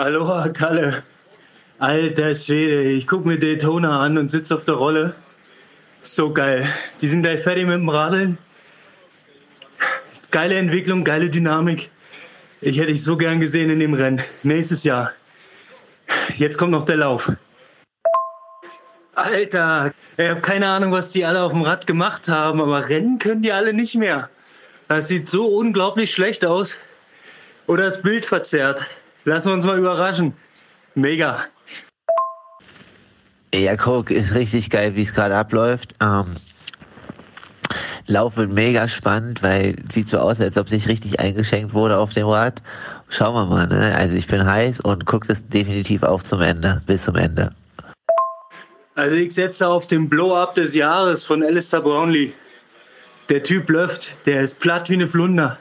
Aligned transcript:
Aloha, 0.00 0.48
Kalle. 0.48 1.02
Alter 1.78 2.34
Schwede, 2.34 2.84
ich 2.84 3.06
guck 3.06 3.26
mir 3.26 3.38
Daytona 3.38 4.00
an 4.00 4.16
und 4.16 4.30
sitz 4.30 4.50
auf 4.50 4.64
der 4.64 4.76
Rolle. 4.76 5.14
So 6.00 6.32
geil. 6.32 6.66
Die 7.02 7.06
sind 7.06 7.20
gleich 7.20 7.42
fertig 7.42 7.66
mit 7.66 7.74
dem 7.74 7.88
Radeln. 7.90 8.38
Geile 10.30 10.54
Entwicklung, 10.56 11.04
geile 11.04 11.28
Dynamik. 11.28 11.90
Ich 12.62 12.78
hätte 12.78 12.92
dich 12.92 13.04
so 13.04 13.18
gern 13.18 13.40
gesehen 13.40 13.68
in 13.68 13.78
dem 13.78 13.92
Rennen. 13.92 14.22
Nächstes 14.42 14.84
Jahr. 14.84 15.12
Jetzt 16.38 16.56
kommt 16.56 16.72
noch 16.72 16.86
der 16.86 16.96
Lauf. 16.96 17.30
Alter, 19.16 19.90
ich 20.16 20.30
habe 20.30 20.40
keine 20.40 20.66
Ahnung, 20.66 20.92
was 20.92 21.12
die 21.12 21.26
alle 21.26 21.42
auf 21.42 21.52
dem 21.52 21.60
Rad 21.60 21.86
gemacht 21.86 22.26
haben, 22.26 22.62
aber 22.62 22.88
rennen 22.88 23.18
können 23.18 23.42
die 23.42 23.52
alle 23.52 23.74
nicht 23.74 23.96
mehr. 23.96 24.30
Das 24.88 25.08
sieht 25.08 25.28
so 25.28 25.46
unglaublich 25.46 26.10
schlecht 26.10 26.46
aus. 26.46 26.74
Oder 27.66 27.84
das 27.84 28.00
Bild 28.00 28.24
verzerrt. 28.24 28.86
Lassen 29.24 29.48
wir 29.48 29.54
uns 29.54 29.64
mal 29.64 29.78
überraschen. 29.78 30.32
Mega. 30.94 31.44
Ja, 33.54 33.76
guck, 33.76 34.10
ist 34.10 34.34
richtig 34.34 34.70
geil, 34.70 34.94
wie 34.96 35.02
es 35.02 35.12
gerade 35.12 35.36
abläuft. 35.36 35.94
Ähm, 36.00 36.36
Lauf 38.06 38.36
wird 38.36 38.50
mega 38.50 38.88
spannend, 38.88 39.42
weil 39.42 39.76
sieht 39.88 40.08
so 40.08 40.18
aus, 40.18 40.40
als 40.40 40.58
ob 40.58 40.68
sich 40.68 40.88
richtig 40.88 41.20
eingeschenkt 41.20 41.74
wurde 41.74 41.98
auf 41.98 42.12
dem 42.12 42.26
Rad. 42.26 42.60
Schauen 43.08 43.34
wir 43.34 43.46
mal, 43.46 43.68
ne? 43.68 43.94
Also 43.94 44.16
ich 44.16 44.26
bin 44.26 44.44
heiß 44.44 44.80
und 44.80 45.06
guck 45.06 45.28
das 45.28 45.46
definitiv 45.48 46.02
auch 46.02 46.22
zum 46.22 46.40
Ende, 46.40 46.82
bis 46.86 47.04
zum 47.04 47.14
Ende. 47.14 47.52
Also 48.96 49.14
ich 49.14 49.32
setze 49.32 49.68
auf 49.68 49.86
den 49.86 50.08
Blow-Up 50.08 50.56
des 50.56 50.74
Jahres 50.74 51.24
von 51.24 51.42
Alistair 51.44 51.82
Brownlee. 51.82 52.32
Der 53.28 53.44
Typ 53.44 53.68
läuft, 53.70 54.10
der 54.26 54.42
ist 54.42 54.58
platt 54.58 54.90
wie 54.90 54.94
eine 54.94 55.06
Flunder. 55.06 55.56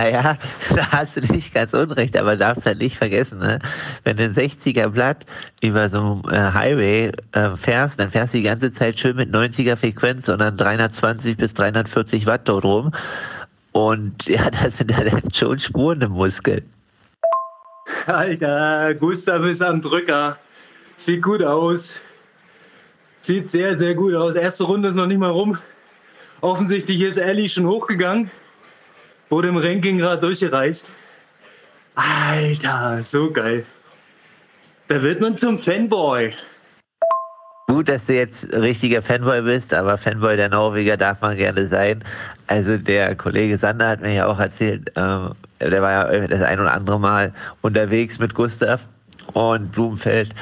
Naja, 0.00 0.38
da 0.74 0.92
hast 0.92 1.16
du 1.16 1.20
nicht 1.32 1.52
ganz 1.52 1.74
unrecht, 1.74 2.16
aber 2.16 2.36
darfst 2.36 2.64
halt 2.64 2.78
nicht 2.78 2.96
vergessen, 2.96 3.38
ne? 3.38 3.58
wenn 4.04 4.16
du 4.16 4.24
ein 4.24 4.34
60er 4.34 4.88
Blatt 4.88 5.26
über 5.62 5.90
so 5.90 6.22
ein 6.24 6.32
äh, 6.32 6.52
Highway 6.52 7.12
äh, 7.32 7.50
fährst, 7.56 8.00
dann 8.00 8.10
fährst 8.10 8.32
du 8.32 8.38
die 8.38 8.44
ganze 8.44 8.72
Zeit 8.72 8.98
schön 8.98 9.16
mit 9.16 9.34
90er 9.34 9.76
Frequenz 9.76 10.28
und 10.28 10.38
dann 10.38 10.56
320 10.56 11.36
bis 11.36 11.52
340 11.52 12.24
Watt 12.24 12.48
dort 12.48 12.64
rum. 12.64 12.92
Und 13.72 14.26
ja, 14.26 14.50
das 14.50 14.78
sind 14.78 14.90
jetzt 14.90 15.36
schon 15.36 15.58
Spuren 15.58 16.00
im 16.00 16.12
Muskel. 16.12 16.62
Alter, 18.06 18.94
Gustav 18.94 19.44
ist 19.44 19.62
am 19.62 19.82
Drücker. 19.82 20.38
Sieht 20.96 21.22
gut 21.22 21.42
aus. 21.42 21.96
Sieht 23.20 23.50
sehr, 23.50 23.76
sehr 23.76 23.94
gut 23.94 24.14
aus. 24.14 24.34
Erste 24.34 24.64
Runde 24.64 24.88
ist 24.88 24.94
noch 24.94 25.06
nicht 25.06 25.18
mal 25.18 25.30
rum. 25.30 25.58
Offensichtlich 26.40 27.02
ist 27.02 27.18
Ellie 27.18 27.50
schon 27.50 27.66
hochgegangen 27.66 28.30
wurde 29.30 29.48
im 29.48 29.56
Ranking 29.56 29.98
gerade 29.98 30.20
durchgereist. 30.20 30.90
Alter, 31.94 33.00
so 33.04 33.30
geil. 33.30 33.64
Da 34.88 35.00
wird 35.02 35.20
man 35.20 35.36
zum 35.36 35.58
Fanboy. 35.58 36.32
Gut, 37.68 37.88
dass 37.88 38.06
du 38.06 38.14
jetzt 38.14 38.52
richtiger 38.52 39.00
Fanboy 39.00 39.42
bist, 39.42 39.72
aber 39.72 39.96
Fanboy 39.96 40.36
der 40.36 40.48
Norweger 40.48 40.96
darf 40.96 41.20
man 41.20 41.36
gerne 41.36 41.68
sein. 41.68 42.02
Also 42.48 42.76
der 42.76 43.14
Kollege 43.14 43.56
Sander 43.56 43.88
hat 43.88 44.00
mir 44.00 44.12
ja 44.12 44.26
auch 44.26 44.40
erzählt, 44.40 44.90
ähm, 44.96 45.32
der 45.60 45.80
war 45.80 46.12
ja 46.12 46.26
das 46.26 46.42
ein 46.42 46.58
oder 46.58 46.72
andere 46.72 46.98
Mal 46.98 47.32
unterwegs 47.62 48.18
mit 48.18 48.34
Gustav 48.34 48.80
und 49.34 49.70
Blumenfeld 49.70 50.34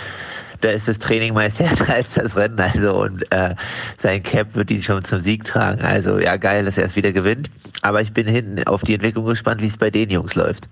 da 0.61 0.71
ist 0.71 0.89
das 0.89 0.99
Training 0.99 1.35
meist 1.35 1.59
härter 1.61 1.93
als 1.93 2.15
das 2.15 2.37
Rennen. 2.37 2.61
Also 2.61 2.95
und 2.95 3.31
äh, 3.33 3.55
sein 3.99 4.23
Cap 4.23 4.55
wird 4.55 4.71
ihn 4.71 4.83
schon 4.83 5.05
zum 5.05 5.21
Sieg 5.21 5.45
tragen. 5.45 5.83
Also 5.83 6.19
ja, 6.19 6.37
geil, 6.37 6.65
dass 6.65 6.79
er 6.79 6.85
es 6.85 6.97
wieder 6.97 7.13
gewinnt. 7.13 7.51
Aber 7.83 8.01
ich 8.01 8.13
bin 8.13 8.27
hinten 8.27 8.65
auf 8.65 8.83
die 8.83 8.95
Entwicklung 8.95 9.27
gespannt, 9.27 9.63
wie 9.63 9.67
es 9.69 9.77
bei 9.77 9.91
den 9.91 10.11
Jungs 10.11 10.35
läuft. 10.35 10.69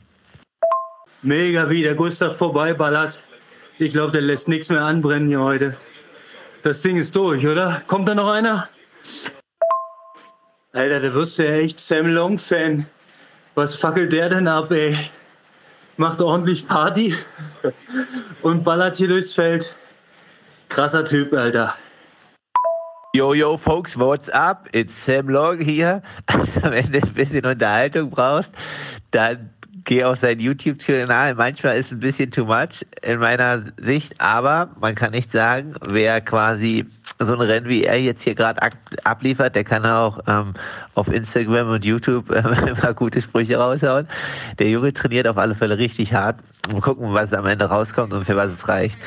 Mega, 1.23 1.69
wie 1.71 1.83
der 1.83 1.95
Gustav 1.95 2.37
vorbeiballert. 2.37 3.23
Ich 3.79 3.93
glaube, 3.93 4.13
der 4.13 4.23
lässt 4.23 4.49
nichts 4.49 4.69
mehr 4.69 4.83
anbrennen 4.83 5.29
hier 5.29 5.43
heute. 5.43 5.77
Das 6.63 6.83
Ding 6.83 6.97
ist 6.97 7.15
durch, 7.15 7.47
oder? 7.47 7.83
Kommt 7.87 8.09
da 8.09 8.15
noch 8.15 8.31
einer? 8.31 8.69
Alter, 10.73 11.01
da 11.01 11.15
wirst 11.15 11.39
du 11.39 11.45
ja 11.45 11.53
echt 11.53 11.81
Sam 11.81 12.07
Long-Fan. 12.07 12.87
Was 13.55 13.75
fackelt 13.75 14.13
der 14.13 14.29
denn 14.29 14.49
ab, 14.49 14.71
ey? 14.71 14.99
Macht 15.97 16.21
ordentlich 16.21 16.67
Party 16.67 17.17
und 18.43 18.65
ballert 18.65 18.97
hier 18.97 19.09
durchs 19.09 19.35
Feld. 19.35 19.75
Krasser 20.69 21.05
Typ, 21.05 21.33
Alter. 21.33 21.75
Yo, 23.15 23.33
yo, 23.33 23.57
folks, 23.57 23.99
what's 23.99 24.29
up? 24.29 24.69
It's 24.73 25.05
Sam 25.05 25.29
Long 25.29 25.59
hier. 25.61 26.03
Also, 26.27 26.63
wenn 26.65 26.93
du 26.93 26.99
ein 26.99 27.15
bisschen 27.15 27.47
Unterhaltung 27.47 28.11
brauchst, 28.11 28.53
dann 29.11 29.51
geh 29.87 30.05
auf 30.05 30.19
seinen 30.19 30.41
YouTube-Kanal. 30.41 31.35
Manchmal 31.37 31.79
ist 31.79 31.93
ein 31.93 32.01
bisschen 32.01 32.31
too 32.31 32.45
much 32.45 32.85
in 33.03 33.21
meiner 33.21 33.63
Sicht, 33.79 34.21
aber 34.21 34.69
man 34.79 34.95
kann 34.95 35.13
nicht 35.13 35.31
sagen, 35.33 35.75
wer 35.89 36.21
quasi 36.21 36.85
so 37.19 37.33
ein 37.33 37.41
Rennen 37.41 37.69
wie 37.69 37.85
er 37.85 37.99
jetzt 37.99 38.23
hier 38.23 38.35
gerade 38.35 38.61
abliefert, 39.05 39.55
der 39.55 39.65
kann 39.65 39.87
auch 39.87 40.19
ähm, 40.27 40.53
auf 40.95 41.11
Instagram 41.11 41.71
und 41.71 41.85
YouTube 41.85 42.31
äh, 42.31 42.41
immer 42.71 42.93
gute 42.95 43.23
Sprüche 43.23 43.57
raushauen. 43.57 44.07
Der 44.59 44.69
Junge 44.69 44.93
trainiert 44.93 45.27
auf 45.27 45.39
alle 45.39 45.55
Fälle 45.55 45.79
richtig 45.79 46.13
hart. 46.13 46.41
Mal 46.71 46.81
gucken, 46.81 47.15
was 47.15 47.33
am 47.33 47.47
Ende 47.47 47.65
rauskommt 47.65 48.13
und 48.13 48.25
für 48.25 48.37
was 48.37 48.53
es 48.53 48.69
reicht. 48.69 48.99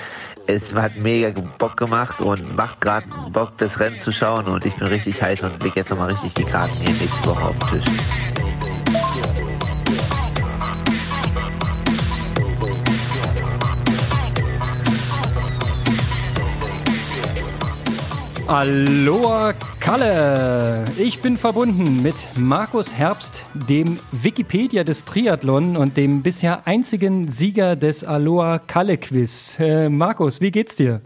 Es 0.47 0.73
hat 0.73 0.95
mega 0.95 1.29
Bock 1.59 1.77
gemacht 1.77 2.21
und 2.21 2.55
macht 2.55 2.81
gerade 2.81 3.05
Bock, 3.31 3.55
das 3.59 3.79
Rennen 3.79 3.99
zu 4.01 4.11
schauen 4.11 4.45
und 4.45 4.65
ich 4.65 4.73
bin 4.75 4.87
richtig 4.87 5.21
heiß 5.21 5.43
und 5.43 5.61
leg 5.61 5.75
jetzt 5.75 5.91
nochmal 5.91 6.07
richtig 6.07 6.33
die 6.33 6.45
Karten 6.45 6.75
hier 6.77 6.95
nächste 6.95 7.29
Woche 7.29 7.43
auf 7.43 7.59
den 7.59 7.81
Tisch. 7.81 8.68
Aloha 18.49 19.53
Kalle! 19.79 20.83
Ich 20.97 21.21
bin 21.21 21.37
verbunden 21.37 22.01
mit 22.01 22.15
Markus 22.35 22.91
Herbst, 22.91 23.45
dem 23.53 23.99
Wikipedia 24.11 24.83
des 24.83 25.05
Triathlon 25.05 25.77
und 25.77 25.97
dem 25.97 26.23
bisher 26.23 26.65
einzigen 26.65 27.27
Sieger 27.29 27.75
des 27.75 28.03
Aloha 28.03 28.57
Kalle 28.57 28.97
Quiz. 28.97 29.57
Äh, 29.59 29.89
Markus, 29.89 30.41
wie 30.41 30.49
geht's 30.49 30.75
dir? 30.75 31.01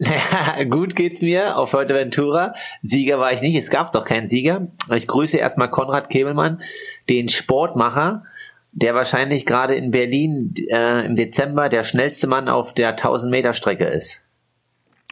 Gut 0.70 0.96
geht's 0.96 1.20
mir 1.20 1.58
auf 1.58 1.74
Ventura. 1.74 2.54
Sieger 2.80 3.18
war 3.18 3.30
ich 3.30 3.42
nicht, 3.42 3.58
es 3.58 3.68
gab 3.68 3.92
doch 3.92 4.06
keinen 4.06 4.28
Sieger. 4.28 4.68
Ich 4.94 5.06
grüße 5.06 5.36
erstmal 5.36 5.68
Konrad 5.68 6.08
Kebelmann, 6.08 6.62
den 7.10 7.28
Sportmacher, 7.28 8.24
der 8.72 8.94
wahrscheinlich 8.94 9.44
gerade 9.44 9.74
in 9.74 9.90
Berlin 9.90 10.54
äh, 10.70 11.04
im 11.04 11.14
Dezember 11.14 11.68
der 11.68 11.84
schnellste 11.84 12.26
Mann 12.26 12.48
auf 12.48 12.72
der 12.72 12.88
1000 12.88 13.30
Meter 13.30 13.52
Strecke 13.52 13.84
ist. 13.84 14.22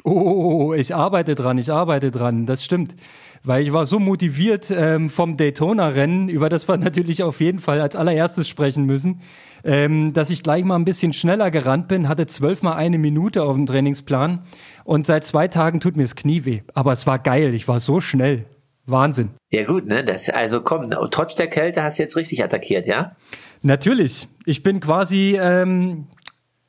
Oh, 0.07 0.75
ich 0.75 0.95
arbeite 0.95 1.35
dran, 1.35 1.57
ich 1.57 1.73
arbeite 1.73 2.11
dran, 2.11 2.45
das 2.45 2.63
stimmt. 2.63 2.95
Weil 3.43 3.63
ich 3.63 3.73
war 3.73 3.87
so 3.87 3.99
motiviert 3.99 4.71
ähm, 4.71 5.09
vom 5.09 5.39
Daytona-Rennen, 5.39 6.29
über 6.29 6.51
das 6.51 6.69
wir 6.69 6.77
natürlich 6.77 7.23
auf 7.23 7.41
jeden 7.41 7.59
Fall 7.59 7.81
als 7.81 7.97
allererstes 7.97 8.47
sprechen 8.47 8.85
müssen, 8.85 9.23
ähm, 9.65 10.13
dass 10.13 10.29
ich 10.29 10.43
gleich 10.43 10.63
mal 10.63 10.77
ein 10.77 10.85
bisschen 10.85 11.15
schneller 11.15 11.51
gerannt 11.51 11.89
bin, 11.89 12.07
hatte 12.07 12.27
zwölfmal 12.27 12.75
eine 12.75 12.99
Minute 12.99 13.45
auf 13.45 13.57
dem 13.57 13.65
Trainingsplan 13.65 14.45
und 14.85 15.07
seit 15.07 15.25
zwei 15.25 15.49
Tagen 15.49 15.81
tut 15.81 15.97
mir 15.97 16.03
das 16.03 16.17
Knie 16.17 16.45
weh. 16.45 16.61
Aber 16.75 16.93
es 16.93 17.07
war 17.07 17.19
geil, 17.19 17.55
ich 17.55 17.67
war 17.67 17.81
so 17.81 18.01
schnell. 18.01 18.45
Wahnsinn. 18.87 19.31
Ja 19.51 19.65
gut, 19.65 19.87
ne? 19.87 20.05
Das, 20.05 20.29
also 20.29 20.61
komm, 20.61 20.91
trotz 21.11 21.35
der 21.35 21.47
Kälte 21.49 21.83
hast 21.83 21.99
du 21.99 22.03
jetzt 22.03 22.17
richtig 22.17 22.45
attackiert, 22.45 22.87
ja? 22.87 23.17
Natürlich. 23.63 24.29
Ich 24.45 24.63
bin 24.63 24.81
quasi 24.81 25.39
ähm, 25.41 26.09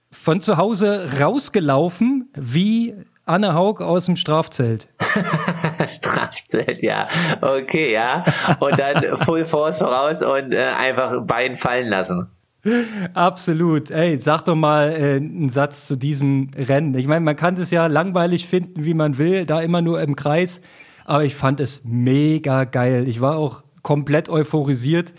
von 0.10 0.40
zu 0.40 0.56
Hause 0.56 1.20
rausgelaufen 1.20 2.30
wie 2.34 2.96
Anne 3.26 3.56
Haug 3.56 3.82
aus 3.82 4.06
dem 4.06 4.16
Strafzelt. 4.16 4.88
Strafzelt, 5.88 6.84
ja. 6.84 7.08
Okay, 7.42 7.94
ja. 7.94 8.24
Und 8.60 8.78
dann 8.78 9.18
Full 9.18 9.46
Force 9.46 9.80
voraus 9.80 10.22
und 10.22 10.54
äh, 10.54 10.66
einfach 10.78 11.22
Bein 11.26 11.58
fallen 11.58 11.90
lassen. 11.90 12.28
Absolut. 13.14 13.92
Ey, 13.92 14.18
sag 14.18 14.44
doch 14.44 14.56
mal 14.56 14.92
äh, 14.92 15.16
einen 15.16 15.50
Satz 15.50 15.88
zu 15.88 15.96
diesem 15.96 16.52
Rennen. 16.56 16.96
Ich 16.96 17.08
meine, 17.08 17.22
man 17.22 17.36
kann 17.36 17.56
es 17.56 17.72
ja 17.72 17.88
langweilig 17.88 18.48
finden, 18.48 18.86
wie 18.86 18.94
man 18.94 19.18
will, 19.18 19.46
da 19.46 19.62
immer 19.62 19.82
nur 19.82 20.02
im 20.02 20.16
Kreis. 20.16 20.68
Aber 21.06 21.24
ich 21.24 21.36
fand 21.36 21.60
es 21.60 21.82
mega 21.84 22.64
geil. 22.64 23.08
Ich 23.08 23.22
war 23.22 23.38
auch 23.38 23.64
komplett 23.84 24.30
euphorisiert. 24.30 25.14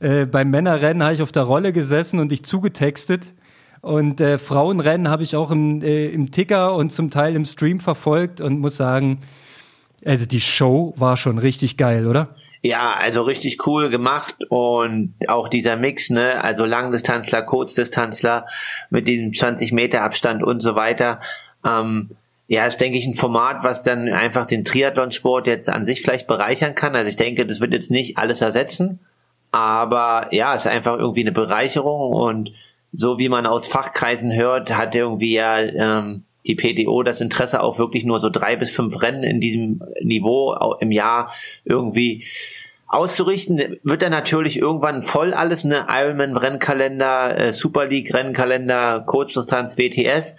Äh, 0.00 0.26
beim 0.26 0.50
Männerrennen 0.50 1.02
habe 1.02 1.14
ich 1.14 1.22
auf 1.22 1.32
der 1.32 1.44
Rolle 1.44 1.72
gesessen 1.72 2.20
und 2.20 2.30
dich 2.30 2.44
zugetextet. 2.44 3.32
Und 3.80 4.20
äh, 4.20 4.38
Frauenrennen 4.38 5.08
habe 5.08 5.22
ich 5.22 5.36
auch 5.36 5.50
im, 5.50 5.82
äh, 5.82 6.08
im 6.08 6.30
Ticker 6.30 6.74
und 6.74 6.92
zum 6.92 7.10
Teil 7.10 7.36
im 7.36 7.44
Stream 7.44 7.80
verfolgt 7.80 8.40
und 8.40 8.60
muss 8.60 8.76
sagen, 8.76 9.20
also 10.04 10.26
die 10.26 10.40
Show 10.40 10.94
war 10.96 11.16
schon 11.16 11.38
richtig 11.38 11.76
geil, 11.76 12.06
oder? 12.06 12.34
Ja, 12.62 12.94
also 12.94 13.22
richtig 13.22 13.66
cool 13.66 13.88
gemacht 13.88 14.34
und 14.48 15.14
auch 15.28 15.48
dieser 15.48 15.76
Mix, 15.76 16.10
ne, 16.10 16.42
also 16.42 16.64
Langdistanzler, 16.64 17.42
Kurzdistanzler 17.42 18.46
mit 18.90 19.06
diesem 19.06 19.32
20 19.32 19.72
Meter 19.72 20.02
Abstand 20.02 20.42
und 20.42 20.60
so 20.60 20.74
weiter. 20.74 21.20
Ähm, 21.64 22.10
ja, 22.48 22.66
ist, 22.66 22.80
denke 22.80 22.98
ich, 22.98 23.06
ein 23.06 23.14
Format, 23.14 23.62
was 23.62 23.84
dann 23.84 24.08
einfach 24.08 24.46
den 24.46 24.64
Triathlonsport 24.64 25.46
jetzt 25.46 25.68
an 25.68 25.84
sich 25.84 26.02
vielleicht 26.02 26.26
bereichern 26.26 26.74
kann. 26.74 26.96
Also 26.96 27.08
ich 27.08 27.16
denke, 27.16 27.46
das 27.46 27.60
wird 27.60 27.72
jetzt 27.72 27.90
nicht 27.90 28.18
alles 28.18 28.40
ersetzen, 28.40 29.00
aber 29.52 30.28
ja, 30.32 30.54
ist 30.54 30.66
einfach 30.66 30.96
irgendwie 30.98 31.20
eine 31.20 31.32
Bereicherung 31.32 32.12
und 32.12 32.52
so 32.92 33.18
wie 33.18 33.28
man 33.28 33.46
aus 33.46 33.66
Fachkreisen 33.66 34.34
hört, 34.34 34.76
hat 34.76 34.94
irgendwie 34.94 35.34
ja 35.34 35.58
ähm, 35.58 36.24
die 36.46 36.54
PTO 36.54 37.02
das 37.02 37.20
Interesse 37.20 37.62
auch 37.62 37.78
wirklich 37.78 38.04
nur 38.04 38.20
so 38.20 38.30
drei 38.30 38.56
bis 38.56 38.70
fünf 38.70 39.02
Rennen 39.02 39.22
in 39.22 39.40
diesem 39.40 39.82
Niveau 40.02 40.54
im 40.80 40.90
Jahr 40.90 41.32
irgendwie 41.64 42.24
auszurichten. 42.86 43.78
Wird 43.82 44.02
dann 44.02 44.10
natürlich 44.10 44.58
irgendwann 44.58 45.02
voll 45.02 45.34
alles, 45.34 45.64
ne? 45.64 45.86
Ironman-Rennkalender, 45.88 47.38
äh, 47.38 47.52
Super 47.52 47.86
League-Rennkalender, 47.86 49.00
Kurzdistanz, 49.00 49.76
WTS. 49.76 50.36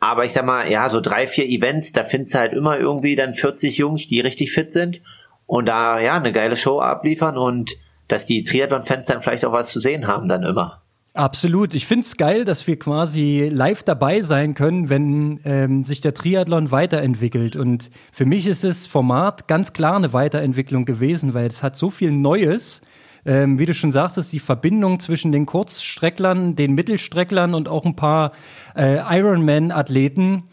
Aber 0.00 0.24
ich 0.24 0.32
sag 0.32 0.44
mal, 0.44 0.70
ja, 0.70 0.88
so 0.90 1.00
drei, 1.00 1.26
vier 1.26 1.46
Events, 1.46 1.92
da 1.92 2.04
findest 2.04 2.34
du 2.34 2.38
halt 2.38 2.52
immer 2.52 2.78
irgendwie 2.78 3.16
dann 3.16 3.34
40 3.34 3.78
Jungs, 3.78 4.06
die 4.06 4.20
richtig 4.20 4.52
fit 4.52 4.70
sind 4.70 5.02
und 5.46 5.66
da 5.66 5.98
ja 5.98 6.14
eine 6.14 6.30
geile 6.30 6.56
Show 6.56 6.78
abliefern 6.78 7.36
und 7.36 7.76
dass 8.06 8.24
die 8.24 8.44
Triathlon-Fans 8.44 9.06
dann 9.06 9.20
vielleicht 9.20 9.44
auch 9.44 9.52
was 9.52 9.72
zu 9.72 9.80
sehen 9.80 10.06
haben 10.06 10.28
dann 10.28 10.44
immer. 10.44 10.82
Absolut. 11.14 11.74
Ich 11.74 11.86
finde 11.86 12.06
es 12.06 12.16
geil, 12.16 12.44
dass 12.44 12.66
wir 12.66 12.78
quasi 12.78 13.50
live 13.52 13.82
dabei 13.82 14.20
sein 14.22 14.54
können, 14.54 14.88
wenn 14.88 15.40
ähm, 15.44 15.84
sich 15.84 16.00
der 16.00 16.14
Triathlon 16.14 16.70
weiterentwickelt. 16.70 17.56
Und 17.56 17.90
für 18.12 18.24
mich 18.24 18.46
ist 18.46 18.62
das 18.62 18.86
Format 18.86 19.48
ganz 19.48 19.72
klar 19.72 19.96
eine 19.96 20.12
Weiterentwicklung 20.12 20.84
gewesen, 20.84 21.34
weil 21.34 21.46
es 21.46 21.62
hat 21.62 21.76
so 21.76 21.90
viel 21.90 22.12
Neues. 22.12 22.82
Ähm, 23.26 23.58
wie 23.58 23.66
du 23.66 23.74
schon 23.74 23.90
sagst, 23.90 24.16
ist 24.16 24.32
die 24.32 24.38
Verbindung 24.38 25.00
zwischen 25.00 25.32
den 25.32 25.44
Kurzstrecklern, 25.44 26.54
den 26.54 26.74
Mittelstrecklern 26.74 27.54
und 27.54 27.68
auch 27.68 27.84
ein 27.84 27.96
paar 27.96 28.32
äh, 28.76 28.98
Ironman-Athleten, 29.18 30.44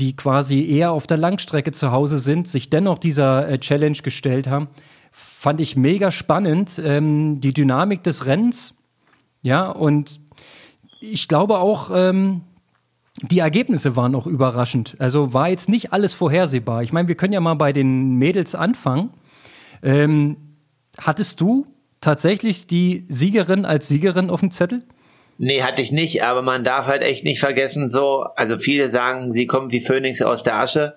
die 0.00 0.16
quasi 0.16 0.68
eher 0.68 0.92
auf 0.92 1.06
der 1.06 1.16
Langstrecke 1.16 1.72
zu 1.72 1.92
Hause 1.92 2.18
sind, 2.18 2.48
sich 2.48 2.70
dennoch 2.70 2.98
dieser 2.98 3.48
äh, 3.48 3.58
Challenge 3.58 3.98
gestellt 3.98 4.48
haben. 4.48 4.68
Fand 5.12 5.60
ich 5.60 5.76
mega 5.76 6.10
spannend. 6.10 6.80
Ähm, 6.84 7.40
die 7.40 7.52
Dynamik 7.52 8.02
des 8.02 8.26
Rennens 8.26 8.74
ja, 9.42 9.70
und 9.70 10.20
ich 11.00 11.28
glaube 11.28 11.58
auch, 11.58 11.90
ähm, 11.94 12.42
die 13.22 13.40
Ergebnisse 13.40 13.96
waren 13.96 14.14
auch 14.14 14.26
überraschend. 14.26 14.96
Also 14.98 15.32
war 15.32 15.48
jetzt 15.48 15.68
nicht 15.68 15.92
alles 15.92 16.14
vorhersehbar. 16.14 16.82
Ich 16.82 16.92
meine, 16.92 17.08
wir 17.08 17.16
können 17.16 17.32
ja 17.32 17.40
mal 17.40 17.54
bei 17.54 17.72
den 17.72 18.14
Mädels 18.14 18.54
anfangen. 18.54 19.10
Ähm, 19.82 20.36
hattest 20.98 21.40
du 21.40 21.66
tatsächlich 22.00 22.66
die 22.66 23.06
Siegerin 23.08 23.64
als 23.64 23.88
Siegerin 23.88 24.30
auf 24.30 24.40
dem 24.40 24.50
Zettel? 24.50 24.84
Nee, 25.38 25.62
hatte 25.62 25.82
ich 25.82 25.92
nicht, 25.92 26.24
aber 26.24 26.42
man 26.42 26.64
darf 26.64 26.86
halt 26.86 27.02
echt 27.02 27.24
nicht 27.24 27.38
vergessen, 27.38 27.88
so, 27.88 28.24
also 28.34 28.58
viele 28.58 28.90
sagen, 28.90 29.32
sie 29.32 29.46
kommt 29.46 29.72
wie 29.72 29.80
Phönix 29.80 30.20
aus 30.20 30.42
der 30.42 30.56
Asche. 30.56 30.96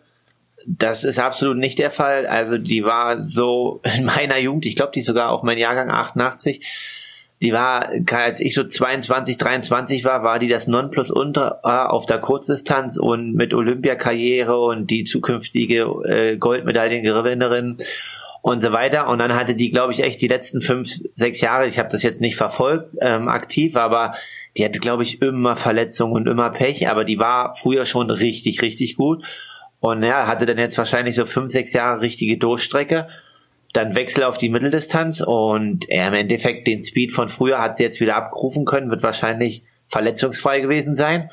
Das 0.66 1.04
ist 1.04 1.20
absolut 1.20 1.58
nicht 1.58 1.78
der 1.78 1.92
Fall. 1.92 2.26
Also 2.26 2.58
die 2.58 2.84
war 2.84 3.28
so 3.28 3.82
in 3.98 4.06
meiner 4.06 4.40
Jugend, 4.40 4.66
ich 4.66 4.76
glaube, 4.76 4.92
die 4.94 5.02
ist 5.02 5.06
sogar 5.06 5.32
auch 5.32 5.44
mein 5.44 5.60
Jahrgang 5.60 5.92
88, 5.92 6.66
die 7.42 7.54
war, 7.54 7.90
als 8.12 8.40
ich 8.40 8.54
so 8.54 8.64
22, 8.64 9.38
23 9.38 10.06
war, 10.06 10.24
war 10.24 10.38
die 10.38 10.48
das 10.48 10.68
Nonplusultra 10.68 11.88
auf 11.88 12.06
der 12.06 12.20
Kurzdistanz 12.20 12.98
und 12.98 13.34
mit 13.34 13.54
Olympiakarriere 13.54 14.60
und 14.60 14.92
die 14.92 15.04
zukünftige 15.04 15.82
äh, 16.06 16.38
Goldmedaillengewinnerin 16.38 17.78
und 18.44 18.62
so 18.62 18.72
weiter. 18.72 19.08
Und 19.10 19.20
dann 19.20 19.34
hatte 19.34 19.56
die, 19.56 19.72
glaube 19.72 19.92
ich, 19.92 20.04
echt 20.04 20.22
die 20.22 20.28
letzten 20.28 20.62
fünf, 20.62 20.88
sechs 21.16 21.42
Jahre, 21.42 21.68
ich 21.68 21.80
habe 21.80 21.90
das 21.90 22.04
jetzt 22.04 22.22
nicht 22.22 22.36
verfolgt, 22.36 22.96
ähm, 23.02 23.28
aktiv, 23.28 23.76
aber 23.76 24.14
die 24.58 24.66
hatte, 24.66 24.80
glaube 24.80 25.02
ich, 25.02 25.22
immer 25.22 25.56
Verletzungen 25.56 26.14
und 26.14 26.28
immer 26.28 26.52
Pech, 26.52 26.90
aber 26.90 27.06
die 27.06 27.18
war 27.18 27.56
früher 27.56 27.86
schon 27.86 28.12
richtig, 28.12 28.62
richtig 28.62 28.98
gut. 28.98 29.24
Und 29.80 30.04
ja, 30.04 30.28
hatte 30.28 30.46
dann 30.46 30.60
jetzt 30.60 30.78
wahrscheinlich 30.78 31.16
so 31.16 31.26
fünf, 31.26 31.52
sechs 31.52 31.74
Jahre 31.74 32.02
richtige 32.02 32.38
Durchstrecke 32.38 33.08
dann 33.74 33.96
Wechsel 33.96 34.24
auf 34.24 34.38
die 34.38 34.50
Mitteldistanz 34.50 35.22
und 35.22 35.90
er 35.90 36.08
im 36.08 36.14
Endeffekt 36.14 36.68
den 36.68 36.82
Speed 36.82 37.12
von 37.12 37.30
früher 37.30 37.60
hat 37.60 37.78
sie 37.78 37.84
jetzt 37.84 38.02
wieder 38.02 38.16
abgerufen 38.16 38.66
können, 38.66 38.90
wird 38.90 39.04
wahrscheinlich 39.04 39.64
verletzungsfrei 39.88 40.60
gewesen 40.60 40.96
sein 40.96 41.30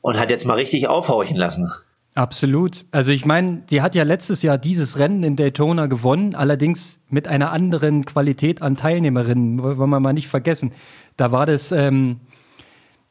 und 0.00 0.18
hat 0.18 0.30
jetzt 0.30 0.46
mal 0.46 0.54
richtig 0.54 0.88
aufhorchen 0.88 1.36
lassen. 1.36 1.70
Absolut. 2.14 2.84
Also 2.92 3.10
ich 3.10 3.26
meine, 3.26 3.64
sie 3.68 3.82
hat 3.82 3.94
ja 3.96 4.04
letztes 4.04 4.42
Jahr 4.42 4.56
dieses 4.56 4.98
Rennen 4.98 5.24
in 5.24 5.34
Daytona 5.34 5.86
gewonnen, 5.86 6.34
allerdings 6.34 7.00
mit 7.08 7.26
einer 7.26 7.50
anderen 7.50 8.04
Qualität 8.04 8.62
an 8.62 8.76
Teilnehmerinnen, 8.76 9.62
wollen 9.62 9.78
wir 9.90 10.00
mal 10.00 10.12
nicht 10.12 10.28
vergessen. 10.28 10.72
Da 11.16 11.32
war 11.32 11.44
das 11.44 11.72
ähm, 11.72 12.20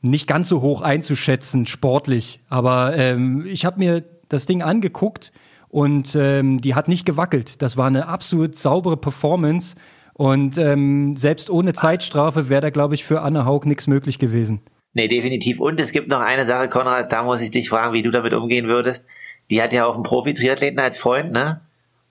nicht 0.02 0.26
ganz 0.26 0.48
so 0.48 0.62
hoch 0.62 0.82
einzuschätzen, 0.82 1.68
sportlich. 1.68 2.40
Aber 2.48 2.96
ähm, 2.96 3.46
ich 3.46 3.66
habe 3.66 3.80
mir 3.80 4.04
das 4.30 4.46
Ding 4.46 4.62
angeguckt 4.62 5.34
und 5.74 6.14
ähm, 6.14 6.62
die 6.62 6.76
hat 6.76 6.88
nicht 6.88 7.04
gewackelt. 7.04 7.64
Das 7.64 7.78
war 7.78 7.88
eine 7.88 8.08
absolut 8.08 8.54
saubere 8.56 8.96
Performance. 8.96 9.76
Und 10.14 10.60
ähm, 10.60 11.16
selbst 11.16 11.50
ohne 11.50 11.74
Zeitstrafe 11.74 12.48
wäre 12.48 12.62
da, 12.62 12.70
glaube 12.70 12.94
ich, 12.94 13.04
für 13.04 13.22
Anne 13.22 13.46
Haug 13.46 13.62
nichts 13.66 13.88
möglich 13.88 14.20
gewesen. 14.20 14.62
Nee, 14.94 15.08
definitiv. 15.08 15.60
Und 15.60 15.82
es 15.82 15.92
gibt 15.92 16.10
noch 16.10 16.20
eine 16.20 16.46
Sache, 16.46 16.70
Konrad, 16.70 17.12
da 17.12 17.24
muss 17.24 17.42
ich 17.42 17.50
dich 17.50 17.70
fragen, 17.70 17.92
wie 17.94 18.04
du 18.04 18.12
damit 18.12 18.36
umgehen 18.36 18.68
würdest. 18.68 19.08
Die 19.50 19.64
hat 19.64 19.74
ja 19.74 19.88
auch 19.88 19.96
einen 19.96 20.04
Profi-Triathleten 20.04 20.78
als 20.78 21.00
Freund, 21.00 21.32
ne? 21.32 21.62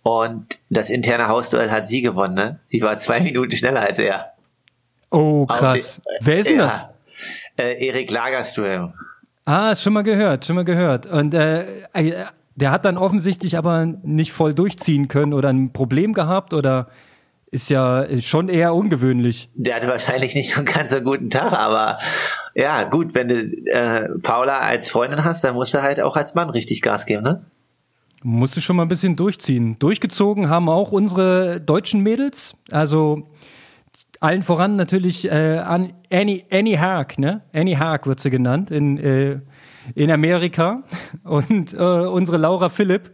Und 0.03 0.58
das 0.69 0.91
interne 0.91 1.29
Hausduell 1.29 1.70
hat 1.70 1.87
sie 1.87 2.03
gewonnen, 2.03 2.35
ne? 2.35 2.58
Sie 2.65 2.82
war 2.82 2.97
zwei 2.97 3.20
Minuten 3.23 3.55
schneller 3.55 3.82
als 3.82 4.00
er. 4.00 4.32
Oh, 5.12 5.47
krass. 5.47 6.00
Den, 6.05 6.26
Wer 6.26 6.38
ist 6.41 6.50
denn 6.50 6.58
ja, 6.58 6.65
das? 6.65 6.87
Äh, 7.65 7.87
Erik 7.87 8.11
Lagerström. 8.11 8.93
Ah, 9.44 9.73
schon 9.76 9.93
mal 9.93 10.03
gehört, 10.03 10.47
schon 10.47 10.56
mal 10.56 10.65
gehört. 10.65 11.06
Und 11.06 11.32
äh, 11.32 11.62
äh 11.93 12.25
der 12.55 12.71
hat 12.71 12.85
dann 12.85 12.99
offensichtlich 12.99 13.57
aber 13.57 13.87
nicht 13.87 14.33
voll 14.33 14.55
durchziehen 14.55 15.09
können 15.09 15.33
oder 15.33 15.49
ein 15.49 15.73
Problem 15.73 16.13
gehabt 16.13 16.55
oder 16.55 16.89
ist 17.51 17.69
ja 17.69 18.07
schon 18.21 18.49
eher 18.49 18.75
ungewöhnlich. 18.75 19.51
Der 19.55 19.77
hatte 19.77 19.89
wahrscheinlich 19.89 20.35
nicht 20.35 20.55
so 20.55 20.57
einen 20.57 20.67
ganz 20.67 20.91
so 20.91 21.01
guten 21.01 21.29
Tag, 21.29 21.53
aber 21.53 21.99
ja, 22.55 22.85
gut, 22.85 23.15
wenn 23.15 23.29
du 23.29 23.35
äh, 23.35 24.09
Paula 24.23 24.61
als 24.61 24.89
Freundin 24.89 25.23
hast, 25.23 25.45
dann 25.45 25.55
musst 25.55 25.75
du 25.75 25.83
halt 25.83 26.01
auch 26.01 26.17
als 26.17 26.35
Mann 26.35 26.49
richtig 26.51 26.81
Gas 26.81 27.07
geben, 27.07 27.23
ne? 27.23 27.45
Musst 28.25 28.57
du 28.57 28.61
schon 28.61 28.77
mal 28.77 28.83
ein 28.83 28.89
bisschen 28.89 29.17
durchziehen. 29.17 29.79
Durchgezogen 29.81 30.49
haben 30.49 30.69
auch 30.69 30.93
unsere 30.93 31.61
deutschen 31.61 32.03
Mädels, 32.03 32.55
also 32.71 33.29
allen 34.21 34.43
voran 34.43 34.77
natürlich 34.77 35.31
äh, 35.31 35.59
Annie, 35.59 36.45
Annie 36.51 36.81
Haag, 36.81 37.19
ne? 37.19 37.43
Annie 37.53 37.79
Haag 37.79 38.07
wird 38.07 38.21
sie 38.21 38.31
genannt 38.31 38.71
in 38.71 38.97
äh, 38.97 39.41
in 39.94 40.11
Amerika. 40.11 40.82
Und 41.25 41.75
äh, 41.75 41.76
unsere 41.76 42.38
Laura 42.38 42.69
Philipp, 42.69 43.11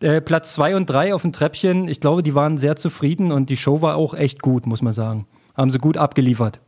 äh, 0.00 0.20
Platz 0.20 0.54
zwei 0.54 0.76
und 0.76 0.86
drei 0.86 1.14
auf 1.14 1.22
dem 1.22 1.32
Treppchen. 1.32 1.88
Ich 1.88 2.00
glaube, 2.00 2.22
die 2.22 2.34
waren 2.34 2.58
sehr 2.58 2.76
zufrieden 2.76 3.32
und 3.32 3.50
die 3.50 3.56
Show 3.56 3.82
war 3.82 3.96
auch 3.96 4.14
echt 4.14 4.42
gut, 4.42 4.66
muss 4.66 4.82
man 4.82 4.92
sagen. 4.92 5.26
Haben 5.56 5.70
sie 5.70 5.78
gut 5.78 5.96
abgeliefert. 5.96 6.60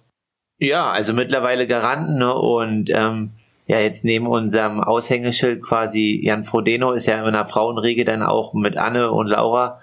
Ja, 0.59 0.91
also 0.91 1.13
mittlerweile 1.13 1.67
Garanten 1.67 2.19
ne? 2.19 2.35
und 2.35 2.91
ähm, 2.91 3.33
ja, 3.67 3.81
jetzt 3.81 4.05
neben 4.05 4.27
unserem 4.27 4.81
Aushängeschild 4.81 5.63
quasi 5.63 6.21
Jan 6.23 6.45
Frodeno 6.45 6.93
ist 6.93 7.07
ja 7.07 7.27
in 7.27 7.33
der 7.33 7.47
Frauenregel 7.47 8.05
dann 8.05 8.23
auch 8.23 8.55
mit 8.55 8.77
Anne 8.77 9.11
und 9.11 9.29
Laura, 9.29 9.81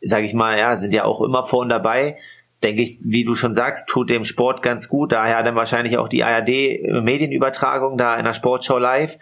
sag 0.00 0.24
ich 0.24 0.34
mal, 0.34 0.58
ja, 0.58 0.76
sind 0.76 0.94
ja 0.94 1.04
auch 1.04 1.20
immer 1.20 1.42
vorn 1.42 1.68
dabei 1.68 2.16
denke 2.62 2.82
ich, 2.82 2.98
wie 3.00 3.24
du 3.24 3.34
schon 3.34 3.54
sagst, 3.54 3.88
tut 3.88 4.10
dem 4.10 4.24
Sport 4.24 4.62
ganz 4.62 4.88
gut. 4.88 5.12
Daher 5.12 5.42
dann 5.42 5.56
wahrscheinlich 5.56 5.98
auch 5.98 6.08
die 6.08 6.24
ARD-Medienübertragung 6.24 7.98
da 7.98 8.16
in 8.16 8.24
der 8.24 8.34
Sportshow 8.34 8.78
live. 8.78 9.18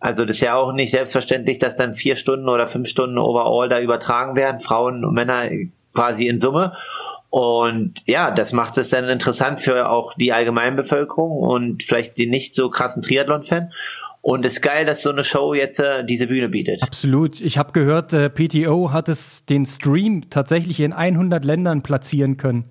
Also 0.00 0.24
das 0.24 0.36
ist 0.36 0.42
ja 0.42 0.54
auch 0.54 0.72
nicht 0.72 0.90
selbstverständlich, 0.90 1.58
dass 1.58 1.76
dann 1.76 1.94
vier 1.94 2.16
Stunden 2.16 2.48
oder 2.48 2.66
fünf 2.66 2.88
Stunden 2.88 3.16
overall 3.16 3.68
da 3.68 3.80
übertragen 3.80 4.36
werden, 4.36 4.60
Frauen 4.60 5.04
und 5.04 5.14
Männer 5.14 5.48
quasi 5.94 6.26
in 6.26 6.38
Summe. 6.38 6.74
Und 7.30 8.02
ja, 8.06 8.30
das 8.30 8.52
macht 8.52 8.76
es 8.78 8.90
dann 8.90 9.08
interessant 9.08 9.60
für 9.60 9.88
auch 9.88 10.14
die 10.14 10.32
Allgemeinbevölkerung 10.32 11.38
und 11.38 11.82
vielleicht 11.82 12.18
den 12.18 12.30
nicht 12.30 12.54
so 12.54 12.68
krassen 12.68 13.02
Triathlon-Fan. 13.02 13.72
Und 14.24 14.46
es 14.46 14.54
ist 14.54 14.62
geil, 14.62 14.86
dass 14.86 15.02
so 15.02 15.10
eine 15.10 15.22
Show 15.22 15.52
jetzt 15.52 15.78
äh, 15.78 16.02
diese 16.02 16.28
Bühne 16.28 16.48
bietet. 16.48 16.82
Absolut. 16.82 17.42
Ich 17.42 17.58
habe 17.58 17.72
gehört, 17.72 18.14
äh, 18.14 18.30
PTO 18.30 18.90
hat 18.90 19.10
es 19.10 19.44
den 19.44 19.66
Stream 19.66 20.30
tatsächlich 20.30 20.80
in 20.80 20.94
100 20.94 21.44
Ländern 21.44 21.82
platzieren 21.82 22.38
können. 22.38 22.64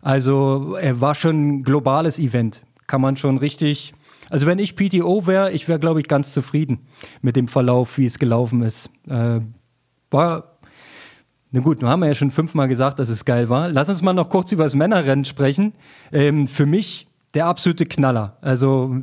Also 0.00 0.76
er 0.80 1.00
war 1.00 1.16
schon 1.16 1.48
ein 1.48 1.62
globales 1.64 2.20
Event. 2.20 2.62
Kann 2.86 3.00
man 3.00 3.16
schon 3.16 3.38
richtig. 3.38 3.94
Also 4.30 4.46
wenn 4.46 4.60
ich 4.60 4.76
PTO 4.76 5.26
wäre, 5.26 5.50
ich 5.50 5.66
wäre, 5.66 5.80
glaube 5.80 5.98
ich, 5.98 6.06
ganz 6.06 6.32
zufrieden 6.32 6.86
mit 7.20 7.34
dem 7.34 7.48
Verlauf, 7.48 7.98
wie 7.98 8.06
es 8.06 8.20
gelaufen 8.20 8.62
ist. 8.62 8.88
Äh, 9.08 9.40
war 10.12 10.52
na 11.50 11.60
gut, 11.60 11.82
nun 11.82 11.90
haben 11.90 12.00
wir 12.00 12.06
ja 12.06 12.14
schon 12.14 12.30
fünfmal 12.30 12.68
gesagt, 12.68 13.00
dass 13.00 13.08
es 13.08 13.24
geil 13.24 13.48
war. 13.48 13.68
Lass 13.68 13.88
uns 13.88 14.02
mal 14.02 14.12
noch 14.12 14.30
kurz 14.30 14.52
über 14.52 14.62
das 14.62 14.76
Männerrennen 14.76 15.24
sprechen. 15.24 15.72
Ähm, 16.12 16.46
für 16.46 16.64
mich 16.64 17.08
der 17.34 17.46
absolute 17.46 17.86
Knaller. 17.86 18.38
Also 18.40 19.02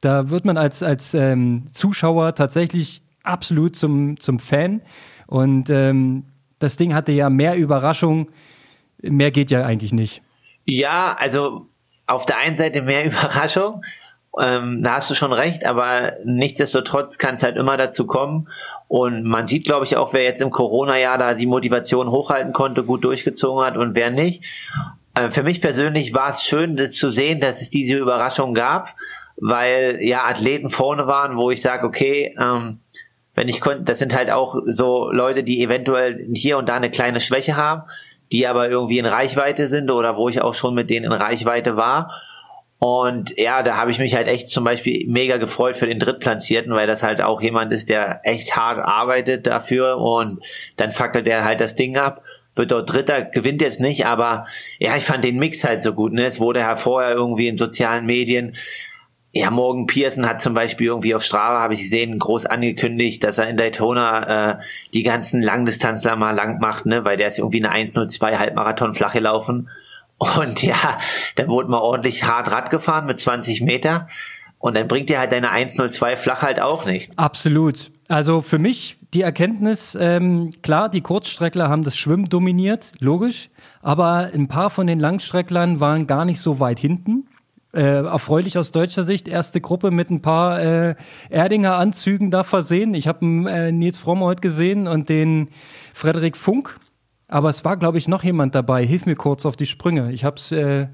da 0.00 0.30
wird 0.30 0.44
man 0.44 0.56
als, 0.56 0.82
als 0.82 1.14
ähm, 1.14 1.66
Zuschauer 1.72 2.34
tatsächlich 2.34 3.02
absolut 3.22 3.76
zum, 3.76 4.18
zum 4.18 4.38
Fan. 4.38 4.82
Und 5.26 5.70
ähm, 5.70 6.24
das 6.58 6.76
Ding 6.76 6.94
hatte 6.94 7.12
ja 7.12 7.30
mehr 7.30 7.56
Überraschung. 7.56 8.28
Mehr 9.02 9.30
geht 9.30 9.50
ja 9.50 9.64
eigentlich 9.64 9.92
nicht. 9.92 10.22
Ja, 10.64 11.16
also 11.18 11.66
auf 12.06 12.26
der 12.26 12.38
einen 12.38 12.54
Seite 12.54 12.82
mehr 12.82 13.04
Überraschung. 13.06 13.82
Ähm, 14.38 14.82
da 14.82 14.94
hast 14.94 15.10
du 15.10 15.14
schon 15.14 15.32
recht, 15.32 15.64
aber 15.64 16.12
nichtsdestotrotz 16.24 17.18
kann 17.18 17.34
es 17.34 17.42
halt 17.42 17.56
immer 17.56 17.76
dazu 17.76 18.06
kommen. 18.06 18.48
Und 18.86 19.24
man 19.24 19.48
sieht, 19.48 19.64
glaube 19.64 19.84
ich, 19.86 19.96
auch, 19.96 20.12
wer 20.12 20.22
jetzt 20.22 20.40
im 20.40 20.50
Corona-Jahr 20.50 21.18
da 21.18 21.34
die 21.34 21.46
Motivation 21.46 22.10
hochhalten 22.10 22.52
konnte, 22.52 22.84
gut 22.84 23.04
durchgezogen 23.04 23.64
hat 23.64 23.76
und 23.76 23.94
wer 23.94 24.10
nicht. 24.10 24.44
Äh, 25.14 25.30
für 25.30 25.42
mich 25.42 25.60
persönlich 25.60 26.14
war 26.14 26.30
es 26.30 26.44
schön, 26.44 26.76
das 26.76 26.92
zu 26.92 27.10
sehen, 27.10 27.40
dass 27.40 27.60
es 27.60 27.70
diese 27.70 27.96
Überraschung 27.96 28.54
gab 28.54 28.94
weil 29.40 29.98
ja 30.00 30.24
Athleten 30.24 30.68
vorne 30.68 31.06
waren, 31.06 31.36
wo 31.36 31.50
ich 31.50 31.60
sage, 31.62 31.86
okay, 31.86 32.34
ähm, 32.38 32.80
wenn 33.34 33.48
ich 33.48 33.60
konnte, 33.60 33.84
das 33.84 33.98
sind 33.98 34.14
halt 34.14 34.30
auch 34.30 34.56
so 34.66 35.10
Leute, 35.10 35.42
die 35.42 35.62
eventuell 35.62 36.26
hier 36.34 36.58
und 36.58 36.68
da 36.68 36.76
eine 36.76 36.90
kleine 36.90 37.20
Schwäche 37.20 37.56
haben, 37.56 37.82
die 38.32 38.46
aber 38.46 38.68
irgendwie 38.68 38.98
in 38.98 39.06
Reichweite 39.06 39.66
sind 39.66 39.90
oder 39.90 40.16
wo 40.16 40.28
ich 40.28 40.42
auch 40.42 40.54
schon 40.54 40.74
mit 40.74 40.90
denen 40.90 41.06
in 41.06 41.12
Reichweite 41.12 41.76
war. 41.76 42.12
Und 42.78 43.34
ja, 43.36 43.62
da 43.62 43.76
habe 43.76 43.90
ich 43.90 43.98
mich 43.98 44.14
halt 44.14 44.26
echt 44.26 44.50
zum 44.50 44.64
Beispiel 44.64 45.06
mega 45.08 45.36
gefreut 45.36 45.76
für 45.76 45.86
den 45.86 45.98
Drittplatzierten, 45.98 46.72
weil 46.72 46.86
das 46.86 47.02
halt 47.02 47.20
auch 47.20 47.42
jemand 47.42 47.72
ist, 47.72 47.90
der 47.90 48.20
echt 48.24 48.56
hart 48.56 48.78
arbeitet 48.78 49.46
dafür 49.46 49.98
und 49.98 50.40
dann 50.76 50.90
fackelt 50.90 51.26
er 51.26 51.44
halt 51.44 51.60
das 51.60 51.74
Ding 51.74 51.96
ab 51.96 52.22
wird 52.56 52.72
dort 52.72 52.92
Dritter, 52.92 53.22
gewinnt 53.22 53.62
jetzt 53.62 53.80
nicht, 53.80 54.06
aber 54.06 54.46
ja, 54.78 54.96
ich 54.96 55.04
fand 55.04 55.24
den 55.24 55.38
Mix 55.38 55.64
halt 55.64 55.82
so 55.82 55.92
gut. 55.92 56.12
Ne? 56.12 56.24
Es 56.24 56.40
wurde 56.40 56.60
ja 56.60 56.76
vorher 56.76 57.12
irgendwie 57.12 57.48
in 57.48 57.56
sozialen 57.56 58.06
Medien 58.06 58.56
ja, 59.32 59.50
Morgan 59.50 59.86
Pearson 59.86 60.26
hat 60.26 60.40
zum 60.40 60.54
Beispiel 60.54 60.88
irgendwie 60.88 61.14
auf 61.14 61.22
Strava, 61.22 61.60
habe 61.60 61.74
ich 61.74 61.80
gesehen, 61.80 62.18
groß 62.18 62.46
angekündigt, 62.46 63.22
dass 63.22 63.38
er 63.38 63.48
in 63.48 63.56
Daytona 63.56 64.50
äh, 64.50 64.56
die 64.92 65.04
ganzen 65.04 65.40
Langdistanzler 65.40 66.16
mal 66.16 66.32
lang 66.32 66.58
macht, 66.58 66.86
ne, 66.86 67.04
weil 67.04 67.16
der 67.16 67.28
ist 67.28 67.38
irgendwie 67.38 67.64
eine 67.64 67.72
102 67.72 68.38
Halbmarathon 68.38 68.92
flach 68.94 69.12
gelaufen. 69.12 69.70
Und 70.18 70.62
ja, 70.62 70.98
dann 71.36 71.48
wurde 71.48 71.70
mal 71.70 71.78
ordentlich 71.78 72.24
hart 72.24 72.50
Rad 72.50 72.70
gefahren 72.70 73.06
mit 73.06 73.18
20 73.18 73.62
Meter. 73.62 74.08
Und 74.58 74.76
dann 74.76 74.88
bringt 74.88 75.08
dir 75.08 75.18
halt 75.18 75.32
deine 75.32 75.50
102 75.50 76.16
flach 76.16 76.42
halt 76.42 76.60
auch 76.60 76.84
nichts. 76.84 77.16
Absolut. 77.16 77.90
Also 78.08 78.42
für 78.42 78.58
mich 78.58 78.98
die 79.14 79.22
Erkenntnis, 79.22 79.96
ähm, 79.98 80.50
klar, 80.62 80.90
die 80.90 81.00
Kurzstreckler 81.00 81.70
haben 81.70 81.84
das 81.84 81.96
Schwimmen 81.96 82.28
dominiert, 82.28 82.92
logisch. 82.98 83.48
Aber 83.80 84.30
ein 84.34 84.48
paar 84.48 84.68
von 84.68 84.86
den 84.86 85.00
Langstrecklern 85.00 85.80
waren 85.80 86.06
gar 86.06 86.26
nicht 86.26 86.40
so 86.40 86.60
weit 86.60 86.78
hinten. 86.78 87.29
Äh, 87.72 88.04
erfreulich 88.04 88.58
aus 88.58 88.72
deutscher 88.72 89.04
Sicht. 89.04 89.28
Erste 89.28 89.60
Gruppe 89.60 89.92
mit 89.92 90.10
ein 90.10 90.22
paar 90.22 90.60
äh, 90.60 90.94
Erdinger 91.28 91.76
Anzügen 91.76 92.30
da 92.32 92.42
versehen. 92.42 92.94
Ich 92.94 93.06
habe 93.06 93.24
äh, 93.24 93.70
Nils 93.70 93.98
Fromm 93.98 94.20
heute 94.20 94.40
gesehen 94.40 94.88
und 94.88 95.08
den 95.08 95.50
Frederik 95.94 96.36
Funk. 96.36 96.80
Aber 97.28 97.48
es 97.48 97.64
war, 97.64 97.76
glaube 97.76 97.98
ich, 97.98 98.08
noch 98.08 98.24
jemand 98.24 98.56
dabei. 98.56 98.84
Hilf 98.84 99.06
mir 99.06 99.14
kurz 99.14 99.46
auf 99.46 99.54
die 99.54 99.66
Sprünge. 99.66 100.10
Ich 100.10 100.24
habe 100.24 100.36
es 100.36 100.50
äh, 100.50 100.88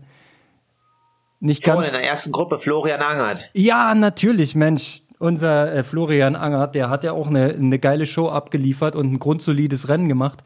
nicht 1.40 1.64
Vorhin 1.64 1.82
ganz. 1.82 1.94
in 1.94 2.00
der 2.00 2.10
ersten 2.10 2.32
Gruppe 2.32 2.58
Florian 2.58 3.00
Angert. 3.00 3.50
Ja, 3.54 3.94
natürlich, 3.94 4.54
Mensch. 4.54 5.02
Unser 5.18 5.72
äh, 5.72 5.82
Florian 5.82 6.36
Angert, 6.36 6.74
der 6.74 6.90
hat 6.90 7.04
ja 7.04 7.12
auch 7.12 7.28
eine, 7.28 7.54
eine 7.54 7.78
geile 7.78 8.04
Show 8.04 8.28
abgeliefert 8.28 8.94
und 8.94 9.14
ein 9.14 9.18
grundsolides 9.18 9.88
Rennen 9.88 10.10
gemacht. 10.10 10.44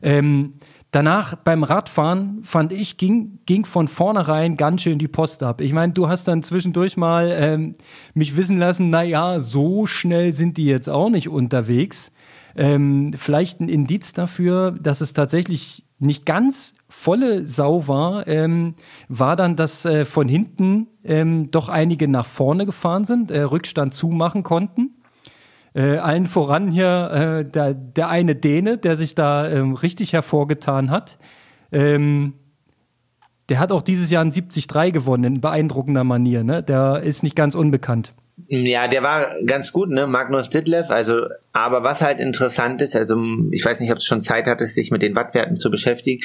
Ähm, 0.00 0.60
Danach 0.92 1.36
beim 1.36 1.64
Radfahren 1.64 2.44
fand 2.44 2.70
ich, 2.70 2.98
ging, 2.98 3.38
ging 3.46 3.64
von 3.64 3.88
vornherein 3.88 4.58
ganz 4.58 4.82
schön 4.82 4.98
die 4.98 5.08
Post 5.08 5.42
ab. 5.42 5.62
Ich 5.62 5.72
meine, 5.72 5.94
du 5.94 6.06
hast 6.06 6.28
dann 6.28 6.42
zwischendurch 6.42 6.98
mal 6.98 7.34
ähm, 7.34 7.74
mich 8.12 8.36
wissen 8.36 8.58
lassen, 8.58 8.90
na 8.90 9.02
ja, 9.02 9.40
so 9.40 9.86
schnell 9.86 10.34
sind 10.34 10.58
die 10.58 10.66
jetzt 10.66 10.90
auch 10.90 11.08
nicht 11.08 11.30
unterwegs. 11.30 12.12
Ähm, 12.54 13.12
vielleicht 13.16 13.60
ein 13.60 13.70
Indiz 13.70 14.12
dafür, 14.12 14.72
dass 14.72 15.00
es 15.00 15.14
tatsächlich 15.14 15.86
nicht 15.98 16.26
ganz 16.26 16.74
volle 16.90 17.46
Sau 17.46 17.88
war, 17.88 18.28
ähm, 18.28 18.74
war 19.08 19.34
dann, 19.34 19.56
dass 19.56 19.86
äh, 19.86 20.04
von 20.04 20.28
hinten 20.28 20.88
ähm, 21.04 21.48
doch 21.50 21.70
einige 21.70 22.06
nach 22.06 22.26
vorne 22.26 22.66
gefahren 22.66 23.06
sind, 23.06 23.30
äh, 23.30 23.40
Rückstand 23.40 23.94
zumachen 23.94 24.42
konnten. 24.42 25.01
Äh, 25.74 25.96
allen 25.96 26.26
voran 26.26 26.70
hier 26.70 27.10
äh, 27.10 27.50
der, 27.50 27.74
der 27.74 28.08
eine 28.08 28.34
Däne, 28.34 28.78
der 28.78 28.96
sich 28.96 29.14
da 29.14 29.48
ähm, 29.48 29.74
richtig 29.74 30.12
hervorgetan 30.12 30.90
hat. 30.90 31.18
Ähm, 31.70 32.34
der 33.48 33.58
hat 33.58 33.72
auch 33.72 33.82
dieses 33.82 34.10
Jahr 34.10 34.24
ein 34.24 34.32
70-3 34.32 34.92
gewonnen, 34.92 35.24
in 35.24 35.40
beeindruckender 35.40 36.04
Manier. 36.04 36.44
Ne? 36.44 36.62
Der 36.62 37.02
ist 37.02 37.22
nicht 37.22 37.36
ganz 37.36 37.54
unbekannt. 37.54 38.12
Ja, 38.46 38.88
der 38.88 39.02
war 39.02 39.36
ganz 39.44 39.72
gut, 39.72 39.90
ne? 39.90 40.06
Magnus 40.06 40.48
Ditlev. 40.48 40.90
Also, 40.90 41.26
aber 41.52 41.82
was 41.82 42.00
halt 42.00 42.18
interessant 42.18 42.80
ist, 42.80 42.96
also 42.96 43.22
ich 43.50 43.64
weiß 43.64 43.80
nicht, 43.80 43.92
ob 43.92 43.98
du 43.98 44.04
schon 44.04 44.20
Zeit 44.20 44.46
hattest, 44.46 44.74
sich 44.74 44.90
mit 44.90 45.02
den 45.02 45.14
Wattwerten 45.14 45.56
zu 45.56 45.70
beschäftigen. 45.70 46.22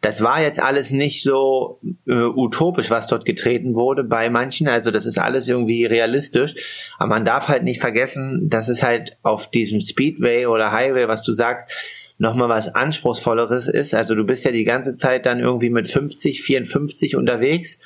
Das 0.00 0.22
war 0.22 0.40
jetzt 0.40 0.62
alles 0.62 0.90
nicht 0.90 1.22
so 1.22 1.80
äh, 2.06 2.14
utopisch, 2.14 2.90
was 2.90 3.06
dort 3.06 3.24
getreten 3.26 3.74
wurde 3.74 4.02
bei 4.02 4.30
manchen. 4.30 4.66
Also 4.66 4.90
das 4.90 5.04
ist 5.04 5.18
alles 5.18 5.46
irgendwie 5.46 5.84
realistisch. 5.84 6.54
Aber 6.98 7.10
man 7.10 7.24
darf 7.24 7.48
halt 7.48 7.64
nicht 7.64 7.80
vergessen, 7.80 8.48
dass 8.48 8.68
es 8.68 8.82
halt 8.82 9.18
auf 9.22 9.50
diesem 9.50 9.80
Speedway 9.80 10.46
oder 10.46 10.72
Highway, 10.72 11.06
was 11.06 11.22
du 11.22 11.34
sagst, 11.34 11.68
nochmal 12.16 12.48
was 12.48 12.74
anspruchsvolleres 12.74 13.68
ist. 13.68 13.94
Also 13.94 14.14
du 14.14 14.24
bist 14.24 14.44
ja 14.44 14.52
die 14.52 14.64
ganze 14.64 14.94
Zeit 14.94 15.26
dann 15.26 15.40
irgendwie 15.40 15.70
mit 15.70 15.86
50, 15.86 16.42
54 16.42 17.16
unterwegs 17.16 17.80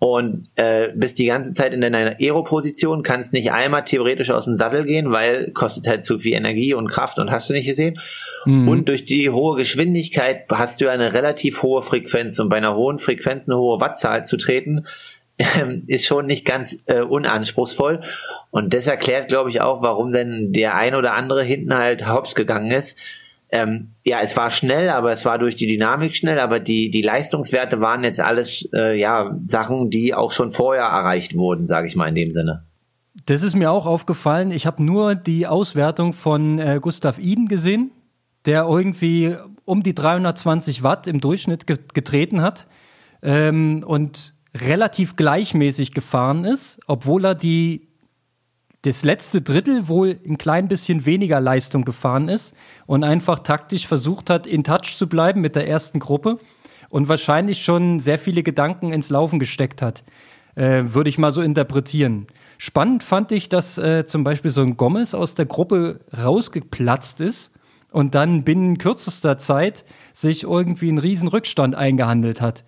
und 0.00 0.48
äh, 0.54 0.88
bist 0.94 1.18
die 1.18 1.26
ganze 1.26 1.52
Zeit 1.52 1.74
in 1.74 1.82
deiner 1.82 2.16
Aero-Position, 2.18 3.02
kannst 3.02 3.34
nicht 3.34 3.52
einmal 3.52 3.84
theoretisch 3.84 4.30
aus 4.30 4.46
dem 4.46 4.56
Sattel 4.56 4.84
gehen, 4.84 5.12
weil 5.12 5.52
kostet 5.52 5.86
halt 5.86 6.04
zu 6.04 6.18
viel 6.18 6.32
Energie 6.32 6.72
und 6.72 6.88
Kraft 6.88 7.18
und 7.18 7.30
hast 7.30 7.50
du 7.50 7.52
nicht 7.52 7.66
gesehen. 7.66 8.00
Mhm. 8.46 8.66
Und 8.66 8.88
durch 8.88 9.04
die 9.04 9.28
hohe 9.28 9.58
Geschwindigkeit 9.58 10.46
hast 10.50 10.80
du 10.80 10.90
eine 10.90 11.12
relativ 11.12 11.62
hohe 11.62 11.82
Frequenz 11.82 12.38
und 12.38 12.48
bei 12.48 12.56
einer 12.56 12.74
hohen 12.76 12.98
Frequenz 12.98 13.46
eine 13.46 13.58
hohe 13.58 13.78
Wattzahl 13.78 14.24
zu 14.24 14.38
treten, 14.38 14.86
äh, 15.36 15.44
ist 15.86 16.06
schon 16.06 16.24
nicht 16.24 16.46
ganz 16.46 16.82
äh, 16.86 17.02
unanspruchsvoll. 17.02 18.00
Und 18.50 18.72
das 18.72 18.86
erklärt, 18.86 19.28
glaube 19.28 19.50
ich, 19.50 19.60
auch, 19.60 19.82
warum 19.82 20.12
denn 20.12 20.54
der 20.54 20.76
ein 20.76 20.94
oder 20.94 21.12
andere 21.12 21.42
hinten 21.42 21.74
halt 21.76 22.08
hops 22.08 22.34
gegangen 22.34 22.70
ist 22.70 22.98
ähm, 23.52 23.90
ja, 24.04 24.20
es 24.22 24.36
war 24.36 24.50
schnell, 24.50 24.90
aber 24.90 25.10
es 25.10 25.24
war 25.24 25.38
durch 25.38 25.56
die 25.56 25.66
Dynamik 25.66 26.14
schnell, 26.14 26.38
aber 26.38 26.60
die, 26.60 26.90
die 26.90 27.02
Leistungswerte 27.02 27.80
waren 27.80 28.04
jetzt 28.04 28.20
alles 28.20 28.68
äh, 28.72 28.98
ja 28.98 29.36
Sachen, 29.40 29.90
die 29.90 30.14
auch 30.14 30.32
schon 30.32 30.52
vorher 30.52 30.84
erreicht 30.84 31.36
wurden, 31.36 31.66
sage 31.66 31.88
ich 31.88 31.96
mal 31.96 32.08
in 32.08 32.14
dem 32.14 32.30
Sinne. 32.30 32.64
Das 33.26 33.42
ist 33.42 33.56
mir 33.56 33.70
auch 33.70 33.86
aufgefallen. 33.86 34.52
Ich 34.52 34.66
habe 34.66 34.82
nur 34.82 35.14
die 35.14 35.46
Auswertung 35.46 36.12
von 36.12 36.58
äh, 36.58 36.78
Gustav 36.80 37.18
Iden 37.18 37.48
gesehen, 37.48 37.90
der 38.46 38.64
irgendwie 38.64 39.36
um 39.64 39.82
die 39.82 39.94
320 39.94 40.82
Watt 40.82 41.06
im 41.06 41.20
Durchschnitt 41.20 41.66
ge 41.66 41.78
getreten 41.92 42.40
hat 42.40 42.66
ähm, 43.22 43.84
und 43.86 44.34
relativ 44.56 45.16
gleichmäßig 45.16 45.92
gefahren 45.92 46.44
ist, 46.44 46.80
obwohl 46.86 47.24
er 47.24 47.34
die 47.34 47.89
das 48.82 49.04
letzte 49.04 49.42
Drittel 49.42 49.88
wohl 49.88 50.18
ein 50.26 50.38
klein 50.38 50.68
bisschen 50.68 51.04
weniger 51.04 51.40
Leistung 51.40 51.84
gefahren 51.84 52.28
ist 52.28 52.54
und 52.86 53.04
einfach 53.04 53.40
taktisch 53.40 53.86
versucht 53.86 54.30
hat, 54.30 54.46
in 54.46 54.64
Touch 54.64 54.96
zu 54.96 55.06
bleiben 55.08 55.40
mit 55.40 55.54
der 55.54 55.68
ersten 55.68 55.98
Gruppe 55.98 56.38
und 56.88 57.08
wahrscheinlich 57.08 57.62
schon 57.62 58.00
sehr 58.00 58.18
viele 58.18 58.42
Gedanken 58.42 58.92
ins 58.92 59.10
Laufen 59.10 59.38
gesteckt 59.38 59.82
hat. 59.82 60.04
Äh, 60.54 60.84
würde 60.88 61.10
ich 61.10 61.18
mal 61.18 61.30
so 61.30 61.42
interpretieren. 61.42 62.26
Spannend 62.58 63.04
fand 63.04 63.32
ich, 63.32 63.48
dass 63.48 63.78
äh, 63.78 64.04
zum 64.06 64.24
Beispiel 64.24 64.50
so 64.50 64.62
ein 64.62 64.76
Gomez 64.76 65.14
aus 65.14 65.34
der 65.34 65.46
Gruppe 65.46 66.00
rausgeplatzt 66.16 67.20
ist 67.20 67.52
und 67.92 68.14
dann 68.14 68.44
binnen 68.44 68.78
kürzester 68.78 69.38
Zeit 69.38 69.84
sich 70.12 70.42
irgendwie 70.42 70.88
einen 70.88 70.98
riesen 70.98 71.28
Rückstand 71.28 71.74
eingehandelt 71.74 72.40
hat. 72.40 72.64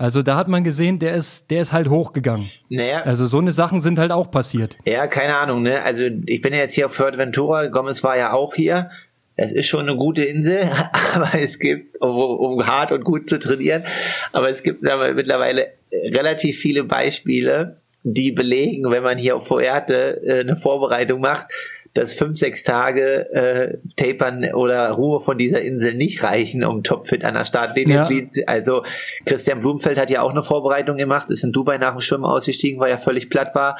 Also 0.00 0.22
da 0.22 0.34
hat 0.36 0.48
man 0.48 0.64
gesehen, 0.64 0.98
der 0.98 1.14
ist, 1.14 1.50
der 1.50 1.60
ist 1.60 1.74
halt 1.74 1.90
hochgegangen. 1.90 2.48
Naja. 2.70 3.02
Also 3.02 3.26
so 3.26 3.36
eine 3.36 3.52
Sachen 3.52 3.82
sind 3.82 3.98
halt 3.98 4.12
auch 4.12 4.30
passiert. 4.30 4.78
Ja, 4.86 5.06
keine 5.06 5.36
Ahnung, 5.36 5.62
ne? 5.62 5.82
Also 5.82 6.04
ich 6.24 6.40
bin 6.40 6.54
ja 6.54 6.60
jetzt 6.60 6.72
hier 6.72 6.86
auf 6.86 6.94
Fuerteventura, 6.94 7.66
Gomez 7.66 8.02
war 8.02 8.16
ja 8.16 8.32
auch 8.32 8.54
hier. 8.54 8.88
Es 9.36 9.52
ist 9.52 9.66
schon 9.66 9.80
eine 9.80 9.96
gute 9.96 10.24
Insel, 10.24 10.70
aber 11.14 11.32
es 11.38 11.58
gibt, 11.58 12.00
um, 12.00 12.16
um 12.16 12.66
hart 12.66 12.92
und 12.92 13.04
gut 13.04 13.28
zu 13.28 13.38
trainieren, 13.38 13.84
aber 14.32 14.48
es 14.48 14.62
gibt 14.62 14.80
mittlerweile 14.80 15.68
relativ 15.92 16.58
viele 16.58 16.84
Beispiele, 16.84 17.76
die 18.02 18.32
belegen, 18.32 18.90
wenn 18.90 19.02
man 19.02 19.18
hier 19.18 19.36
auf 19.36 19.48
Fuerte 19.48 20.22
äh, 20.24 20.40
eine 20.40 20.56
Vorbereitung 20.56 21.20
macht, 21.20 21.48
dass 21.94 22.14
fünf, 22.14 22.38
sechs 22.38 22.62
Tage 22.62 23.32
äh, 23.32 23.78
Tapern 23.96 24.52
oder 24.54 24.92
Ruhe 24.92 25.20
von 25.20 25.38
dieser 25.38 25.60
Insel 25.60 25.94
nicht 25.94 26.22
reichen, 26.22 26.64
um 26.64 26.82
topfit 26.82 27.24
an 27.24 27.34
der 27.34 27.44
Startlinie 27.44 27.96
ja. 27.96 28.44
Also 28.46 28.84
Christian 29.26 29.60
Blumfeld 29.60 29.98
hat 29.98 30.10
ja 30.10 30.22
auch 30.22 30.30
eine 30.30 30.42
Vorbereitung 30.42 30.96
gemacht, 30.96 31.30
ist 31.30 31.44
in 31.44 31.52
Dubai 31.52 31.78
nach 31.78 31.92
dem 31.92 32.00
Schwimmen 32.00 32.24
ausgestiegen, 32.24 32.80
weil 32.80 32.90
er 32.90 32.98
völlig 32.98 33.28
platt 33.28 33.54
war. 33.54 33.76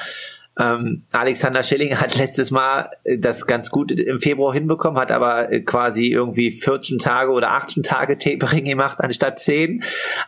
Ähm, 0.59 1.03
Alexander 1.11 1.63
Schilling 1.63 1.97
hat 1.97 2.17
letztes 2.17 2.51
Mal 2.51 2.89
äh, 3.05 3.17
das 3.17 3.47
ganz 3.47 3.69
gut 3.69 3.91
im 3.91 4.19
Februar 4.19 4.53
hinbekommen, 4.53 4.99
hat 4.99 5.11
aber 5.11 5.51
äh, 5.51 5.61
quasi 5.61 6.07
irgendwie 6.07 6.51
14 6.51 6.97
Tage 6.97 7.31
oder 7.31 7.51
18 7.51 7.83
Tage 7.83 8.17
Tapering 8.17 8.65
gemacht 8.65 8.97
anstatt 8.99 9.39
10. 9.39 9.83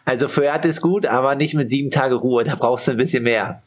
Also 0.05 0.29
für 0.29 0.45
er 0.45 0.53
hat 0.53 0.65
es 0.65 0.79
gut, 0.79 1.05
aber 1.05 1.35
nicht 1.35 1.55
mit 1.55 1.69
sieben 1.69 1.91
Tage 1.91 2.15
Ruhe, 2.15 2.45
da 2.45 2.55
brauchst 2.55 2.87
du 2.87 2.91
ein 2.91 2.97
bisschen 2.97 3.23
mehr. 3.23 3.61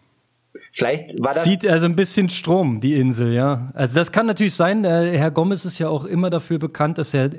Vielleicht 0.73 1.23
war 1.23 1.35
das. 1.35 1.45
Zieht 1.45 1.67
also 1.67 1.87
ein 1.87 1.97
bisschen 1.97 2.29
Strom, 2.29 2.81
die 2.81 2.95
Insel, 2.95 3.33
ja. 3.33 3.71
Also 3.75 3.95
das 3.95 4.13
kann 4.13 4.27
natürlich 4.27 4.55
sein. 4.55 4.85
Äh, 4.85 5.17
Herr 5.17 5.31
Gomez 5.31 5.65
ist 5.65 5.79
ja 5.79 5.89
auch 5.89 6.05
immer 6.05 6.31
dafür 6.31 6.59
bekannt, 6.59 6.99
dass 6.99 7.15
er 7.15 7.31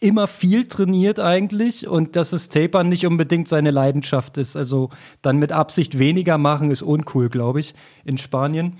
immer 0.00 0.26
viel 0.26 0.66
trainiert 0.66 1.20
eigentlich 1.20 1.86
und 1.86 2.16
dass 2.16 2.30
das 2.30 2.48
Tapern 2.48 2.88
nicht 2.88 3.06
unbedingt 3.06 3.48
seine 3.48 3.70
Leidenschaft 3.70 4.38
ist. 4.38 4.56
Also 4.56 4.90
dann 5.22 5.38
mit 5.38 5.52
Absicht 5.52 5.98
weniger 5.98 6.38
machen 6.38 6.70
ist 6.70 6.82
uncool, 6.82 7.28
glaube 7.28 7.60
ich, 7.60 7.74
in 8.04 8.16
Spanien. 8.16 8.76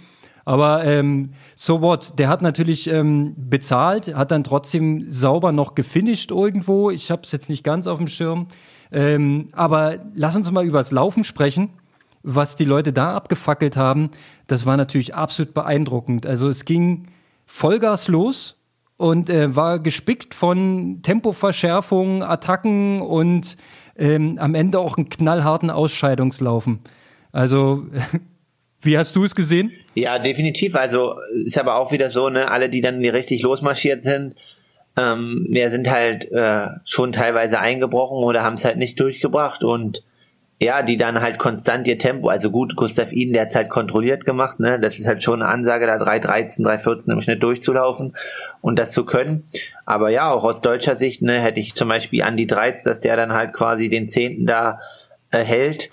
Aber 0.47 0.85
ähm, 0.85 1.35
so 1.55 1.83
what, 1.83 2.19
der 2.19 2.29
hat 2.29 2.41
natürlich 2.41 2.89
ähm, 2.89 3.35
bezahlt, 3.37 4.15
hat 4.17 4.31
dann 4.31 4.43
trotzdem 4.43 5.11
sauber 5.11 5.53
noch 5.53 5.75
gefinisht 5.75 6.31
irgendwo. 6.31 6.91
Ich 6.91 7.11
habe 7.11 7.23
es 7.25 7.33
jetzt 7.33 7.51
nicht 7.51 7.63
ganz 7.63 7.87
auf 7.87 7.99
dem 7.99 8.09
Schirm. 8.09 8.49
Ähm, 8.91 9.51
aber 9.53 9.99
lass 10.15 10.35
uns 10.35 10.51
mal 10.51 10.65
über 10.65 10.79
das 10.79 10.91
Laufen 10.91 11.23
sprechen 11.23 11.71
was 12.23 12.57
die 12.57 12.65
Leute 12.65 12.93
da 12.93 13.15
abgefackelt 13.15 13.77
haben, 13.77 14.11
das 14.47 14.67
war 14.67 14.77
natürlich 14.77 15.15
absolut 15.15 15.55
beeindruckend. 15.55 16.27
Also 16.27 16.49
es 16.49 16.65
ging 16.65 17.09
Vollgas 17.47 18.09
los 18.09 18.57
und 18.97 19.31
äh, 19.31 19.57
war 19.57 19.79
gespickt 19.79 20.35
von 20.35 21.01
Tempoverschärfungen, 21.03 22.23
Attacken 22.23 23.01
und 23.01 23.57
ähm, 23.97 24.39
am 24.39 24.55
Ende 24.55 24.79
auch 24.79 24.97
einen 24.97 25.09
knallharten 25.09 25.71
Ausscheidungslaufen. 25.71 26.81
Also 27.33 27.87
Wie 28.83 28.97
hast 28.97 29.15
du 29.15 29.25
es 29.25 29.35
gesehen? 29.35 29.73
Ja, 29.95 30.19
definitiv. 30.19 30.75
Also 30.75 31.17
ist 31.45 31.59
aber 31.59 31.77
auch 31.77 31.93
wieder 31.93 32.11
so, 32.11 32.31
ne, 32.31 32.51
alle, 32.51 32.71
die 32.71 32.81
dann 32.81 33.05
richtig 33.05 33.43
losmarschiert 33.43 34.03
sind, 34.03 34.35
ähm, 34.97 35.47
wir 35.51 35.71
sind 35.71 35.91
halt 35.91 36.31
äh, 36.33 36.67
schon 36.85 37.13
teilweise 37.13 37.61
eingebrochen 37.61 38.25
oder 38.25 38.43
haben 38.43 38.55
es 38.55 38.65
halt 38.65 38.79
nicht 38.79 38.99
durchgebracht 38.99 39.63
und 39.65 40.03
ja, 40.63 40.83
die 40.83 40.99
dann 40.99 41.23
halt 41.23 41.39
konstant 41.39 41.89
ihr 41.89 41.99
Tempo, 41.99 42.29
also 42.29 42.51
gut, 42.51 42.77
Gustav 42.77 43.13
Iden, 43.13 43.33
der 43.33 43.43
hat's 43.43 43.55
halt 43.55 43.71
kontrolliert 43.71 44.27
gemacht, 44.27 44.61
ne? 44.61 44.79
Das 44.79 44.99
ist 44.99 45.07
halt 45.07 45.25
schon 45.25 45.41
eine 45.41 45.51
Ansage, 45.51 45.87
da 45.87 45.95
3,13, 45.95 46.67
3,14 46.67 47.13
im 47.13 47.21
Schnitt 47.23 47.43
durchzulaufen 47.43 48.15
und 48.61 48.79
das 48.79 48.93
zu 48.93 49.07
können. 49.07 49.45
Aber 49.87 50.11
ja, 50.11 50.31
auch 50.31 50.45
aus 50.45 50.61
deutscher 50.61 50.97
Sicht, 50.97 51.23
ne, 51.23 51.41
hätte 51.41 51.61
ich 51.61 51.75
zum 51.75 51.89
Beispiel 51.89 52.23
Andi 52.23 52.47
Dreiz, 52.47 52.85
dass 52.85 53.01
der 53.01 53.17
dann 53.17 53.33
halt 53.33 53.55
quasi 53.55 53.89
den 53.89 54.07
Zehnten 54.07 54.45
da 54.45 54.81
äh, 55.31 55.43
hält 55.43 55.91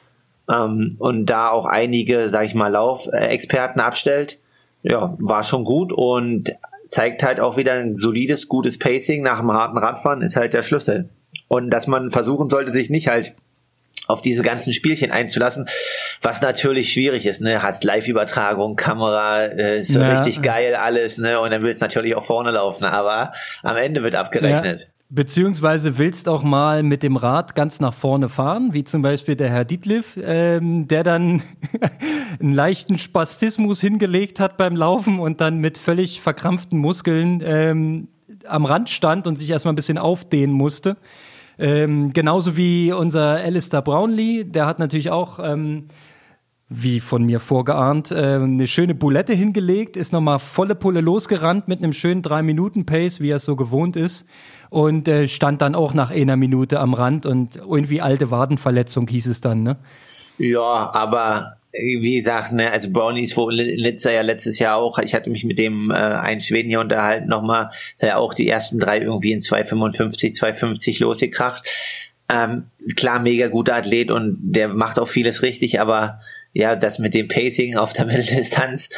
ähm, 0.51 0.95
und 0.99 1.27
da 1.27 1.49
auch 1.49 1.65
einige, 1.65 2.29
sag 2.29 2.45
ich 2.45 2.53
mal, 2.53 2.67
Laufexperten 2.67 3.81
abstellt. 3.81 4.39
Ja, 4.83 5.15
war 5.19 5.45
schon 5.45 5.63
gut 5.63 5.93
und 5.93 6.51
zeigt 6.89 7.23
halt 7.23 7.39
auch 7.39 7.55
wieder 7.55 7.73
ein 7.73 7.95
solides, 7.95 8.49
gutes 8.49 8.77
Pacing 8.77 9.23
nach 9.23 9.39
einem 9.39 9.53
harten 9.53 9.77
Radfahren 9.77 10.21
ist 10.21 10.35
halt 10.35 10.53
der 10.53 10.63
Schlüssel. 10.63 11.09
Und 11.47 11.69
dass 11.69 11.87
man 11.87 12.11
versuchen 12.11 12.49
sollte, 12.49 12.73
sich 12.73 12.89
nicht 12.89 13.07
halt 13.07 13.33
auf 14.07 14.21
diese 14.21 14.41
ganzen 14.41 14.73
Spielchen 14.73 15.11
einzulassen, 15.11 15.67
was 16.21 16.41
natürlich 16.41 16.91
schwierig 16.93 17.25
ist, 17.25 17.41
ne? 17.41 17.61
Hast 17.61 17.83
Live-Übertragung, 17.83 18.75
Kamera, 18.75 19.43
äh, 19.43 19.79
ist 19.81 19.93
so 19.93 19.99
ja. 19.99 20.11
richtig 20.11 20.41
geil 20.41 20.75
alles, 20.75 21.17
ne? 21.17 21.39
Und 21.39 21.51
dann 21.51 21.63
willst 21.63 21.81
natürlich 21.81 22.15
auch 22.15 22.25
vorne 22.25 22.51
laufen, 22.51 22.85
aber 22.85 23.33
am 23.63 23.77
Ende 23.77 24.03
wird 24.03 24.15
abgerechnet. 24.15 24.81
Ja. 24.81 24.87
Beziehungsweise 25.09 25.97
willst 25.97 26.27
auch 26.27 26.43
mal 26.43 26.83
mit 26.83 27.01
dem 27.01 27.15
Rad 27.15 27.55
ganz 27.55 27.79
nach 27.79 27.93
vorne 27.93 28.27
fahren, 28.27 28.73
wie 28.73 28.83
zum 28.83 29.01
Beispiel 29.01 29.37
der 29.37 29.49
Herr 29.49 29.63
Dietliff, 29.63 30.19
ähm, 30.21 30.89
der 30.89 31.05
dann 31.05 31.41
einen 32.41 32.53
leichten 32.53 32.97
Spastismus 32.97 33.79
hingelegt 33.79 34.41
hat 34.41 34.57
beim 34.57 34.75
Laufen 34.75 35.19
und 35.19 35.39
dann 35.39 35.59
mit 35.59 35.77
völlig 35.77 36.19
verkrampften 36.19 36.77
Muskeln 36.77 37.41
ähm, 37.45 38.09
am 38.45 38.65
Rand 38.65 38.89
stand 38.89 39.27
und 39.27 39.37
sich 39.37 39.49
erstmal 39.49 39.71
ein 39.71 39.77
bisschen 39.77 39.97
aufdehnen 39.97 40.53
musste. 40.53 40.97
Ähm, 41.59 42.13
genauso 42.13 42.55
wie 42.55 42.91
unser 42.91 43.31
Alistair 43.31 43.81
Brownlee, 43.81 44.43
der 44.43 44.65
hat 44.65 44.79
natürlich 44.79 45.09
auch, 45.09 45.39
ähm, 45.39 45.87
wie 46.69 46.99
von 46.99 47.23
mir 47.23 47.39
vorgeahnt, 47.39 48.11
äh, 48.11 48.35
eine 48.35 48.67
schöne 48.67 48.93
Boulette 48.93 49.33
hingelegt, 49.33 49.97
ist 49.97 50.13
nochmal 50.13 50.39
volle 50.39 50.75
Pulle 50.75 51.01
losgerannt 51.01 51.67
mit 51.67 51.79
einem 51.79 51.93
schönen 51.93 52.21
3-Minuten-Pace, 52.21 53.21
wie 53.21 53.29
er 53.29 53.37
es 53.37 53.45
so 53.45 53.55
gewohnt 53.55 53.95
ist 53.95 54.25
und 54.69 55.07
äh, 55.07 55.27
stand 55.27 55.61
dann 55.61 55.75
auch 55.75 55.93
nach 55.93 56.11
einer 56.11 56.35
Minute 56.35 56.79
am 56.79 56.93
Rand 56.93 57.25
und 57.25 57.55
irgendwie 57.55 58.01
alte 58.01 58.31
Wadenverletzung 58.31 59.07
hieß 59.07 59.27
es 59.27 59.41
dann, 59.41 59.63
ne? 59.63 59.77
Ja, 60.37 60.91
aber 60.93 61.56
wie 61.71 62.15
gesagt, 62.15 62.53
ne, 62.53 62.71
also 62.71 62.91
Brownies 62.91 63.35
wo 63.35 63.49
Litzer 63.49 64.11
ja 64.11 64.21
letztes 64.21 64.59
Jahr 64.59 64.77
auch, 64.77 64.99
ich 64.99 65.13
hatte 65.13 65.29
mich 65.29 65.43
mit 65.43 65.59
dem 65.59 65.91
äh, 65.91 65.95
einen 65.95 66.41
Schweden 66.41 66.69
hier 66.69 66.79
unterhalten 66.79 67.27
nochmal, 67.27 67.71
der 68.01 68.09
ja 68.09 68.17
auch 68.17 68.33
die 68.33 68.47
ersten 68.47 68.79
drei 68.79 68.99
irgendwie 68.99 69.31
in 69.31 69.39
2,55, 69.39 70.39
2,50 70.39 71.01
losgekracht. 71.01 71.65
Ähm, 72.29 72.65
klar, 72.95 73.19
mega 73.19 73.47
guter 73.47 73.75
Athlet 73.75 74.11
und 74.11 74.37
der 74.41 74.67
macht 74.69 74.99
auch 74.99 75.07
vieles 75.07 75.43
richtig, 75.43 75.79
aber 75.79 76.19
ja, 76.53 76.75
das 76.75 76.99
mit 76.99 77.13
dem 77.13 77.27
Pacing 77.27 77.77
auf 77.77 77.93
der 77.93 78.05
Mitteldistanz, 78.07 78.89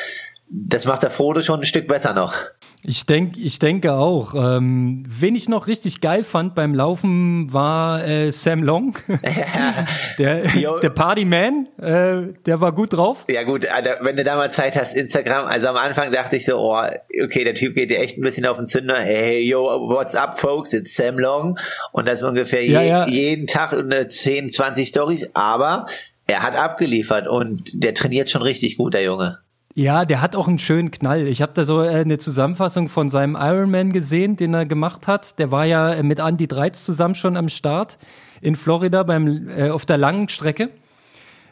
das 0.50 0.86
macht 0.86 1.04
der 1.04 1.12
Frodo 1.12 1.42
schon 1.42 1.60
ein 1.60 1.66
Stück 1.66 1.88
besser 1.88 2.14
noch. 2.14 2.34
Ich, 2.82 3.06
denk, 3.06 3.36
ich 3.38 3.60
denke 3.60 3.94
auch. 3.94 4.34
Ähm, 4.34 5.04
wen 5.08 5.36
ich 5.36 5.50
noch 5.50 5.68
richtig 5.68 6.00
geil 6.00 6.24
fand 6.24 6.56
beim 6.56 6.74
Laufen 6.74 7.52
war 7.52 8.06
äh, 8.06 8.32
Sam 8.32 8.64
Long, 8.64 8.98
der, 10.18 10.44
der 10.44 10.90
Partyman, 10.90 11.68
äh, 11.78 12.34
der 12.46 12.62
war 12.62 12.72
gut 12.72 12.94
drauf. 12.94 13.26
Ja 13.30 13.44
gut, 13.44 13.66
wenn 14.02 14.16
du 14.16 14.24
da 14.24 14.38
mal 14.38 14.50
Zeit 14.50 14.78
hast, 14.78 14.96
Instagram, 14.96 15.46
also 15.46 15.68
am 15.68 15.76
Anfang 15.76 16.12
dachte 16.12 16.38
ich 16.38 16.46
so, 16.46 16.58
oh, 16.58 16.82
okay, 17.24 17.44
der 17.44 17.54
Typ 17.54 17.76
geht 17.76 17.92
dir 17.92 18.00
echt 18.00 18.18
ein 18.18 18.22
bisschen 18.22 18.46
auf 18.46 18.58
den 18.58 18.66
Zünder. 18.66 19.00
Hey, 19.00 19.42
yo, 19.42 19.64
what's 19.64 20.16
up, 20.16 20.38
folks, 20.38 20.72
it's 20.72 20.96
Sam 20.96 21.20
Long. 21.20 21.60
Und 21.92 22.08
das 22.08 22.24
ungefähr 22.24 22.66
ja, 22.66 22.82
je, 22.82 22.90
ja. 22.90 23.08
jeden 23.08 23.48
Tag 23.48 23.74
eine 23.74 24.08
10, 24.08 24.50
20 24.50 24.88
Stories, 24.88 25.30
aber 25.34 25.88
er 26.28 26.44
hat 26.44 26.56
abgeliefert 26.56 27.28
und 27.28 27.84
der 27.84 27.94
trainiert 27.94 28.30
schon 28.30 28.44
richtig 28.44 28.78
gut, 28.78 28.94
der 28.94 29.04
Junge. 29.04 29.40
Ja, 29.76 30.04
der 30.04 30.22
hat 30.22 30.36
auch 30.36 30.48
einen 30.48 30.60
schönen 30.60 30.90
Knall. 30.90 31.28
Ich 31.28 31.42
habe 31.42 31.54
da 31.54 31.64
so 31.64 31.84
äh, 31.84 31.90
eine 31.90 32.18
Zusammenfassung 32.18 32.90
von 32.90 33.10
seinem 33.10 33.36
Ironman 33.40 33.92
gesehen, 33.92 34.36
den 34.36 34.54
er 34.54 34.66
gemacht 34.66 35.08
hat. 35.08 35.38
Der 35.38 35.52
war 35.52 35.66
ja 35.66 36.02
mit 36.02 36.20
Andy 36.20 36.48
Dreiz 36.48 36.86
zusammen 36.86 37.16
schon 37.16 37.38
am 37.38 37.50
Start 37.50 38.00
in 38.42 38.56
Florida 38.56 39.04
beim, 39.04 39.48
äh, 39.50 39.70
auf 39.70 39.86
der 39.86 39.98
langen 39.98 40.28
Strecke 40.28 40.70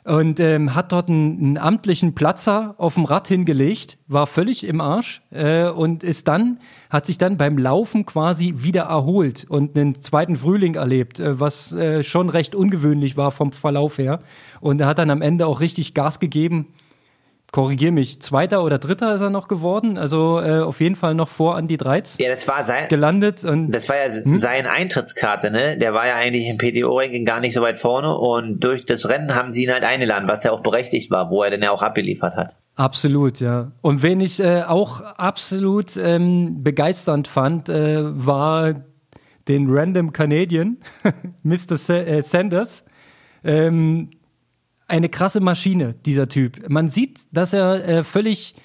und 0.07 0.39
ähm, 0.39 0.73
hat 0.73 0.93
dort 0.93 1.09
einen, 1.09 1.37
einen, 1.37 1.57
amtlichen 1.57 2.15
Platzer 2.15 2.75
auf 2.77 2.93
dem 2.93 3.03
Rad 3.03 3.27
hingelegt, 3.27 3.97
war 4.07 4.25
völlig 4.25 4.65
im 4.65 4.79
Arsch 4.79 5.21
äh, 5.31 5.67
und 5.67 6.03
ist 6.03 6.29
dann, 6.29 6.59
hat 6.89 7.05
sich 7.05 7.17
dann 7.17 7.37
beim 7.37 7.57
Laufen 7.57 8.05
quasi 8.05 8.53
wieder 8.57 8.83
erholt 8.83 9.45
und 9.49 9.77
einen 9.77 10.01
zweiten 10.01 10.37
Frühling 10.37 10.75
erlebt, 10.75 11.19
äh, 11.19 11.39
was 11.39 11.73
äh, 11.73 12.03
schon 12.03 12.29
recht 12.29 12.55
ungewöhnlich 12.55 13.17
war 13.17 13.31
vom 13.31 13.51
Verlauf 13.51 13.97
her. 13.97 14.21
Und 14.61 14.79
er 14.79 14.87
hat 14.87 14.97
dann 14.97 15.09
am 15.09 15.21
Ende 15.21 15.45
auch 15.45 15.59
richtig 15.59 15.93
Gas 15.93 16.19
gegeben 16.19 16.67
korrigier 17.51 17.91
mich, 17.91 18.21
Zweiter 18.21 18.63
oder 18.63 18.77
Dritter 18.77 19.15
ist 19.15 19.21
er 19.21 19.29
noch 19.29 19.47
geworden, 19.47 19.97
also 19.97 20.39
äh, 20.39 20.59
auf 20.59 20.81
jeden 20.81 20.95
Fall 20.95 21.15
noch 21.15 21.29
vor 21.29 21.57
Andy 21.57 21.77
Dreiz. 21.77 22.17
Ja, 22.19 22.29
das 22.29 22.47
war 22.47 22.63
sein 22.63 22.87
gelandet 22.89 23.43
und 23.45 23.71
das 23.71 23.87
war 23.89 23.95
ja 23.95 24.13
hm? 24.13 24.37
seine 24.37 24.69
Eintrittskarte, 24.69 25.49
ne? 25.49 25.77
Der 25.77 25.93
war 25.93 26.07
ja 26.07 26.15
eigentlich 26.15 26.47
im 26.47 26.57
PDO-Ranking 26.57 27.25
gar 27.25 27.39
nicht 27.39 27.53
so 27.53 27.61
weit 27.61 27.77
vorne 27.77 28.15
und 28.17 28.63
durch 28.63 28.85
das 28.85 29.07
Rennen 29.07 29.33
haben 29.33 29.51
sie 29.51 29.63
ihn 29.63 29.71
halt 29.71 29.83
eingeladen, 29.83 30.27
was 30.27 30.43
ja 30.43 30.51
auch 30.51 30.61
berechtigt 30.61 31.09
war, 31.09 31.29
wo 31.29 31.43
er 31.43 31.49
denn 31.49 31.61
ja 31.61 31.71
auch 31.71 31.81
abgeliefert 31.81 32.35
hat. 32.35 32.55
Absolut, 32.75 33.39
ja. 33.39 33.71
Und 33.81 34.03
wen 34.03 34.21
ich 34.21 34.39
äh, 34.39 34.61
auch 34.61 35.01
absolut 35.01 35.97
ähm, 35.97 36.63
begeisternd 36.63 37.27
fand, 37.27 37.69
äh, 37.69 38.03
war 38.03 38.75
den 39.47 39.67
Random 39.69 40.13
Canadian, 40.13 40.77
Mr. 41.43 41.77
Sa 41.77 41.95
äh, 41.95 42.21
Sanders. 42.21 42.85
Ähm, 43.43 44.11
eine 44.87 45.09
krasse 45.09 45.39
Maschine, 45.39 45.95
dieser 46.05 46.27
Typ. 46.27 46.69
Man 46.69 46.89
sieht, 46.89 47.27
dass 47.31 47.53
er 47.53 47.87
äh, 47.87 48.03
völlig 48.03 48.55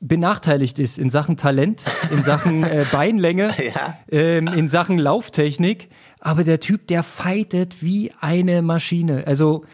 benachteiligt 0.00 0.78
ist 0.78 0.98
in 0.98 1.08
Sachen 1.08 1.36
Talent, 1.36 1.84
in 2.10 2.22
Sachen 2.22 2.62
äh, 2.62 2.84
Beinlänge, 2.92 3.54
ja. 3.74 3.98
ähm, 4.10 4.48
in 4.48 4.68
Sachen 4.68 4.98
Lauftechnik. 4.98 5.88
Aber 6.20 6.44
der 6.44 6.60
Typ, 6.60 6.86
der 6.88 7.02
fightet 7.02 7.82
wie 7.82 8.12
eine 8.20 8.62
Maschine. 8.62 9.26
Also 9.26 9.64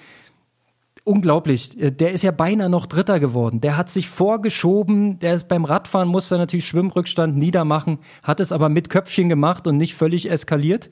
unglaublich. 1.04 1.80
Äh, 1.80 1.90
der 1.90 2.12
ist 2.12 2.22
ja 2.22 2.30
beinahe 2.30 2.70
noch 2.70 2.86
Dritter 2.86 3.20
geworden. 3.20 3.60
Der 3.60 3.76
hat 3.76 3.90
sich 3.90 4.08
vorgeschoben. 4.08 5.18
Der 5.18 5.34
ist 5.34 5.48
beim 5.48 5.64
Radfahren 5.64 6.08
musste 6.08 6.38
natürlich 6.38 6.66
Schwimmrückstand 6.66 7.36
niedermachen, 7.36 7.98
hat 8.22 8.40
es 8.40 8.52
aber 8.52 8.68
mit 8.68 8.90
Köpfchen 8.90 9.28
gemacht 9.28 9.66
und 9.66 9.76
nicht 9.76 9.94
völlig 9.94 10.30
eskaliert. 10.30 10.90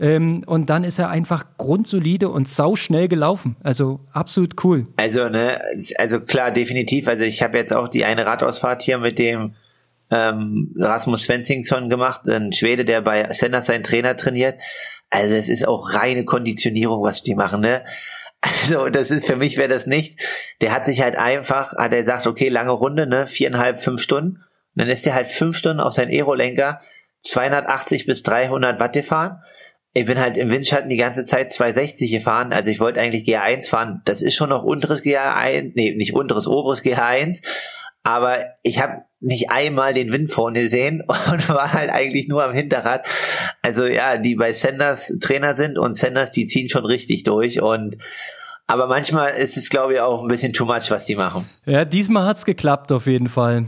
Ähm, 0.00 0.44
und 0.46 0.70
dann 0.70 0.82
ist 0.82 0.98
er 0.98 1.10
einfach 1.10 1.44
grundsolide 1.58 2.30
und 2.30 2.48
sauschnell 2.48 3.06
gelaufen. 3.06 3.56
Also 3.62 4.00
absolut 4.12 4.64
cool. 4.64 4.86
Also, 4.96 5.28
ne, 5.28 5.60
also 5.98 6.20
klar, 6.20 6.50
definitiv. 6.50 7.06
Also 7.06 7.24
ich 7.24 7.42
habe 7.42 7.58
jetzt 7.58 7.74
auch 7.74 7.86
die 7.86 8.06
eine 8.06 8.24
Radausfahrt 8.24 8.82
hier 8.82 8.96
mit 8.96 9.18
dem 9.18 9.54
ähm, 10.10 10.74
Rasmus 10.78 11.24
Svensson 11.24 11.90
gemacht, 11.90 12.26
ein 12.28 12.52
Schwede, 12.52 12.86
der 12.86 13.02
bei 13.02 13.30
Senders 13.32 13.66
seinen 13.66 13.84
Trainer 13.84 14.16
trainiert. 14.16 14.58
Also 15.10 15.34
es 15.34 15.50
ist 15.50 15.68
auch 15.68 15.94
reine 15.94 16.24
Konditionierung, 16.24 17.02
was 17.02 17.22
die 17.22 17.34
machen, 17.34 17.60
ne? 17.60 17.84
Also 18.40 18.88
das 18.88 19.10
ist 19.10 19.26
für 19.26 19.36
mich 19.36 19.58
wäre 19.58 19.68
das 19.68 19.86
nichts. 19.86 20.16
Der 20.62 20.72
hat 20.72 20.86
sich 20.86 21.02
halt 21.02 21.16
einfach, 21.16 21.74
hat 21.74 21.92
er 21.92 21.98
gesagt, 21.98 22.26
okay, 22.26 22.48
lange 22.48 22.70
Runde, 22.70 23.06
ne, 23.06 23.26
viereinhalb, 23.26 23.78
fünf 23.78 24.00
Stunden. 24.00 24.36
Und 24.36 24.76
dann 24.76 24.88
ist 24.88 25.06
er 25.06 25.12
halt 25.12 25.26
fünf 25.26 25.58
Stunden 25.58 25.78
auf 25.78 25.92
seinen 25.92 26.10
Aerolenker 26.10 26.78
280 27.20 28.06
bis 28.06 28.22
300 28.22 28.80
Watt 28.80 28.94
gefahren 28.94 29.42
ich 29.92 30.06
bin 30.06 30.20
halt 30.20 30.36
im 30.36 30.50
Windschatten 30.50 30.88
die 30.88 30.96
ganze 30.96 31.24
Zeit 31.24 31.50
260 31.50 32.10
gefahren. 32.12 32.52
Also 32.52 32.70
ich 32.70 32.78
wollte 32.78 33.00
eigentlich 33.00 33.24
GA1 33.24 33.68
fahren. 33.68 34.02
Das 34.04 34.22
ist 34.22 34.34
schon 34.34 34.50
noch 34.50 34.62
unteres 34.62 35.02
GA1, 35.02 35.72
nee, 35.74 35.94
nicht 35.96 36.14
unteres, 36.14 36.46
oberes 36.46 36.84
GA1. 36.84 37.42
Aber 38.02 38.46
ich 38.62 38.80
habe 38.80 39.02
nicht 39.20 39.50
einmal 39.50 39.92
den 39.92 40.12
Wind 40.12 40.30
vorne 40.30 40.60
gesehen 40.62 41.02
und 41.32 41.48
war 41.48 41.72
halt 41.72 41.90
eigentlich 41.90 42.28
nur 42.28 42.44
am 42.44 42.52
Hinterrad. 42.52 43.06
Also 43.62 43.84
ja, 43.84 44.16
die 44.16 44.36
bei 44.36 44.52
Sanders 44.52 45.12
Trainer 45.20 45.54
sind 45.54 45.76
und 45.76 45.96
Sanders, 45.96 46.30
die 46.30 46.46
ziehen 46.46 46.68
schon 46.68 46.84
richtig 46.84 47.24
durch 47.24 47.60
und 47.60 47.96
aber 48.66 48.86
manchmal 48.86 49.32
ist 49.32 49.56
es, 49.56 49.68
glaube 49.68 49.94
ich, 49.94 50.00
auch 50.00 50.22
ein 50.22 50.28
bisschen 50.28 50.52
too 50.52 50.64
much, 50.64 50.92
was 50.92 51.04
die 51.04 51.16
machen. 51.16 51.44
Ja, 51.66 51.84
diesmal 51.84 52.24
hat's 52.24 52.44
geklappt 52.44 52.92
auf 52.92 53.06
jeden 53.06 53.28
Fall. 53.28 53.64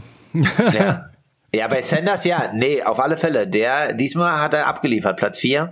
ja. 0.71 1.09
ja, 1.53 1.67
bei 1.67 1.81
Sanders 1.81 2.23
ja, 2.23 2.51
nee, 2.53 2.81
auf 2.81 3.01
alle 3.01 3.17
Fälle. 3.17 3.45
Der 3.45 3.91
diesmal 3.91 4.39
hat 4.39 4.53
er 4.53 4.65
abgeliefert, 4.65 5.17
Platz 5.17 5.37
4. 5.39 5.71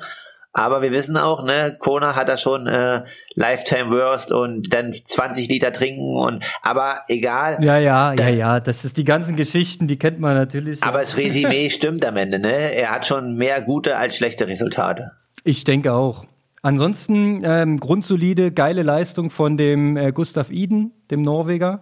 Aber 0.53 0.81
wir 0.81 0.91
wissen 0.91 1.17
auch, 1.17 1.43
ne, 1.43 1.77
Kona 1.79 2.15
hat 2.15 2.27
da 2.27 2.35
schon 2.35 2.67
äh, 2.67 3.03
Lifetime 3.35 3.91
Worst 3.91 4.31
und 4.31 4.73
dann 4.73 4.91
20 4.91 5.47
Liter 5.49 5.71
trinken 5.71 6.17
und 6.17 6.43
aber 6.61 7.01
egal. 7.07 7.63
Ja, 7.63 7.77
ja, 7.77 8.13
das, 8.15 8.27
ja, 8.27 8.33
ja. 8.33 8.59
Das 8.59 8.83
ist 8.83 8.97
die 8.97 9.05
ganzen 9.05 9.37
Geschichten, 9.37 9.87
die 9.87 9.97
kennt 9.97 10.19
man 10.19 10.35
natürlich. 10.35 10.83
Aber 10.83 10.99
das 10.99 11.15
Resümee 11.17 11.69
stimmt 11.71 12.03
am 12.05 12.17
Ende, 12.17 12.39
ne? 12.39 12.73
Er 12.75 12.91
hat 12.91 13.05
schon 13.05 13.35
mehr 13.35 13.61
gute 13.61 13.95
als 13.95 14.17
schlechte 14.17 14.47
Resultate. 14.47 15.11
Ich 15.43 15.63
denke 15.63 15.93
auch. 15.93 16.25
Ansonsten 16.61 17.41
ähm, 17.43 17.79
grundsolide, 17.79 18.51
geile 18.51 18.83
Leistung 18.83 19.31
von 19.31 19.57
dem 19.57 19.97
äh, 19.97 20.11
Gustav 20.11 20.51
Iden, 20.51 20.91
dem 21.09 21.21
Norweger. 21.21 21.81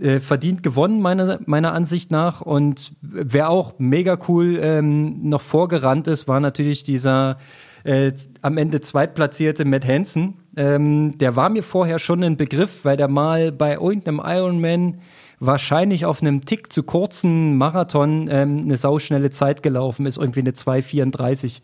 Äh, 0.00 0.18
verdient 0.18 0.64
gewonnen, 0.64 1.00
meiner, 1.00 1.38
meiner 1.46 1.72
Ansicht 1.72 2.10
nach. 2.10 2.40
Und 2.40 2.92
wer 3.00 3.48
auch 3.48 3.74
mega 3.78 4.18
cool 4.26 4.58
ähm, 4.60 5.28
noch 5.28 5.40
vorgerannt 5.40 6.08
ist, 6.08 6.26
war 6.26 6.40
natürlich 6.40 6.82
dieser 6.82 7.38
äh, 7.84 8.10
am 8.42 8.56
Ende 8.58 8.80
zweitplatzierte 8.80 9.64
Matt 9.64 9.86
Hansen. 9.86 10.38
Ähm, 10.56 11.16
der 11.18 11.36
war 11.36 11.48
mir 11.48 11.62
vorher 11.62 12.00
schon 12.00 12.24
ein 12.24 12.36
Begriff, 12.36 12.84
weil 12.84 12.96
der 12.96 13.06
mal 13.06 13.52
bei 13.52 13.74
irgendeinem 13.74 14.20
Ironman 14.24 15.00
wahrscheinlich 15.38 16.06
auf 16.06 16.22
einem 16.22 16.44
Tick 16.44 16.72
zu 16.72 16.82
kurzen 16.82 17.56
Marathon 17.56 18.28
ähm, 18.28 18.62
eine 18.64 18.76
sauschnelle 18.76 19.30
Zeit 19.30 19.62
gelaufen 19.62 20.06
ist, 20.06 20.16
irgendwie 20.16 20.40
eine 20.40 20.52
2,34. 20.52 21.60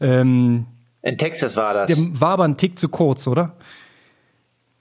Ähm, 0.00 0.64
In 1.02 1.18
Texas 1.18 1.58
war 1.58 1.74
das. 1.74 1.88
Der 1.88 1.98
war 2.20 2.30
aber 2.30 2.44
ein 2.44 2.56
Tick 2.56 2.78
zu 2.78 2.88
kurz, 2.88 3.26
oder? 3.26 3.54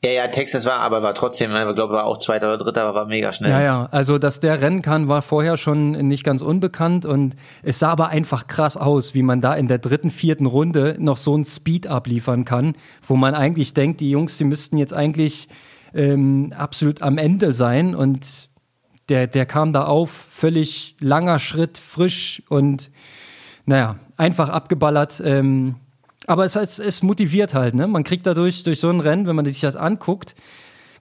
Ja, 0.05 0.11
ja, 0.11 0.27
Texas 0.27 0.65
war, 0.65 0.81
aber 0.81 1.01
war 1.01 1.15
trotzdem, 1.15 1.49
ich 1.55 1.75
glaube, 1.75 1.93
war 1.93 2.05
auch 2.05 2.19
Zweiter 2.19 2.47
oder 2.53 2.63
Dritter, 2.63 2.83
aber 2.83 2.99
war 2.99 3.05
mega 3.07 3.33
schnell. 3.33 3.49
Ja, 3.49 3.61
ja, 3.61 3.87
also, 3.89 4.19
dass 4.19 4.39
der 4.39 4.61
rennen 4.61 4.83
kann, 4.83 5.07
war 5.07 5.23
vorher 5.23 5.57
schon 5.57 5.93
nicht 5.93 6.23
ganz 6.23 6.43
unbekannt 6.43 7.07
und 7.07 7.35
es 7.63 7.79
sah 7.79 7.89
aber 7.89 8.09
einfach 8.09 8.45
krass 8.45 8.77
aus, 8.77 9.15
wie 9.15 9.23
man 9.23 9.41
da 9.41 9.55
in 9.55 9.67
der 9.67 9.79
dritten, 9.79 10.11
vierten 10.11 10.45
Runde 10.45 10.95
noch 10.99 11.17
so 11.17 11.33
einen 11.33 11.45
Speed 11.45 11.87
abliefern 11.87 12.45
kann, 12.45 12.73
wo 13.01 13.15
man 13.15 13.33
eigentlich 13.33 13.73
denkt, 13.73 13.99
die 13.99 14.11
Jungs, 14.11 14.37
die 14.37 14.43
müssten 14.43 14.77
jetzt 14.77 14.93
eigentlich 14.93 15.47
ähm, 15.95 16.53
absolut 16.55 17.01
am 17.01 17.17
Ende 17.17 17.51
sein 17.51 17.95
und 17.95 18.49
der, 19.09 19.25
der 19.25 19.47
kam 19.47 19.73
da 19.73 19.85
auf, 19.85 20.27
völlig 20.29 20.95
langer 20.99 21.39
Schritt, 21.39 21.79
frisch 21.79 22.43
und 22.47 22.91
naja, 23.65 23.95
einfach 24.17 24.49
abgeballert. 24.49 25.19
Ähm, 25.25 25.77
aber 26.27 26.45
es, 26.45 26.55
es, 26.55 26.79
es 26.79 27.03
motiviert 27.03 27.53
halt, 27.53 27.75
ne? 27.75 27.87
Man 27.87 28.03
kriegt 28.03 28.25
dadurch, 28.25 28.63
durch 28.63 28.79
so 28.79 28.89
ein 28.89 28.99
Rennen, 28.99 29.27
wenn 29.27 29.35
man 29.35 29.45
sich 29.45 29.61
das 29.61 29.75
anguckt, 29.75 30.35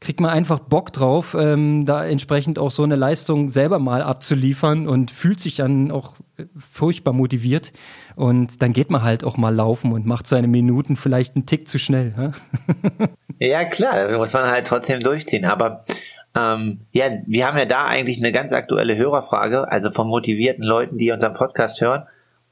kriegt 0.01 0.21
man 0.21 0.31
einfach 0.31 0.59
Bock 0.59 0.93
drauf, 0.93 1.35
ähm, 1.39 1.87
da 1.87 2.05
entsprechend 2.05 2.59
auch 2.59 2.71
so 2.71 2.83
eine 2.83 2.97
Leistung 2.97 3.49
selber 3.49 3.79
mal 3.79 4.03
abzuliefern 4.03 4.87
und 4.87 5.11
fühlt 5.11 5.41
sich 5.41 5.57
dann 5.57 5.91
auch 5.91 6.15
äh, 6.37 6.45
furchtbar 6.71 7.15
motiviert. 7.15 7.73
Und 8.15 8.61
dann 8.61 8.73
geht 8.75 8.91
man 8.91 9.03
halt 9.03 9.25
auch 9.25 9.39
mal 9.39 9.55
laufen 9.55 9.93
und 9.93 10.07
macht 10.07 10.27
seine 10.27 10.47
Minuten 10.47 10.97
vielleicht 10.97 11.37
einen 11.37 11.47
Tick 11.47 11.69
zu 11.69 11.79
schnell. 11.79 12.15
Ja, 12.19 12.33
ja 13.63 13.65
klar, 13.65 14.09
da 14.09 14.19
muss 14.19 14.35
man 14.35 14.45
halt 14.45 14.67
trotzdem 14.67 15.01
durchziehen. 15.01 15.47
Aber 15.47 15.85
ähm, 16.37 16.81
ja, 16.93 17.07
wir 17.27 17.47
haben 17.47 17.57
ja 17.57 17.65
da 17.65 17.87
eigentlich 17.87 18.19
eine 18.19 18.31
ganz 18.31 18.53
aktuelle 18.53 18.97
Hörerfrage, 18.97 19.71
also 19.73 19.91
von 19.91 20.07
motivierten 20.07 20.65
Leuten, 20.65 20.99
die 20.99 21.11
unseren 21.13 21.35
Podcast 21.35 21.81
hören 21.81 22.05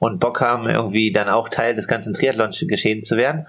und 0.02 0.18
Bock 0.18 0.40
haben, 0.40 0.68
irgendwie 0.68 1.12
dann 1.12 1.28
auch 1.28 1.48
Teil 1.48 1.76
des 1.76 1.86
ganzen 1.86 2.12
Triathlon-Geschehens 2.12 3.06
zu 3.06 3.16
werden. 3.16 3.46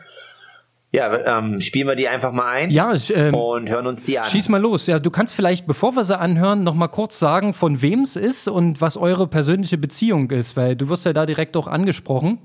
Ja, 0.91 1.39
ähm, 1.39 1.59
spielen 1.61 1.87
wir 1.87 1.95
die 1.95 2.07
einfach 2.07 2.31
mal 2.31 2.45
ein 2.45 2.69
ja, 2.69 2.93
ähm, 3.09 3.33
und 3.33 3.71
hören 3.71 3.87
uns 3.87 4.03
die 4.03 4.19
an. 4.19 4.25
Schieß 4.25 4.49
mal 4.49 4.61
los. 4.61 4.85
Ja, 4.85 4.99
du 4.99 5.09
kannst 5.09 5.33
vielleicht, 5.33 5.65
bevor 5.65 5.95
wir 5.95 6.03
sie 6.03 6.15
anhören, 6.15 6.63
noch 6.63 6.75
mal 6.75 6.89
kurz 6.89 7.17
sagen, 7.17 7.55
von 7.55 7.81
wem 7.81 8.01
es 8.01 8.15
ist 8.15 8.47
und 8.47 8.81
was 8.81 8.97
eure 8.97 9.25
persönliche 9.25 9.79
Beziehung 9.79 10.29
ist, 10.29 10.55
weil 10.55 10.75
du 10.75 10.89
wirst 10.89 11.05
ja 11.05 11.13
da 11.13 11.25
direkt 11.25 11.57
auch 11.57 11.67
angesprochen. 11.67 12.37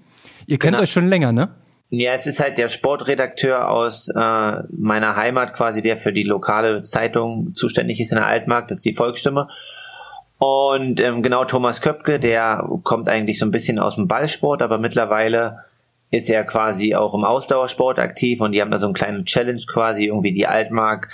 Ihr 0.47 0.59
kennt 0.59 0.73
genau. 0.73 0.85
euch 0.85 0.91
schon 0.91 1.09
länger, 1.09 1.33
ne? 1.33 1.51
Ja, 1.91 2.15
es 2.15 2.27
ist 2.27 2.41
halt 2.41 2.57
der 2.57 2.71
Sportredakteur 2.71 3.71
aus 3.71 4.09
äh, 4.09 4.53
meiner 4.71 5.17
Heimat, 5.17 5.53
quasi 5.53 5.83
der 5.83 5.99
für 5.99 6.15
die 6.15 6.23
lokale 6.23 6.81
Zeitung 6.81 7.53
zuständig 7.53 8.01
ist 8.01 8.13
in 8.13 8.17
der 8.17 8.27
Altmarkt, 8.27 8.71
das 8.71 8.79
ist 8.79 8.87
die 8.87 8.95
Volksstimme. 8.95 9.49
Und 10.39 11.01
ähm, 11.01 11.23
genau 11.23 11.45
Thomas 11.45 11.81
Köpke, 11.81 12.21
der 12.21 12.69
kommt 12.85 13.09
eigentlich 13.09 13.39
so 13.39 13.47
ein 13.47 13.51
bisschen 13.51 13.79
aus 13.79 13.97
dem 13.97 14.07
Ballsport, 14.07 14.63
aber 14.63 14.79
mittlerweile 14.79 15.65
ist 16.11 16.31
er 16.31 16.45
quasi 16.45 16.95
auch 16.95 17.13
im 17.13 17.25
Ausdauersport 17.25 17.99
aktiv 17.99 18.41
und 18.41 18.53
die 18.53 18.63
haben 18.63 18.71
da 18.71 18.79
so 18.79 18.87
einen 18.87 18.95
kleinen 18.95 19.25
Challenge 19.25 19.63
quasi, 19.67 20.07
irgendwie 20.07 20.33
die 20.33 20.47
Altmark 20.47 21.09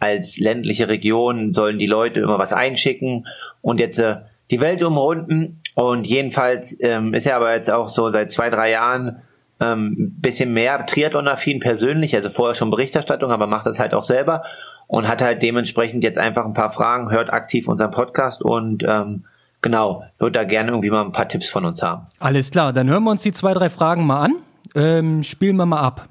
als 0.00 0.38
ländliche 0.38 0.88
Region 0.88 1.52
sollen 1.52 1.78
die 1.78 1.86
Leute 1.86 2.20
immer 2.20 2.38
was 2.38 2.54
einschicken 2.54 3.26
und 3.60 3.80
jetzt 3.80 3.98
äh, 3.98 4.16
die 4.50 4.60
Welt 4.60 4.82
umrunden. 4.82 5.60
Und 5.74 6.06
jedenfalls 6.06 6.76
ähm, 6.80 7.12
ist 7.12 7.26
er 7.26 7.36
aber 7.36 7.54
jetzt 7.54 7.70
auch 7.70 7.90
so 7.90 8.10
seit 8.10 8.30
zwei, 8.30 8.48
drei 8.48 8.70
Jahren 8.70 9.22
ähm, 9.60 10.16
bisschen 10.18 10.54
mehr 10.54 10.84
Triathlon-affin 10.86 11.60
persönlich, 11.60 12.16
also 12.16 12.30
vorher 12.30 12.54
schon 12.54 12.70
Berichterstattung, 12.70 13.30
aber 13.30 13.46
macht 13.46 13.66
das 13.66 13.78
halt 13.78 13.92
auch 13.92 14.02
selber 14.02 14.42
und 14.90 15.06
hat 15.06 15.22
halt 15.22 15.40
dementsprechend 15.40 16.02
jetzt 16.02 16.18
einfach 16.18 16.44
ein 16.44 16.52
paar 16.52 16.70
Fragen, 16.70 17.12
hört 17.12 17.32
aktiv 17.32 17.68
unseren 17.68 17.92
Podcast 17.92 18.42
und 18.42 18.84
ähm, 18.86 19.24
genau, 19.62 20.02
wird 20.18 20.34
da 20.34 20.42
gerne 20.42 20.70
irgendwie 20.70 20.90
mal 20.90 21.04
ein 21.04 21.12
paar 21.12 21.28
Tipps 21.28 21.48
von 21.48 21.64
uns 21.64 21.80
haben. 21.80 22.06
Alles 22.18 22.50
klar, 22.50 22.72
dann 22.72 22.90
hören 22.90 23.04
wir 23.04 23.12
uns 23.12 23.22
die 23.22 23.32
zwei, 23.32 23.54
drei 23.54 23.70
Fragen 23.70 24.04
mal 24.04 24.24
an. 24.24 24.34
Ähm, 24.74 25.22
spielen 25.22 25.56
wir 25.56 25.66
mal 25.66 25.80
ab. 25.80 26.08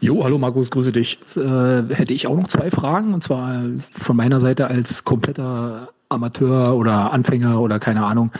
Jo, 0.00 0.24
hallo 0.24 0.38
Markus, 0.38 0.70
grüße 0.70 0.92
dich. 0.92 1.18
Äh, 1.36 1.94
hätte 1.94 2.14
ich 2.14 2.26
auch 2.26 2.36
noch 2.36 2.48
zwei 2.48 2.70
Fragen 2.70 3.12
und 3.12 3.22
zwar 3.22 3.62
von 3.92 4.16
meiner 4.16 4.40
Seite 4.40 4.68
als 4.68 5.04
kompletter 5.04 5.90
Amateur 6.08 6.74
oder 6.76 7.12
Anfänger 7.12 7.60
oder 7.60 7.78
keine 7.78 8.04
Ahnung. 8.04 8.30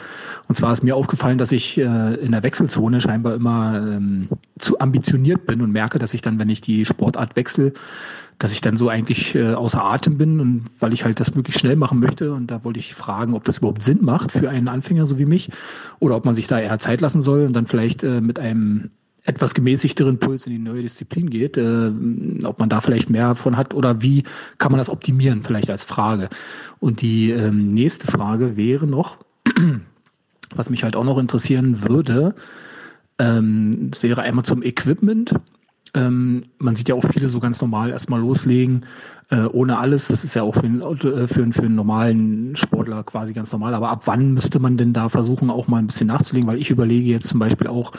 Und 0.49 0.55
zwar 0.55 0.73
ist 0.73 0.85
mir 0.85 0.97
aufgefallen, 0.97 1.37
dass 1.37 1.53
ich 1.53 1.77
äh, 1.77 2.15
in 2.15 2.33
der 2.33 2.43
Wechselzone 2.43 3.01
scheinbar 3.01 3.35
immer 3.35 3.77
ähm, 3.77 4.29
zu 4.59 4.79
ambitioniert 4.79 5.47
bin 5.47 5.61
und 5.61 5.73
merke, 5.73 5.99
dass 5.99 6.15
ich 6.15 6.23
dann, 6.23 6.39
wenn 6.39 6.49
ich 6.49 6.61
die 6.61 6.85
Sportart 6.85 7.37
wechsle, 7.37 7.73
dass 8.39 8.53
ich 8.53 8.61
dann 8.61 8.77
so 8.77 8.89
eigentlich 8.89 9.35
äh, 9.35 9.55
außer 9.55 9.83
Atem 9.83 10.19
bin 10.19 10.41
und 10.41 10.67
weil 10.79 10.93
ich 10.93 11.05
halt 11.05 11.21
das 11.21 11.35
möglichst 11.35 11.61
schnell 11.61 11.77
machen 11.77 12.01
möchte. 12.01 12.33
Und 12.35 12.51
da 12.51 12.65
wollte 12.65 12.79
ich 12.79 12.95
fragen, 12.95 13.35
ob 13.35 13.45
das 13.45 13.59
überhaupt 13.59 13.83
Sinn 13.83 13.99
macht 14.03 14.33
für 14.33 14.51
einen 14.51 14.69
Anfänger 14.69 15.07
so 15.07 15.19
wie 15.19 15.25
mich 15.25 15.51
oder 16.01 16.17
ob 16.17 16.25
man 16.25 16.35
sich 16.35 16.47
da 16.47 16.61
eher 16.61 16.79
Zeit 16.79 17.01
lassen 17.01 17.23
soll 17.23 17.47
und 17.47 17.55
dann 17.55 17.67
vielleicht 17.67 18.05
äh, 18.05 18.21
mit 18.21 18.39
einem 18.39 18.91
etwas 19.25 19.55
gemäßigteren 19.55 20.19
Puls 20.19 20.47
in 20.47 20.53
die 20.53 20.59
neue 20.59 20.83
Disziplin 20.83 21.31
geht, 21.31 21.57
äh, 21.57 21.91
ob 22.45 22.59
man 22.59 22.69
da 22.69 22.81
vielleicht 22.81 23.11
mehr 23.11 23.35
von 23.35 23.57
hat 23.57 23.75
oder 23.75 24.03
wie 24.03 24.23
kann 24.59 24.71
man 24.71 24.79
das 24.79 24.89
optimieren, 24.89 25.43
vielleicht 25.43 25.71
als 25.71 25.83
Frage. 25.83 26.29
Und 26.79 27.01
die 27.01 27.31
ähm, 27.31 27.69
nächste 27.69 28.07
Frage 28.07 28.57
wäre 28.57 28.87
noch, 28.87 29.19
was 30.55 30.71
mich 30.71 30.85
halt 30.85 30.95
auch 30.95 31.05
noch 31.05 31.19
interessieren 31.19 31.89
würde, 31.89 32.35
ähm, 33.19 33.91
wäre 34.01 34.23
einmal 34.23 34.45
zum 34.45 34.63
Equipment. 34.63 35.35
Ähm, 35.97 36.45
man 36.59 36.77
sieht 36.77 36.89
ja 36.89 36.95
auch 36.95 37.05
viele 37.13 37.29
so 37.29 37.41
ganz 37.41 37.61
normal 37.61 37.91
erstmal 37.91 38.21
loslegen, 38.21 38.85
äh, 39.31 39.47
ohne 39.47 39.79
alles. 39.79 40.09
Das 40.09 40.23
ist 40.25 40.35
ja 40.35 40.43
auch 40.43 40.55
für 40.55 40.65
einen, 40.65 40.83
äh, 40.83 41.27
für, 41.27 41.53
für 41.53 41.63
einen 41.63 41.75
normalen 41.75 42.55
Sportler 42.55 43.03
quasi 43.03 43.33
ganz 43.33 43.51
normal. 43.51 43.75
Aber 43.75 43.89
ab 43.89 44.03
wann 44.05 44.35
müsste 44.35 44.61
man 44.61 44.77
denn 44.77 44.93
da 44.93 45.09
versuchen, 45.09 45.51
auch 45.51 45.69
mal 45.69 45.79
ein 45.79 45.87
bisschen 45.87 46.07
nachzulegen? 46.07 46.49
Weil 46.49 46.59
ich 46.59 46.71
überlege 46.71 47.11
jetzt 47.11 47.29
zum 47.29 47.41
Beispiel 47.41 47.67
auch, 47.67 47.93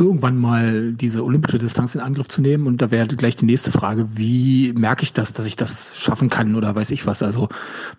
irgendwann 0.00 0.36
mal 0.36 0.92
diese 0.92 1.24
olympische 1.24 1.58
Distanz 1.58 1.94
in 1.94 2.00
Angriff 2.00 2.28
zu 2.28 2.42
nehmen. 2.42 2.66
Und 2.66 2.82
da 2.82 2.90
wäre 2.90 3.06
gleich 3.06 3.36
die 3.36 3.46
nächste 3.46 3.70
Frage, 3.70 4.08
wie 4.16 4.72
merke 4.72 5.04
ich 5.04 5.12
das, 5.12 5.32
dass 5.32 5.46
ich 5.46 5.56
das 5.56 5.96
schaffen 5.96 6.30
kann 6.30 6.56
oder 6.56 6.74
weiß 6.74 6.90
ich 6.90 7.06
was. 7.06 7.22
Also 7.22 7.48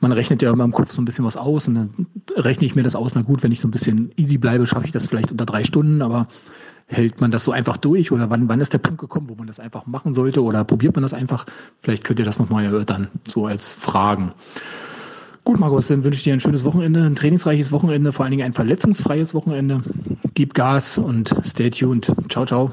man 0.02 0.12
rechnet 0.12 0.42
ja 0.42 0.52
immer 0.52 0.66
im 0.66 0.74
Kopf 0.74 0.92
so 0.92 1.02
ein 1.02 1.06
bisschen 1.06 1.26
was 1.26 1.38
aus 1.38 1.68
und 1.68 1.76
dann 1.76 2.08
rechne 2.36 2.66
ich 2.66 2.76
mir 2.76 2.84
das 2.84 2.96
aus. 2.96 3.16
Na 3.16 3.22
gut, 3.22 3.44
wenn 3.44 3.52
ich 3.52 3.62
so 3.62 3.68
ein 3.68 3.72
bisschen 3.72 4.12
easy 4.18 4.38
bleibe, 4.38 4.68
schaffe 4.68 4.86
ich 4.86 4.92
das 4.92 5.06
vielleicht 5.06 5.32
unter 5.32 5.46
drei 5.46 5.64
Stunden, 5.64 6.02
aber 6.02 6.28
hält 6.88 7.20
man 7.22 7.32
das 7.32 7.44
so 7.44 7.52
einfach 7.52 7.78
durch 7.78 8.12
oder 8.12 8.30
wann, 8.30 8.48
wann 8.48 8.62
ist 8.62 8.74
der 8.74 8.78
Punkt 8.78 9.00
gekommen, 9.00 9.30
wo 9.30 9.36
man 9.36 9.48
das 9.48 9.60
einfach 9.60 9.86
machen 9.88 10.14
sollte 10.14 10.44
oder 10.44 10.64
probiert 10.64 10.96
man 10.96 11.04
das 11.04 11.14
einfach? 11.14 11.46
Vielleicht 11.80 12.04
könnt 12.04 12.20
ihr 12.20 12.26
das 12.26 12.40
nochmal 12.40 12.66
erörtern, 12.66 13.10
so 13.28 13.46
als 13.46 13.74
Fragen. 13.74 14.34
Gut, 15.44 15.60
Markus, 15.60 15.88
dann 15.88 16.04
wünsche 16.04 16.18
ich 16.18 16.24
dir 16.24 16.34
ein 16.34 16.40
schönes 16.40 16.64
Wochenende, 16.64 17.04
ein 17.04 17.16
trainingsreiches 17.16 17.72
Wochenende, 17.72 18.12
vor 18.12 18.26
allen 18.26 18.32
Dingen 18.32 18.46
ein 18.46 18.54
verletzungsfreies 18.54 19.34
Wochenende. 19.34 19.84
Gib 20.34 20.56
Gas 20.56 20.98
und 20.98 21.36
stay 21.46 21.70
tuned. 21.70 22.12
Ciao, 22.30 22.46
ciao. 22.46 22.72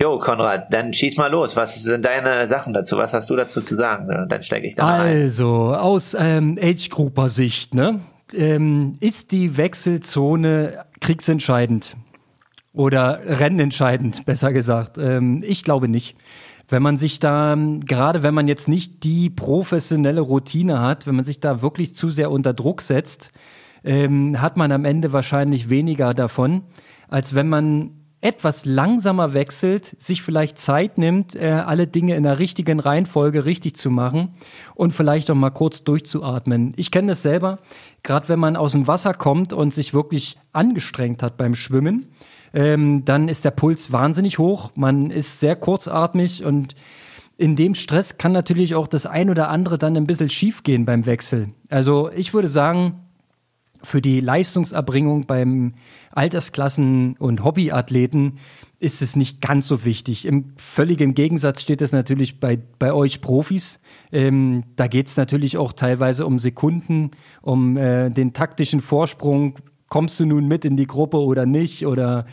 Jo, 0.00 0.18
Konrad, 0.18 0.72
dann 0.72 0.94
schieß 0.94 1.18
mal 1.18 1.30
los. 1.30 1.56
Was 1.56 1.82
sind 1.82 2.06
deine 2.06 2.48
Sachen 2.48 2.72
dazu? 2.72 2.96
Was 2.96 3.12
hast 3.12 3.28
du 3.28 3.36
dazu 3.36 3.60
zu 3.60 3.76
sagen? 3.76 4.08
Dann 4.30 4.42
steige 4.42 4.66
ich 4.66 4.74
da 4.74 4.86
also, 4.86 5.04
ein. 5.04 5.22
Also, 5.22 5.48
aus 5.74 6.16
ähm, 6.18 6.58
Age-Grouper-Sicht, 6.60 7.74
ne? 7.74 8.00
Ähm, 8.32 8.96
ist 9.00 9.32
die 9.32 9.58
Wechselzone 9.58 10.86
kriegsentscheidend? 11.00 11.96
Oder 12.72 13.20
rennentscheidend, 13.24 14.24
besser 14.26 14.52
gesagt. 14.52 14.96
Ähm, 14.96 15.42
ich 15.44 15.64
glaube 15.64 15.88
nicht. 15.88 16.16
Wenn 16.68 16.82
man 16.82 16.96
sich 16.96 17.18
da, 17.18 17.56
gerade 17.84 18.22
wenn 18.22 18.32
man 18.32 18.46
jetzt 18.46 18.68
nicht 18.68 19.02
die 19.02 19.28
professionelle 19.28 20.20
Routine 20.20 20.80
hat, 20.80 21.06
wenn 21.06 21.16
man 21.16 21.24
sich 21.24 21.40
da 21.40 21.62
wirklich 21.62 21.96
zu 21.96 22.10
sehr 22.10 22.30
unter 22.30 22.54
Druck 22.54 22.80
setzt, 22.80 23.32
ähm, 23.82 24.40
hat 24.40 24.56
man 24.56 24.70
am 24.70 24.84
Ende 24.84 25.12
wahrscheinlich 25.12 25.68
weniger 25.68 26.14
davon, 26.14 26.62
als 27.08 27.34
wenn 27.34 27.48
man 27.48 27.90
etwas 28.20 28.66
langsamer 28.66 29.32
wechselt, 29.32 29.96
sich 29.98 30.22
vielleicht 30.22 30.58
Zeit 30.58 30.98
nimmt, 30.98 31.34
äh, 31.34 31.50
alle 31.50 31.86
Dinge 31.86 32.14
in 32.16 32.22
der 32.22 32.38
richtigen 32.38 32.78
Reihenfolge 32.78 33.46
richtig 33.46 33.76
zu 33.76 33.90
machen 33.90 34.34
und 34.74 34.92
vielleicht 34.92 35.30
auch 35.30 35.34
mal 35.34 35.50
kurz 35.50 35.84
durchzuatmen. 35.84 36.74
Ich 36.76 36.90
kenne 36.90 37.08
das 37.08 37.22
selber, 37.22 37.58
gerade 38.02 38.28
wenn 38.28 38.38
man 38.38 38.56
aus 38.56 38.72
dem 38.72 38.86
Wasser 38.86 39.14
kommt 39.14 39.52
und 39.54 39.72
sich 39.72 39.94
wirklich 39.94 40.36
angestrengt 40.52 41.22
hat 41.22 41.38
beim 41.38 41.54
Schwimmen 41.54 42.06
ähm, 42.52 43.04
dann 43.04 43.28
ist 43.28 43.44
der 43.44 43.50
Puls 43.50 43.92
wahnsinnig 43.92 44.38
hoch, 44.38 44.72
man 44.74 45.10
ist 45.10 45.40
sehr 45.40 45.56
kurzatmig 45.56 46.44
und 46.44 46.74
in 47.36 47.56
dem 47.56 47.74
Stress 47.74 48.18
kann 48.18 48.32
natürlich 48.32 48.74
auch 48.74 48.86
das 48.86 49.06
ein 49.06 49.30
oder 49.30 49.48
andere 49.48 49.78
dann 49.78 49.96
ein 49.96 50.06
bisschen 50.06 50.28
schief 50.28 50.62
gehen 50.62 50.84
beim 50.84 51.06
Wechsel. 51.06 51.48
Also 51.70 52.10
ich 52.14 52.34
würde 52.34 52.48
sagen, 52.48 53.00
für 53.82 54.02
die 54.02 54.20
Leistungserbringung 54.20 55.26
beim 55.26 55.74
Altersklassen- 56.14 57.16
und 57.18 57.42
Hobbyathleten 57.42 58.38
ist 58.78 59.02
es 59.02 59.16
nicht 59.16 59.40
ganz 59.40 59.68
so 59.68 59.84
wichtig. 59.84 60.26
Im 60.26 60.52
völligen 60.56 61.14
Gegensatz 61.14 61.62
steht 61.62 61.82
es 61.82 61.92
natürlich 61.92 62.40
bei, 62.40 62.58
bei 62.78 62.92
euch 62.92 63.20
Profis. 63.20 63.78
Ähm, 64.10 64.64
da 64.76 64.86
geht 64.86 65.06
es 65.06 65.16
natürlich 65.16 65.56
auch 65.56 65.72
teilweise 65.72 66.26
um 66.26 66.38
Sekunden, 66.38 67.10
um 67.42 67.76
äh, 67.76 68.10
den 68.10 68.32
taktischen 68.32 68.80
Vorsprung. 68.80 69.58
Kommst 69.90 70.18
du 70.20 70.24
nun 70.24 70.48
mit 70.48 70.64
in 70.64 70.76
die 70.76 70.86
Gruppe 70.86 71.18
oder 71.18 71.44
nicht? 71.44 71.84
Oder 71.84 72.24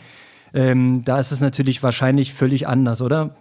ähm, 0.54 1.02
da 1.04 1.20
ist 1.20 1.32
es 1.32 1.40
natürlich 1.40 1.82
wahrscheinlich 1.82 2.32
völlig 2.32 2.66
anders, 2.66 3.02
oder? 3.02 3.36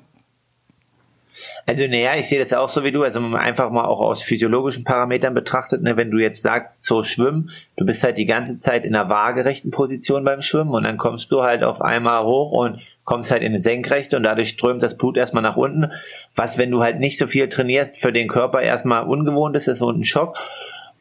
Also 1.67 1.85
naja, 1.85 2.15
ich 2.15 2.27
sehe 2.27 2.39
das 2.39 2.51
auch 2.51 2.67
so 2.67 2.83
wie 2.83 2.91
du, 2.91 3.03
also 3.03 3.19
einfach 3.19 3.69
mal 3.69 3.85
auch 3.85 3.99
aus 3.99 4.23
physiologischen 4.23 4.83
Parametern 4.83 5.35
betrachtet, 5.35 5.83
ne, 5.83 5.97
wenn 5.97 6.09
du 6.09 6.17
jetzt 6.17 6.41
sagst, 6.41 6.81
so 6.81 7.03
schwimmen, 7.03 7.51
du 7.75 7.85
bist 7.85 8.03
halt 8.03 8.17
die 8.17 8.25
ganze 8.25 8.57
Zeit 8.57 8.85
in 8.85 8.95
einer 8.95 9.07
waagerechten 9.09 9.69
Position 9.69 10.23
beim 10.23 10.41
Schwimmen 10.41 10.71
und 10.71 10.83
dann 10.83 10.97
kommst 10.97 11.31
du 11.31 11.43
halt 11.43 11.63
auf 11.63 11.81
einmal 11.81 12.23
hoch 12.23 12.51
und 12.51 12.79
kommst 13.03 13.29
halt 13.29 13.43
in 13.43 13.49
eine 13.49 13.59
Senkrechte 13.59 14.17
und 14.17 14.23
dadurch 14.23 14.49
strömt 14.49 14.81
das 14.81 14.97
Blut 14.97 15.15
erstmal 15.15 15.43
nach 15.43 15.57
unten, 15.57 15.91
was 16.33 16.57
wenn 16.57 16.71
du 16.71 16.81
halt 16.81 16.99
nicht 16.99 17.17
so 17.17 17.27
viel 17.27 17.49
trainierst, 17.49 18.01
für 18.01 18.11
den 18.11 18.27
Körper 18.27 18.61
erstmal 18.61 19.03
ungewohnt 19.03 19.55
ist, 19.55 19.67
ist 19.67 19.79
so 19.79 19.91
ein 19.91 20.05
Schock 20.05 20.37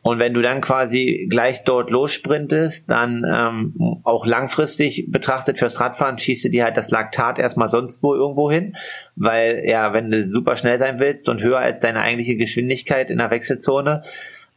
und 0.06 0.20
wenn 0.20 0.34
du 0.34 0.40
dann 0.40 0.60
quasi 0.60 1.26
gleich 1.28 1.64
dort 1.64 1.90
lossprintest, 1.90 2.88
dann 2.88 3.26
ähm, 3.28 4.00
auch 4.04 4.24
langfristig 4.24 5.06
betrachtet 5.10 5.58
fürs 5.58 5.80
Radfahren 5.80 6.16
schießt 6.16 6.44
du 6.44 6.48
dir 6.48 6.62
halt 6.62 6.76
das 6.76 6.92
Laktat 6.92 7.40
erstmal 7.40 7.68
sonst 7.68 8.04
wo 8.04 8.14
irgendwo 8.14 8.48
hin, 8.48 8.76
weil 9.16 9.64
ja, 9.66 9.92
wenn 9.92 10.12
du 10.12 10.24
super 10.24 10.56
schnell 10.56 10.78
sein 10.78 11.00
willst 11.00 11.28
und 11.28 11.42
höher 11.42 11.58
als 11.58 11.80
deine 11.80 12.02
eigentliche 12.02 12.36
Geschwindigkeit 12.36 13.10
in 13.10 13.18
der 13.18 13.32
Wechselzone, 13.32 14.04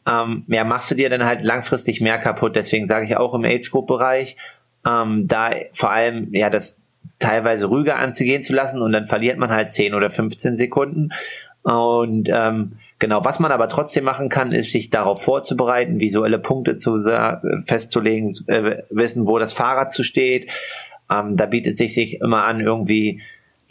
ähm, 0.08 0.44
ja, 0.50 0.64
machst 0.64 0.92
du 0.92 0.96
dir 0.96 1.10
dann 1.10 1.26
halt 1.26 1.44
langfristig 1.44 2.00
mehr 2.00 2.20
kaputt. 2.20 2.56
Deswegen 2.56 2.86
sage 2.86 3.08
ich 3.08 3.18
auch 3.18 3.34
im 3.34 3.44
Age-Group-Bereich, 3.44 4.38
ähm, 4.86 5.26
da 5.28 5.50
vor 5.74 5.90
allem 5.90 6.32
ja 6.32 6.52
das 6.52 6.78
teilweise 7.18 7.66
ruhiger 7.66 7.96
anzugehen 7.96 8.44
zu 8.44 8.54
lassen 8.54 8.84
und 8.84 8.92
dann 8.92 9.08
verliert 9.08 9.40
man 9.40 9.50
halt 9.50 9.74
10 9.74 9.96
oder 9.96 10.12
15 10.12 10.56
Sekunden 10.56 11.10
und 11.64 12.30
ähm, 12.32 12.74
Genau, 13.00 13.24
was 13.24 13.40
man 13.40 13.54
aber 13.54 13.70
trotzdem 13.70 14.04
machen 14.04 14.28
kann, 14.28 14.52
ist 14.52 14.74
sich 14.74 14.90
darauf 14.90 15.22
vorzubereiten, 15.24 16.02
visuelle 16.02 16.38
Punkte 16.38 16.76
zu 16.76 16.98
festzulegen, 17.66 18.34
äh, 18.48 18.84
wissen, 18.90 19.26
wo 19.26 19.40
das 19.40 19.54
Fahrrad 19.54 19.92
zu 19.92 20.04
steht. 20.04 20.52
Ähm, 21.10 21.38
da 21.38 21.46
bietet 21.46 21.78
sich 21.78 21.94
sich 21.94 22.20
immer 22.20 22.44
an, 22.44 22.60
irgendwie 22.60 23.22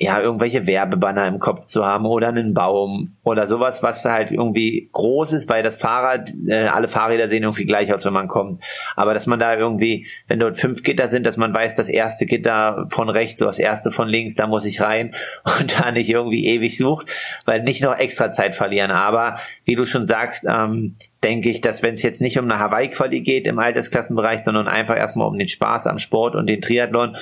ja, 0.01 0.21
irgendwelche 0.21 0.69
Werbebanner 0.69 1.27
im 1.27 1.41
Kopf 1.41 1.65
zu 1.65 1.85
haben 1.85 2.07
oder 2.07 2.29
einen 2.29 2.55
Baum 2.55 3.17
oder 3.25 3.49
sowas, 3.49 3.83
was 3.83 4.05
halt 4.05 4.31
irgendwie 4.31 4.89
groß 4.93 5.33
ist, 5.33 5.51
weil 5.51 5.65
das 5.65 5.75
Fahrrad, 5.75 6.31
äh, 6.47 6.67
alle 6.67 6.87
Fahrräder 6.87 7.27
sehen 7.27 7.43
irgendwie 7.43 7.65
gleich 7.65 7.93
aus, 7.93 8.05
wenn 8.05 8.13
man 8.13 8.29
kommt. 8.29 8.63
Aber 8.95 9.13
dass 9.13 9.27
man 9.27 9.41
da 9.41 9.57
irgendwie, 9.57 10.07
wenn 10.29 10.39
dort 10.39 10.55
fünf 10.55 10.85
Gitter 10.85 11.09
sind, 11.09 11.27
dass 11.27 11.37
man 11.37 11.53
weiß, 11.53 11.75
das 11.75 11.89
erste 11.89 12.27
Gitter 12.27 12.87
von 12.91 13.09
rechts, 13.09 13.41
so 13.41 13.47
das 13.47 13.59
erste 13.59 13.91
von 13.91 14.07
links, 14.07 14.37
da 14.37 14.47
muss 14.47 14.65
ich 14.67 14.81
rein 14.81 15.17
und 15.59 15.81
da 15.81 15.91
nicht 15.91 16.09
irgendwie 16.09 16.47
ewig 16.47 16.77
sucht, 16.77 17.11
weil 17.45 17.63
nicht 17.63 17.83
noch 17.83 17.99
extra 17.99 18.31
Zeit 18.31 18.55
verlieren. 18.55 18.93
Aber 18.93 19.41
wie 19.65 19.75
du 19.75 19.85
schon 19.85 20.07
sagst, 20.07 20.47
ähm, 20.49 20.95
denke 21.25 21.49
ich, 21.49 21.61
dass 21.61 21.83
wenn 21.83 21.95
es 21.95 22.05
jetzt 22.05 22.21
nicht 22.21 22.39
um 22.39 22.45
eine 22.45 22.61
Hawaii-Quali 22.61 23.21
geht 23.23 23.49
im 23.49 23.59
Altersklassenbereich, 23.59 24.45
sondern 24.45 24.69
einfach 24.69 24.97
erstmal 24.97 25.27
um 25.27 25.37
den 25.37 25.49
Spaß 25.49 25.89
am 25.89 25.99
Sport 25.99 26.37
und 26.37 26.49
den 26.49 26.61
Triathlon, 26.61 27.17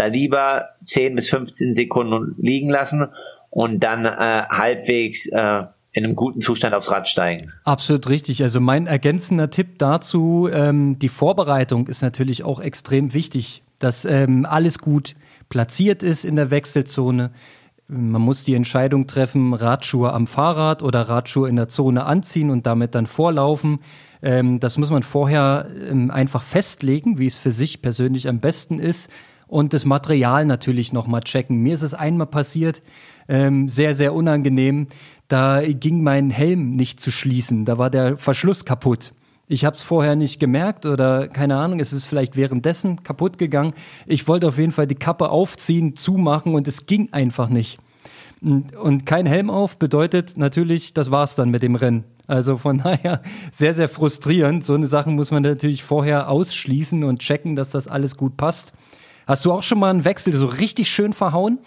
da 0.00 0.06
lieber 0.06 0.70
10 0.82 1.14
bis 1.14 1.28
15 1.28 1.74
Sekunden 1.74 2.34
liegen 2.38 2.70
lassen 2.70 3.06
und 3.50 3.80
dann 3.84 4.06
äh, 4.06 4.08
halbwegs 4.48 5.26
äh, 5.26 5.64
in 5.92 6.04
einem 6.04 6.14
guten 6.14 6.40
Zustand 6.40 6.74
aufs 6.74 6.90
Rad 6.90 7.06
steigen. 7.08 7.52
Absolut 7.64 8.08
richtig. 8.08 8.42
Also 8.42 8.60
mein 8.60 8.86
ergänzender 8.86 9.50
Tipp 9.50 9.78
dazu, 9.78 10.48
ähm, 10.50 10.98
die 10.98 11.08
Vorbereitung 11.08 11.86
ist 11.88 12.00
natürlich 12.00 12.44
auch 12.44 12.60
extrem 12.60 13.12
wichtig, 13.12 13.62
dass 13.78 14.04
ähm, 14.04 14.46
alles 14.48 14.78
gut 14.78 15.16
platziert 15.48 16.02
ist 16.02 16.24
in 16.24 16.36
der 16.36 16.50
Wechselzone. 16.50 17.32
Man 17.88 18.22
muss 18.22 18.44
die 18.44 18.54
Entscheidung 18.54 19.06
treffen, 19.06 19.52
Radschuhe 19.52 20.12
am 20.12 20.28
Fahrrad 20.28 20.82
oder 20.82 21.02
Radschuhe 21.02 21.48
in 21.48 21.56
der 21.56 21.68
Zone 21.68 22.06
anziehen 22.06 22.50
und 22.50 22.66
damit 22.66 22.94
dann 22.94 23.06
vorlaufen. 23.06 23.80
Ähm, 24.22 24.60
das 24.60 24.78
muss 24.78 24.90
man 24.90 25.02
vorher 25.02 25.66
ähm, 25.90 26.10
einfach 26.10 26.42
festlegen, 26.42 27.18
wie 27.18 27.26
es 27.26 27.34
für 27.36 27.52
sich 27.52 27.82
persönlich 27.82 28.28
am 28.28 28.38
besten 28.38 28.78
ist 28.78 29.10
und 29.50 29.74
das 29.74 29.84
Material 29.84 30.46
natürlich 30.46 30.92
nochmal 30.92 31.22
checken. 31.22 31.58
Mir 31.58 31.74
ist 31.74 31.82
es 31.82 31.92
einmal 31.92 32.28
passiert, 32.28 32.82
ähm, 33.28 33.68
sehr, 33.68 33.96
sehr 33.96 34.14
unangenehm. 34.14 34.86
Da 35.26 35.62
ging 35.66 36.02
mein 36.02 36.30
Helm 36.30 36.76
nicht 36.76 37.00
zu 37.00 37.10
schließen. 37.10 37.64
Da 37.64 37.76
war 37.76 37.90
der 37.90 38.16
Verschluss 38.16 38.64
kaputt. 38.64 39.12
Ich 39.48 39.64
habe 39.64 39.76
es 39.76 39.82
vorher 39.82 40.14
nicht 40.14 40.38
gemerkt 40.38 40.86
oder 40.86 41.26
keine 41.26 41.56
Ahnung, 41.56 41.80
es 41.80 41.92
ist 41.92 42.04
vielleicht 42.04 42.36
währenddessen 42.36 43.02
kaputt 43.02 43.38
gegangen. 43.38 43.74
Ich 44.06 44.28
wollte 44.28 44.46
auf 44.46 44.56
jeden 44.56 44.70
Fall 44.70 44.86
die 44.86 44.94
Kappe 44.94 45.30
aufziehen, 45.30 45.96
zumachen 45.96 46.54
und 46.54 46.68
es 46.68 46.86
ging 46.86 47.12
einfach 47.12 47.48
nicht. 47.48 47.80
Und 48.40 49.04
kein 49.04 49.26
Helm 49.26 49.50
auf 49.50 49.78
bedeutet 49.78 50.38
natürlich, 50.38 50.94
das 50.94 51.10
war's 51.10 51.34
dann 51.34 51.50
mit 51.50 51.64
dem 51.64 51.74
Rennen. 51.74 52.04
Also 52.28 52.56
von 52.56 52.78
daher 52.84 53.22
sehr, 53.50 53.74
sehr 53.74 53.88
frustrierend. 53.88 54.64
So 54.64 54.74
eine 54.74 54.86
Sache 54.86 55.10
muss 55.10 55.32
man 55.32 55.42
natürlich 55.42 55.82
vorher 55.82 56.30
ausschließen 56.30 57.02
und 57.02 57.18
checken, 57.18 57.56
dass 57.56 57.70
das 57.70 57.88
alles 57.88 58.16
gut 58.16 58.36
passt. 58.36 58.72
Hast 59.30 59.44
du 59.44 59.52
auch 59.52 59.62
schon 59.62 59.78
mal 59.78 59.90
einen 59.90 60.04
Wechsel 60.04 60.32
so 60.32 60.46
richtig 60.46 60.90
schön 60.90 61.12
verhauen? 61.12 61.60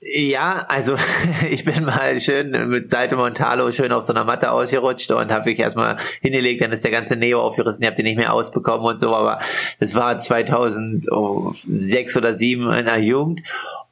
Ja, 0.00 0.66
also 0.68 0.96
ich 1.48 1.64
bin 1.64 1.84
mal 1.84 2.20
schön 2.20 2.50
mit 2.68 2.90
Seite 2.90 3.14
Montalo 3.14 3.70
schön 3.70 3.92
auf 3.92 4.02
so 4.02 4.12
einer 4.12 4.24
Matte 4.24 4.50
ausgerutscht 4.50 5.12
und 5.12 5.30
habe 5.30 5.48
mich 5.48 5.56
erstmal 5.56 5.98
hingelegt, 6.20 6.62
dann 6.62 6.72
ist 6.72 6.82
der 6.82 6.90
ganze 6.90 7.14
Neo 7.14 7.40
aufgerissen, 7.40 7.84
ich 7.84 7.86
habe 7.86 7.94
den 7.94 8.06
nicht 8.06 8.16
mehr 8.16 8.34
ausbekommen 8.34 8.84
und 8.84 8.98
so, 8.98 9.14
aber 9.14 9.38
das 9.78 9.94
war 9.94 10.18
2006 10.18 12.16
oder 12.16 12.32
2007 12.32 12.72
in 12.72 12.86
der 12.86 12.98
Jugend 12.98 13.42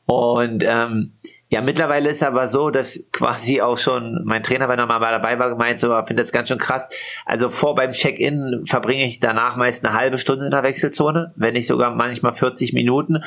und 0.06 0.64
ähm, 0.66 1.12
ja, 1.52 1.60
mittlerweile 1.60 2.08
ist 2.08 2.22
aber 2.22 2.48
so, 2.48 2.70
dass 2.70 3.08
quasi 3.12 3.60
auch 3.60 3.76
schon 3.76 4.22
mein 4.24 4.42
Trainer, 4.42 4.70
wenn 4.70 4.78
er 4.78 4.86
mal 4.86 4.98
dabei 4.98 5.38
war, 5.38 5.50
gemeint, 5.50 5.78
so, 5.78 5.88
finde 6.06 6.22
das 6.22 6.32
ganz 6.32 6.48
schön 6.48 6.56
krass. 6.56 6.88
Also 7.26 7.50
vor 7.50 7.74
beim 7.74 7.90
Check-in 7.90 8.62
verbringe 8.64 9.04
ich 9.04 9.20
danach 9.20 9.56
meist 9.56 9.84
eine 9.84 9.94
halbe 9.94 10.16
Stunde 10.16 10.46
in 10.46 10.50
der 10.50 10.62
Wechselzone, 10.62 11.34
wenn 11.36 11.52
nicht 11.52 11.66
sogar 11.66 11.94
manchmal 11.94 12.32
40 12.32 12.72
Minuten. 12.72 13.22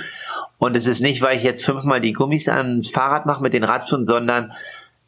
Und 0.58 0.76
es 0.76 0.88
ist 0.88 1.02
nicht, 1.02 1.22
weil 1.22 1.38
ich 1.38 1.44
jetzt 1.44 1.64
fünfmal 1.64 2.02
die 2.02 2.14
Gummis 2.14 2.50
ans 2.50 2.90
Fahrrad 2.90 3.28
mache 3.28 3.44
mit 3.44 3.54
den 3.54 3.64
Radschuhen, 3.64 4.06
sondern 4.06 4.54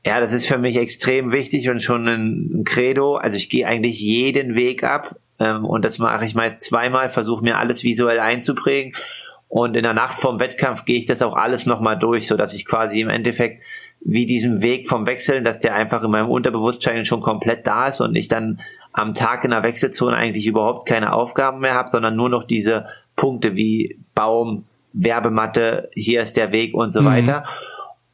ja, 0.05 0.19
das 0.19 0.31
ist 0.31 0.47
für 0.47 0.59
mich 0.59 0.77
extrem 0.77 1.31
wichtig 1.31 1.71
und 1.71 1.81
schon 1.81 2.07
ein, 2.07 2.61
Credo. 2.65 3.15
Also 3.15 3.35
ich 3.37 3.49
gehe 3.49 3.65
eigentlich 3.65 3.99
jeden 3.99 4.53
Weg 4.53 4.83
ab 4.83 5.15
ähm, 5.39 5.65
und 5.65 5.83
das 5.83 5.97
mache 5.97 6.23
ich 6.23 6.35
meist 6.35 6.61
zweimal, 6.61 7.09
versuche 7.09 7.43
mir 7.43 7.57
alles 7.57 7.83
visuell 7.83 8.19
einzuprägen 8.19 8.93
und 9.49 9.75
in 9.75 9.83
der 9.83 9.93
Nacht 9.93 10.17
vorm 10.17 10.39
Wettkampf 10.39 10.85
gehe 10.85 10.97
ich 10.97 11.05
das 11.05 11.21
auch 11.21 11.35
alles 11.35 11.65
nochmal 11.65 11.97
durch, 11.97 12.27
so 12.27 12.35
dass 12.35 12.53
ich 12.53 12.65
quasi 12.65 12.99
im 12.99 13.09
Endeffekt 13.09 13.61
wie 14.01 14.25
diesen 14.25 14.61
Weg 14.61 14.87
vom 14.87 15.07
Wechseln, 15.07 15.43
dass 15.43 15.59
der 15.59 15.75
einfach 15.75 16.03
in 16.03 16.11
meinem 16.11 16.29
Unterbewusstsein 16.29 17.05
schon 17.05 17.21
komplett 17.21 17.65
da 17.65 17.87
ist 17.87 18.01
und 18.01 18.17
ich 18.17 18.27
dann 18.27 18.59
am 18.93 19.13
Tag 19.13 19.43
in 19.43 19.51
der 19.51 19.63
Wechselzone 19.63 20.15
eigentlich 20.15 20.45
überhaupt 20.47 20.87
keine 20.87 21.13
Aufgaben 21.13 21.59
mehr 21.59 21.75
habe, 21.75 21.89
sondern 21.89 22.15
nur 22.15 22.29
noch 22.29 22.43
diese 22.43 22.87
Punkte 23.15 23.55
wie 23.55 23.99
Baum, 24.15 24.65
Werbematte, 24.93 25.89
hier 25.93 26.21
ist 26.21 26.37
der 26.37 26.51
Weg 26.51 26.73
und 26.73 26.91
so 26.91 27.01
mhm. 27.01 27.05
weiter. 27.05 27.43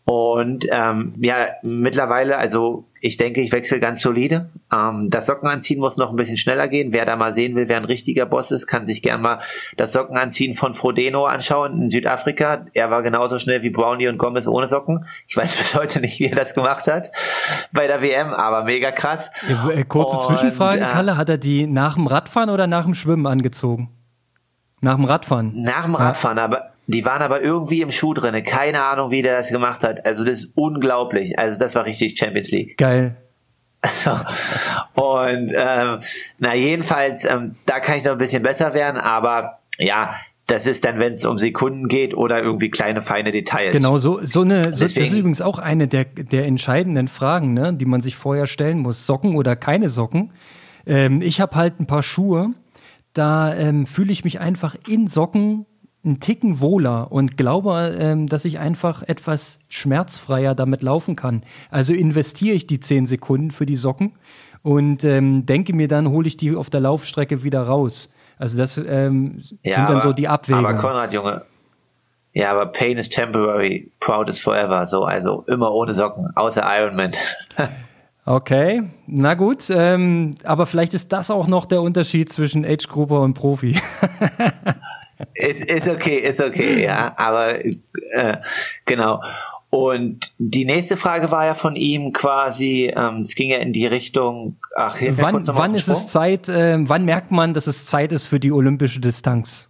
Und 0.05 0.65
ähm, 0.69 1.13
ja, 1.21 1.47
mittlerweile, 1.61 2.37
also 2.37 2.85
ich 2.99 3.15
denke, 3.15 3.39
ich 3.39 3.53
wechsle 3.53 3.79
ganz 3.79 4.01
solide. 4.01 4.49
Ähm, 4.73 5.07
das 5.09 5.27
Sockenanziehen 5.27 5.79
muss 5.79 5.95
noch 5.95 6.09
ein 6.09 6.17
bisschen 6.17 6.35
schneller 6.35 6.67
gehen. 6.67 6.91
Wer 6.91 7.05
da 7.05 7.15
mal 7.15 7.33
sehen 7.33 7.55
will, 7.55 7.69
wer 7.69 7.77
ein 7.77 7.85
richtiger 7.85 8.25
Boss 8.25 8.51
ist, 8.51 8.67
kann 8.67 8.85
sich 8.85 9.01
gern 9.01 9.21
mal 9.21 9.39
das 9.77 9.93
Sockenanziehen 9.93 10.55
von 10.55 10.73
Frodeno 10.73 11.25
anschauen 11.25 11.83
in 11.83 11.89
Südafrika. 11.89 12.65
Er 12.73 12.91
war 12.91 13.01
genauso 13.01 13.39
schnell 13.39 13.61
wie 13.61 13.69
Brownie 13.69 14.09
und 14.09 14.17
Gomez 14.17 14.45
ohne 14.45 14.67
Socken. 14.67 15.05
Ich 15.27 15.37
weiß 15.37 15.55
bis 15.57 15.75
heute 15.75 16.01
nicht, 16.01 16.19
wie 16.19 16.25
er 16.25 16.35
das 16.35 16.53
gemacht 16.53 16.87
hat 16.87 17.11
bei 17.73 17.87
der 17.87 18.01
WM, 18.01 18.33
aber 18.33 18.65
mega 18.65 18.91
krass. 18.91 19.31
Äh, 19.47 19.85
kurze 19.85 20.17
und, 20.17 20.23
Zwischenfrage, 20.23 20.79
äh, 20.79 20.91
Kalle, 20.91 21.15
hat 21.15 21.29
er 21.29 21.37
die 21.37 21.65
nach 21.65 21.95
dem 21.95 22.07
Radfahren 22.07 22.49
oder 22.49 22.67
nach 22.67 22.83
dem 22.83 22.93
Schwimmen 22.93 23.25
angezogen? 23.25 23.89
Nach 24.81 24.97
dem 24.97 25.05
Radfahren. 25.05 25.53
Nach 25.55 25.85
dem 25.85 25.95
Radfahren, 25.95 26.37
ja. 26.37 26.43
aber 26.43 26.72
die 26.93 27.05
waren 27.05 27.21
aber 27.21 27.41
irgendwie 27.41 27.81
im 27.81 27.91
Schuh 27.91 28.13
drinne. 28.13 28.43
Keine 28.43 28.83
Ahnung, 28.83 29.11
wie 29.11 29.23
der 29.23 29.35
das 29.35 29.49
gemacht 29.49 29.83
hat. 29.83 30.05
Also 30.05 30.23
das 30.23 30.43
ist 30.43 30.53
unglaublich. 30.55 31.37
Also 31.37 31.59
das 31.59 31.75
war 31.75 31.85
richtig 31.85 32.17
Champions 32.17 32.51
League. 32.51 32.77
Geil. 32.77 33.17
und 34.93 35.51
ähm, 35.53 35.99
na 36.37 36.55
jedenfalls, 36.55 37.25
ähm, 37.25 37.55
da 37.65 37.79
kann 37.81 37.97
ich 37.97 38.05
noch 38.05 38.13
ein 38.13 38.17
bisschen 38.17 38.43
besser 38.43 38.73
werden, 38.73 38.97
aber 38.97 39.59
ja, 39.77 40.15
das 40.47 40.67
ist 40.67 40.85
dann, 40.85 40.99
wenn 40.99 41.13
es 41.13 41.25
um 41.25 41.37
Sekunden 41.37 41.87
geht 41.87 42.15
oder 42.15 42.41
irgendwie 42.41 42.69
kleine 42.69 43.01
feine 43.01 43.31
Details. 43.31 43.73
Genau, 43.73 43.97
so, 43.97 44.23
so 44.23 44.41
eine, 44.41 44.73
so, 44.73 44.83
das 44.83 44.95
ist 44.95 45.13
übrigens 45.13 45.41
auch 45.41 45.57
eine 45.57 45.87
der, 45.87 46.05
der 46.05 46.45
entscheidenden 46.45 47.07
Fragen, 47.07 47.53
ne, 47.53 47.73
die 47.73 47.85
man 47.85 48.01
sich 48.01 48.15
vorher 48.15 48.45
stellen 48.45 48.79
muss. 48.79 49.05
Socken 49.05 49.35
oder 49.35 49.55
keine 49.55 49.89
Socken. 49.89 50.31
Ähm, 50.85 51.21
ich 51.21 51.41
habe 51.41 51.55
halt 51.55 51.79
ein 51.79 51.87
paar 51.87 52.03
Schuhe, 52.03 52.51
da 53.13 53.53
ähm, 53.53 53.85
fühle 53.85 54.11
ich 54.11 54.23
mich 54.23 54.39
einfach 54.39 54.75
in 54.87 55.07
Socken 55.07 55.65
einen 56.05 56.19
Ticken 56.19 56.59
wohler 56.59 57.11
und 57.11 57.37
glaube, 57.37 57.95
ähm, 57.99 58.27
dass 58.27 58.45
ich 58.45 58.59
einfach 58.59 59.03
etwas 59.03 59.59
schmerzfreier 59.69 60.53
damit 60.55 60.83
laufen 60.83 61.15
kann. 61.15 61.43
Also 61.71 61.93
investiere 61.93 62.55
ich 62.55 62.67
die 62.67 62.79
zehn 62.79 63.05
Sekunden 63.05 63.51
für 63.51 63.65
die 63.65 63.75
Socken 63.75 64.13
und 64.63 65.03
ähm, 65.03 65.45
denke 65.45 65.73
mir 65.73 65.87
dann, 65.87 66.09
hole 66.09 66.27
ich 66.27 66.35
die 66.37 66.55
auf 66.55 66.69
der 66.69 66.81
Laufstrecke 66.81 67.43
wieder 67.43 67.63
raus. 67.63 68.09
Also 68.37 68.57
das 68.57 68.77
ähm, 68.77 69.41
Ja, 69.63 69.75
sind 69.77 69.89
dann 69.89 69.97
aber- 69.97 70.01
so 70.01 70.13
die 70.13 70.27
Abwägungen. 70.27 70.65
Aber 70.65 70.77
Konrad, 70.77 71.13
Junge, 71.13 71.43
ja, 72.33 72.51
aber 72.51 72.65
Pain 72.65 72.97
is 72.97 73.09
temporary, 73.09 73.91
proud 73.99 74.27
is 74.27 74.39
forever. 74.39 74.87
So, 74.87 75.03
also 75.05 75.43
immer 75.47 75.71
ohne 75.71 75.93
Socken, 75.93 76.29
außer 76.35 76.63
Ironman. 76.65 77.11
Okay, 78.25 78.83
na 79.05 79.33
gut, 79.33 79.69
ähm, 79.69 80.35
aber 80.45 80.65
vielleicht 80.65 80.93
ist 80.93 81.11
das 81.11 81.29
auch 81.29 81.45
noch 81.47 81.65
der 81.65 81.81
Unterschied 81.81 82.31
zwischen 82.31 82.63
Age 82.63 82.87
Grouper 82.87 83.19
und 83.19 83.33
Profi. 83.33 83.77
ist, 85.33 85.63
ist 85.63 85.87
okay, 85.87 86.17
ist 86.17 86.41
okay, 86.41 86.83
ja. 86.83 87.13
Aber 87.17 87.63
äh, 87.63 88.37
genau. 88.85 89.21
Und 89.69 90.35
die 90.37 90.65
nächste 90.65 90.97
Frage 90.97 91.31
war 91.31 91.47
ja 91.47 91.55
von 91.55 91.75
ihm 91.75 92.13
quasi, 92.13 92.93
ähm, 92.95 93.21
es 93.21 93.33
ging 93.33 93.49
ja 93.49 93.57
in 93.57 93.73
die 93.73 93.87
Richtung, 93.87 94.57
ach, 94.75 94.97
wann 95.01 95.47
wann 95.47 95.73
ist 95.73 95.87
es. 95.87 96.09
Zeit, 96.09 96.47
ähm, 96.47 96.89
wann 96.89 97.05
merkt 97.05 97.31
man, 97.31 97.55
dass 97.55 97.65
es 97.65 97.87
Zeit 97.87 98.11
ist 98.11 98.27
für 98.27 98.39
die 98.39 98.51
olympische 98.51 98.99
Distanz? 98.99 99.69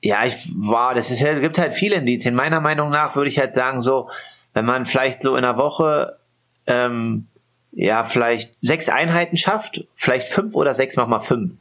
Ja, 0.00 0.24
ich 0.24 0.34
war, 0.56 0.94
das 0.94 1.10
ist 1.10 1.20
ja, 1.20 1.38
gibt 1.38 1.58
halt 1.58 1.74
viele 1.74 1.96
Indizien. 1.96 2.34
Meiner 2.34 2.62
Meinung 2.62 2.88
nach 2.88 3.14
würde 3.14 3.28
ich 3.28 3.38
halt 3.38 3.52
sagen, 3.52 3.82
so, 3.82 4.08
wenn 4.54 4.64
man 4.64 4.86
vielleicht 4.86 5.20
so 5.20 5.36
in 5.36 5.44
einer 5.44 5.58
Woche, 5.58 6.18
ähm, 6.66 7.26
ja, 7.72 8.04
vielleicht 8.04 8.56
sechs 8.62 8.88
Einheiten 8.88 9.36
schafft, 9.36 9.86
vielleicht 9.92 10.28
fünf 10.28 10.56
oder 10.56 10.74
sechs, 10.74 10.96
mach 10.96 11.08
mal 11.08 11.20
fünf. 11.20 11.60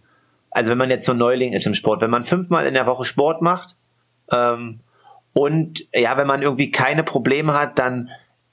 Also 0.52 0.70
wenn 0.70 0.78
man 0.78 0.90
jetzt 0.90 1.06
so 1.06 1.14
Neuling 1.14 1.54
ist 1.54 1.66
im 1.66 1.74
Sport, 1.74 2.02
wenn 2.02 2.12
man 2.12 2.26
fünfmal 2.26 2.68
in 2.68 2.74
der 2.74 2.86
Woche 2.86 3.06
Sport 3.06 3.42
macht, 3.42 3.76
ähm, 4.32 4.82
und 5.34 5.88
ja, 5.94 6.18
wenn 6.18 6.28
man 6.28 6.42
irgendwie 6.42 6.72
keine 6.72 7.04
Probleme 7.04 7.54
hat, 7.54 7.80
dann 7.80 8.10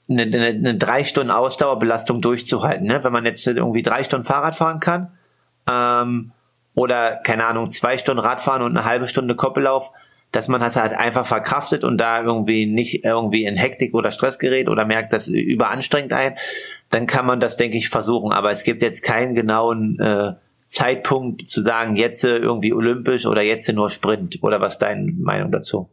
eine, 0.09 0.23
eine, 0.23 0.47
eine 0.47 0.75
drei 0.75 1.03
Stunden 1.03 1.31
Ausdauerbelastung 1.31 2.21
durchzuhalten. 2.21 2.87
Ne? 2.87 3.03
Wenn 3.03 3.11
man 3.11 3.25
jetzt 3.25 3.45
irgendwie 3.45 3.83
drei 3.83 4.03
Stunden 4.03 4.25
Fahrrad 4.25 4.55
fahren 4.55 4.79
kann, 4.79 5.11
ähm, 5.69 6.31
oder 6.73 7.17
keine 7.17 7.45
Ahnung, 7.45 7.69
zwei 7.69 7.97
Stunden 7.97 8.23
Radfahren 8.23 8.61
und 8.61 8.77
eine 8.77 8.85
halbe 8.85 9.07
Stunde 9.07 9.35
Koppellauf, 9.35 9.91
dass 10.31 10.47
man 10.47 10.61
das 10.61 10.75
halt 10.75 10.93
einfach 10.93 11.25
verkraftet 11.25 11.83
und 11.83 11.97
da 11.97 12.21
irgendwie 12.21 12.65
nicht 12.65 13.03
irgendwie 13.03 13.45
in 13.45 13.55
Hektik 13.55 13.93
oder 13.93 14.11
Stress 14.11 14.39
gerät 14.39 14.69
oder 14.69 14.85
merkt, 14.85 15.11
das 15.11 15.27
überanstrengt 15.27 16.13
ein, 16.13 16.37
dann 16.89 17.07
kann 17.07 17.25
man 17.25 17.39
das, 17.39 17.57
denke 17.57 17.77
ich, 17.77 17.89
versuchen. 17.89 18.31
Aber 18.31 18.51
es 18.51 18.63
gibt 18.63 18.81
jetzt 18.81 19.03
keinen 19.03 19.35
genauen 19.35 19.99
äh, 19.99 20.33
Zeitpunkt 20.69 21.49
zu 21.49 21.61
sagen, 21.61 21.95
jetzt 21.95 22.23
äh, 22.23 22.37
irgendwie 22.37 22.73
olympisch 22.73 23.25
oder 23.25 23.41
jetzt 23.41 23.71
nur 23.73 23.89
Sprint. 23.89 24.37
Oder 24.43 24.61
was 24.61 24.73
ist 24.73 24.79
deine 24.79 25.11
Meinung 25.11 25.51
dazu? 25.51 25.89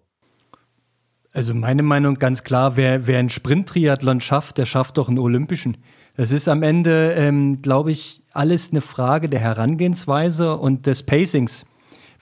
Also 1.32 1.54
meine 1.54 1.82
Meinung 1.82 2.18
ganz 2.18 2.44
klar, 2.44 2.76
wer, 2.76 3.06
wer 3.06 3.18
einen 3.18 3.30
Sprint-Triathlon 3.30 4.20
schafft, 4.20 4.58
der 4.58 4.66
schafft 4.66 4.98
doch 4.98 5.08
einen 5.08 5.18
Olympischen. 5.18 5.78
Das 6.16 6.30
ist 6.30 6.48
am 6.48 6.62
Ende, 6.62 7.14
ähm, 7.16 7.62
glaube 7.62 7.90
ich, 7.90 8.22
alles 8.32 8.70
eine 8.70 8.82
Frage 8.82 9.28
der 9.28 9.40
Herangehensweise 9.40 10.56
und 10.56 10.86
des 10.86 11.02
Pacings. 11.02 11.64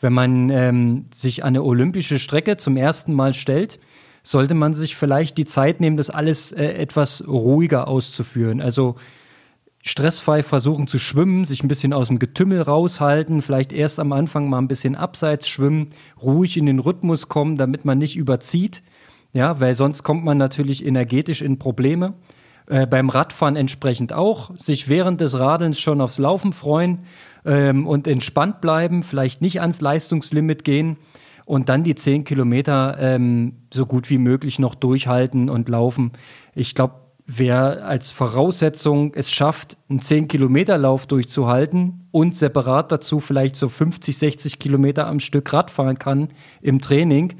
Wenn 0.00 0.12
man 0.12 0.50
ähm, 0.50 1.06
sich 1.12 1.44
eine 1.44 1.62
olympische 1.62 2.18
Strecke 2.18 2.56
zum 2.56 2.76
ersten 2.76 3.12
Mal 3.14 3.34
stellt, 3.34 3.80
sollte 4.22 4.54
man 4.54 4.74
sich 4.74 4.96
vielleicht 4.96 5.38
die 5.38 5.44
Zeit 5.44 5.80
nehmen, 5.80 5.96
das 5.96 6.10
alles 6.10 6.52
äh, 6.52 6.64
etwas 6.64 7.26
ruhiger 7.26 7.88
auszuführen. 7.88 8.60
Also 8.60 8.96
stressfrei 9.86 10.42
versuchen 10.42 10.86
zu 10.86 10.98
schwimmen, 10.98 11.44
sich 11.44 11.62
ein 11.62 11.68
bisschen 11.68 11.92
aus 11.92 12.08
dem 12.08 12.18
Getümmel 12.18 12.62
raushalten, 12.62 13.42
vielleicht 13.42 13.70
erst 13.70 14.00
am 14.00 14.12
Anfang 14.12 14.48
mal 14.48 14.58
ein 14.58 14.66
bisschen 14.66 14.96
abseits 14.96 15.46
schwimmen, 15.46 15.90
ruhig 16.20 16.56
in 16.56 16.64
den 16.64 16.78
Rhythmus 16.78 17.28
kommen, 17.28 17.58
damit 17.58 17.84
man 17.84 17.98
nicht 17.98 18.16
überzieht. 18.16 18.82
Ja, 19.34 19.60
weil 19.60 19.74
sonst 19.74 20.02
kommt 20.02 20.24
man 20.24 20.38
natürlich 20.38 20.86
energetisch 20.86 21.42
in 21.42 21.58
Probleme. 21.58 22.14
Äh, 22.66 22.86
beim 22.86 23.10
Radfahren 23.10 23.56
entsprechend 23.56 24.14
auch, 24.14 24.56
sich 24.56 24.88
während 24.88 25.20
des 25.20 25.38
Radelns 25.38 25.78
schon 25.78 26.00
aufs 26.00 26.18
Laufen 26.18 26.54
freuen 26.54 27.00
ähm, 27.44 27.86
und 27.86 28.06
entspannt 28.06 28.62
bleiben, 28.62 29.02
vielleicht 29.02 29.42
nicht 29.42 29.60
ans 29.60 29.82
Leistungslimit 29.82 30.64
gehen 30.64 30.96
und 31.44 31.68
dann 31.68 31.84
die 31.84 31.94
zehn 31.94 32.24
Kilometer 32.24 32.96
ähm, 32.98 33.56
so 33.70 33.84
gut 33.84 34.08
wie 34.08 34.16
möglich 34.16 34.58
noch 34.58 34.74
durchhalten 34.74 35.50
und 35.50 35.68
laufen. 35.68 36.12
Ich 36.54 36.74
glaube, 36.74 37.03
wer 37.26 37.86
als 37.86 38.10
Voraussetzung 38.10 39.14
es 39.14 39.30
schafft, 39.30 39.76
einen 39.88 40.00
10-Kilometer-Lauf 40.00 41.06
durchzuhalten 41.06 42.08
und 42.10 42.34
separat 42.34 42.92
dazu 42.92 43.20
vielleicht 43.20 43.56
so 43.56 43.68
50, 43.68 44.16
60 44.16 44.58
Kilometer 44.58 45.06
am 45.06 45.20
Stück 45.20 45.52
Rad 45.52 45.70
fahren 45.70 45.98
kann 45.98 46.28
im 46.60 46.80
Training, 46.80 47.34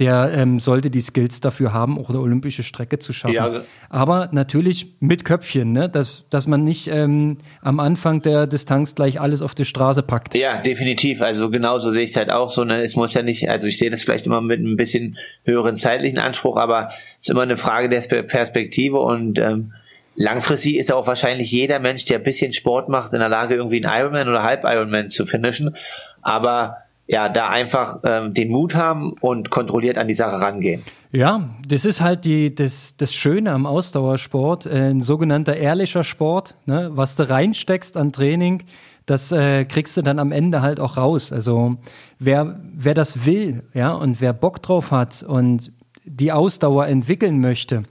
der 0.00 0.32
ähm, 0.34 0.58
sollte 0.58 0.90
die 0.90 1.00
Skills 1.00 1.38
dafür 1.40 1.72
haben, 1.72 2.00
auch 2.00 2.10
eine 2.10 2.18
olympische 2.18 2.64
Strecke 2.64 2.98
zu 2.98 3.12
schaffen. 3.12 3.34
Ja. 3.34 3.60
Aber 3.88 4.28
natürlich 4.32 4.96
mit 4.98 5.24
Köpfchen, 5.24 5.70
ne? 5.70 5.88
dass, 5.88 6.24
dass 6.30 6.48
man 6.48 6.64
nicht 6.64 6.88
ähm, 6.88 7.38
am 7.62 7.78
Anfang 7.78 8.20
der 8.20 8.48
Distanz 8.48 8.96
gleich 8.96 9.20
alles 9.20 9.40
auf 9.40 9.54
die 9.54 9.64
Straße 9.64 10.02
packt. 10.02 10.34
Ja, 10.34 10.58
definitiv. 10.58 11.22
Also 11.22 11.48
genauso 11.48 11.92
sehe 11.92 12.02
ich 12.02 12.10
es 12.10 12.16
halt 12.16 12.30
auch 12.30 12.50
so. 12.50 12.64
Ne? 12.64 12.82
Es 12.82 12.96
muss 12.96 13.14
ja 13.14 13.22
nicht, 13.22 13.48
also 13.48 13.68
ich 13.68 13.78
sehe 13.78 13.90
das 13.90 14.02
vielleicht 14.02 14.26
immer 14.26 14.40
mit 14.40 14.60
ein 14.60 14.76
bisschen 14.76 15.16
höheren 15.44 15.76
zeitlichen 15.76 16.18
Anspruch, 16.18 16.56
aber 16.56 16.90
es 17.20 17.26
ist 17.26 17.30
immer 17.30 17.42
eine 17.42 17.56
Frage 17.56 17.88
der 17.88 18.02
Spe- 18.02 18.24
Perspektive 18.24 18.98
und 18.98 19.38
ähm, 19.38 19.74
langfristig 20.16 20.76
ist 20.76 20.92
auch 20.92 21.06
wahrscheinlich 21.06 21.52
jeder 21.52 21.78
Mensch, 21.78 22.04
der 22.04 22.18
ein 22.18 22.24
bisschen 22.24 22.52
Sport 22.52 22.88
macht, 22.88 23.12
in 23.12 23.20
der 23.20 23.28
Lage, 23.28 23.54
irgendwie 23.54 23.84
einen 23.84 23.96
Ironman 23.96 24.28
oder 24.28 24.42
Halb-Ironman 24.42 25.10
zu 25.10 25.24
finishen. 25.24 25.76
Aber 26.20 26.78
ja, 27.06 27.28
da 27.28 27.48
einfach 27.48 27.98
ähm, 28.04 28.32
den 28.32 28.50
Mut 28.50 28.74
haben 28.74 29.14
und 29.20 29.50
kontrolliert 29.50 29.98
an 29.98 30.08
die 30.08 30.14
Sache 30.14 30.40
rangehen. 30.40 30.82
Ja, 31.12 31.50
das 31.66 31.84
ist 31.84 32.00
halt 32.00 32.24
die, 32.24 32.54
das, 32.54 32.96
das 32.96 33.12
Schöne 33.12 33.52
am 33.52 33.66
Ausdauersport, 33.66 34.66
äh, 34.66 34.90
ein 34.90 35.00
sogenannter 35.00 35.56
ehrlicher 35.56 36.02
Sport. 36.02 36.54
Ne? 36.66 36.90
Was 36.94 37.16
du 37.16 37.28
reinsteckst 37.28 37.96
an 37.96 38.12
Training, 38.12 38.64
das 39.06 39.32
äh, 39.32 39.64
kriegst 39.66 39.96
du 39.96 40.02
dann 40.02 40.18
am 40.18 40.32
Ende 40.32 40.62
halt 40.62 40.80
auch 40.80 40.96
raus. 40.96 41.30
Also 41.30 41.76
wer, 42.18 42.58
wer 42.74 42.94
das 42.94 43.26
will, 43.26 43.64
ja, 43.74 43.92
und 43.92 44.20
wer 44.20 44.32
Bock 44.32 44.62
drauf 44.62 44.90
hat 44.90 45.22
und 45.22 45.72
die 46.04 46.32
Ausdauer 46.32 46.86
entwickeln 46.86 47.40
möchte, 47.40 47.84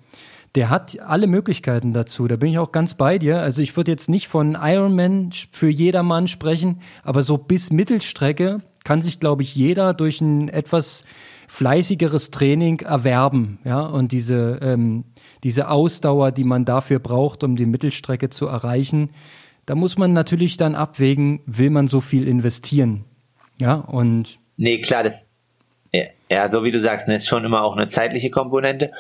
der 0.56 0.69
hat 0.69 0.99
alle 0.99 1.28
Möglichkeiten 1.28 1.93
dazu. 1.93 2.28
Da 2.28 2.36
bin 2.36 2.49
ich 2.49 2.60
auch 2.60 2.71
ganz 2.71 2.93
bei 2.93 3.17
dir. 3.17 3.39
Also 3.39 3.62
ich 3.62 3.76
würde 3.76 3.91
jetzt 3.91 4.10
nicht 4.10 4.28
von 4.28 4.58
Ironman 4.60 5.32
für 5.52 5.69
jedermann 5.69 6.28
sprechen, 6.28 6.82
aber 7.04 7.23
so 7.23 7.38
bis 7.38 7.71
Mittelstrecke 7.71 8.62
kann 8.84 9.02
sich, 9.02 9.19
glaube 9.19 9.43
ich, 9.43 9.56
jeder 9.56 9.93
durch 9.93 10.22
ein 10.22 10.50
etwas 10.50 11.04
fleißigeres 11.48 12.32
Training 12.32 12.80
erwerben. 12.80 13.60
Ja, 13.63 13.82
und 13.82 14.12
diese, 14.12 14.60
ähm, 14.62 15.06
diese 15.43 15.69
Ausdauer, 15.69 16.32
die 16.32 16.43
man 16.43 16.65
dafür 16.65 17.00
braucht, 17.00 17.43
um 17.43 17.56
die 17.56 17.65
Mittelstrecke 17.65 18.30
zu 18.30 18.48
erreichen, 18.48 19.10
da 19.65 19.76
muss 19.76 19.98
man 19.98 20.13
natürlich 20.13 20.58
dann 20.58 20.76
abwägen, 20.76 21.41
will 21.46 21.69
man 21.69 21.88
so 21.88 22.02
viel 22.02 22.28
investieren. 22.28 23.06
Ja, 23.62 23.76
und 23.76 24.39
Nee, 24.58 24.80
klar, 24.82 25.04
das, 25.04 25.30
ja, 26.30 26.50
so 26.50 26.63
wie 26.63 26.72
du 26.72 26.80
sagst, 26.80 27.08
ne, 27.08 27.15
ist 27.15 27.28
schon 27.28 27.46
immer 27.46 27.63
auch 27.63 27.76
eine 27.76 27.88
zeitliche 27.88 28.30
Komponente. 28.30 28.91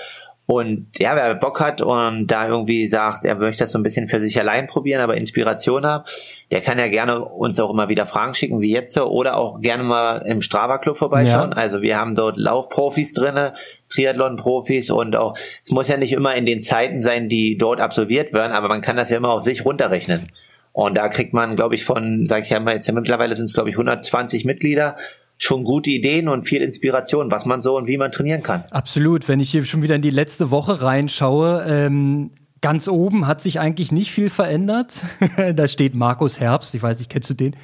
Und 0.45 0.87
ja, 0.99 1.15
wer 1.15 1.35
Bock 1.35 1.61
hat 1.61 1.81
und 1.81 2.27
da 2.27 2.47
irgendwie 2.47 2.87
sagt, 2.87 3.23
er 3.23 3.35
möchte 3.35 3.63
das 3.63 3.71
so 3.71 3.79
ein 3.79 3.83
bisschen 3.83 4.09
für 4.09 4.19
sich 4.19 4.37
allein 4.39 4.67
probieren, 4.67 5.01
aber 5.01 5.15
Inspiration 5.15 5.85
haben, 5.85 6.03
der 6.53 6.61
kann 6.61 6.77
ja 6.77 6.87
gerne 6.87 7.25
uns 7.25 7.59
auch 7.59 7.71
immer 7.71 7.89
wieder 7.89 8.05
Fragen 8.05 8.35
schicken, 8.35 8.61
wie 8.61 8.71
jetzt 8.71 8.95
oder 8.95 9.37
auch 9.37 9.59
gerne 9.59 9.81
mal 9.81 10.17
im 10.17 10.43
Strava 10.43 10.77
Club 10.77 10.97
vorbeischauen. 10.97 11.49
Ja. 11.49 11.57
Also 11.57 11.81
wir 11.81 11.97
haben 11.97 12.13
dort 12.13 12.37
Laufprofis 12.37 13.15
drinne, 13.15 13.55
Triathlon-Profis 13.89 14.91
und 14.91 15.15
auch, 15.15 15.35
es 15.63 15.71
muss 15.71 15.87
ja 15.87 15.97
nicht 15.97 16.13
immer 16.13 16.35
in 16.35 16.45
den 16.45 16.61
Zeiten 16.61 17.01
sein, 17.01 17.27
die 17.27 17.57
dort 17.57 17.79
absolviert 17.79 18.33
werden, 18.33 18.51
aber 18.51 18.67
man 18.67 18.81
kann 18.81 18.97
das 18.97 19.09
ja 19.09 19.17
immer 19.17 19.31
auf 19.31 19.41
sich 19.41 19.65
runterrechnen. 19.65 20.27
Und 20.73 20.95
da 20.95 21.07
kriegt 21.07 21.33
man, 21.33 21.55
glaube 21.55 21.73
ich, 21.73 21.85
von, 21.85 22.27
sag 22.27 22.43
ich 22.43 22.51
ja 22.51 22.59
mal, 22.59 22.75
jetzt 22.75 22.85
ja 22.85 22.93
mittlerweile 22.93 23.35
sind 23.35 23.45
es, 23.45 23.55
glaube 23.55 23.71
ich, 23.71 23.75
120 23.75 24.45
Mitglieder, 24.45 24.95
schon 25.39 25.63
gute 25.63 25.89
Ideen 25.89 26.29
und 26.29 26.43
viel 26.43 26.61
Inspiration, 26.61 27.31
was 27.31 27.47
man 27.47 27.61
so 27.61 27.75
und 27.77 27.87
wie 27.87 27.97
man 27.97 28.11
trainieren 28.11 28.43
kann. 28.43 28.63
Absolut. 28.69 29.27
Wenn 29.27 29.39
ich 29.39 29.49
hier 29.49 29.65
schon 29.65 29.81
wieder 29.81 29.95
in 29.95 30.03
die 30.03 30.11
letzte 30.11 30.51
Woche 30.51 30.83
reinschaue, 30.83 31.65
ähm, 31.67 32.29
ganz 32.63 32.87
oben 32.87 33.27
hat 33.27 33.41
sich 33.41 33.59
eigentlich 33.59 33.91
nicht 33.91 34.11
viel 34.11 34.31
verändert. 34.31 35.03
da 35.55 35.67
steht 35.67 35.93
Markus 35.93 36.39
Herbst. 36.39 36.73
Ich 36.73 36.81
weiß 36.81 36.97
nicht, 36.97 37.11
kennst 37.11 37.29
du 37.29 37.35
den? 37.35 37.55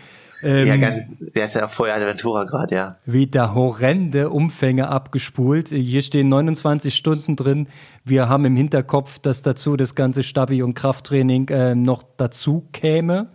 Ähm, 0.43 0.67
ja, 0.67 0.77
ganz, 0.77 1.11
der 1.19 1.45
ist 1.45 1.55
ja 1.55 1.67
vorher 1.67 1.95
Adventura 1.95 2.43
gerade, 2.43 2.75
ja. 2.75 2.97
wieder 3.05 3.55
horrende 3.55 4.29
Umfänge 4.29 4.87
abgespult. 4.87 5.69
Hier 5.69 6.01
stehen 6.01 6.29
29 6.29 6.95
Stunden 6.95 7.35
drin. 7.35 7.67
Wir 8.05 8.29
haben 8.29 8.45
im 8.45 8.55
Hinterkopf, 8.55 9.19
dass 9.19 9.41
dazu 9.41 9.75
das 9.75 9.95
ganze 9.95 10.23
Stabi- 10.23 10.61
und 10.61 10.75
Krafttraining 10.75 11.49
äh, 11.49 11.75
noch 11.75 12.03
dazu 12.17 12.67
käme. 12.71 13.29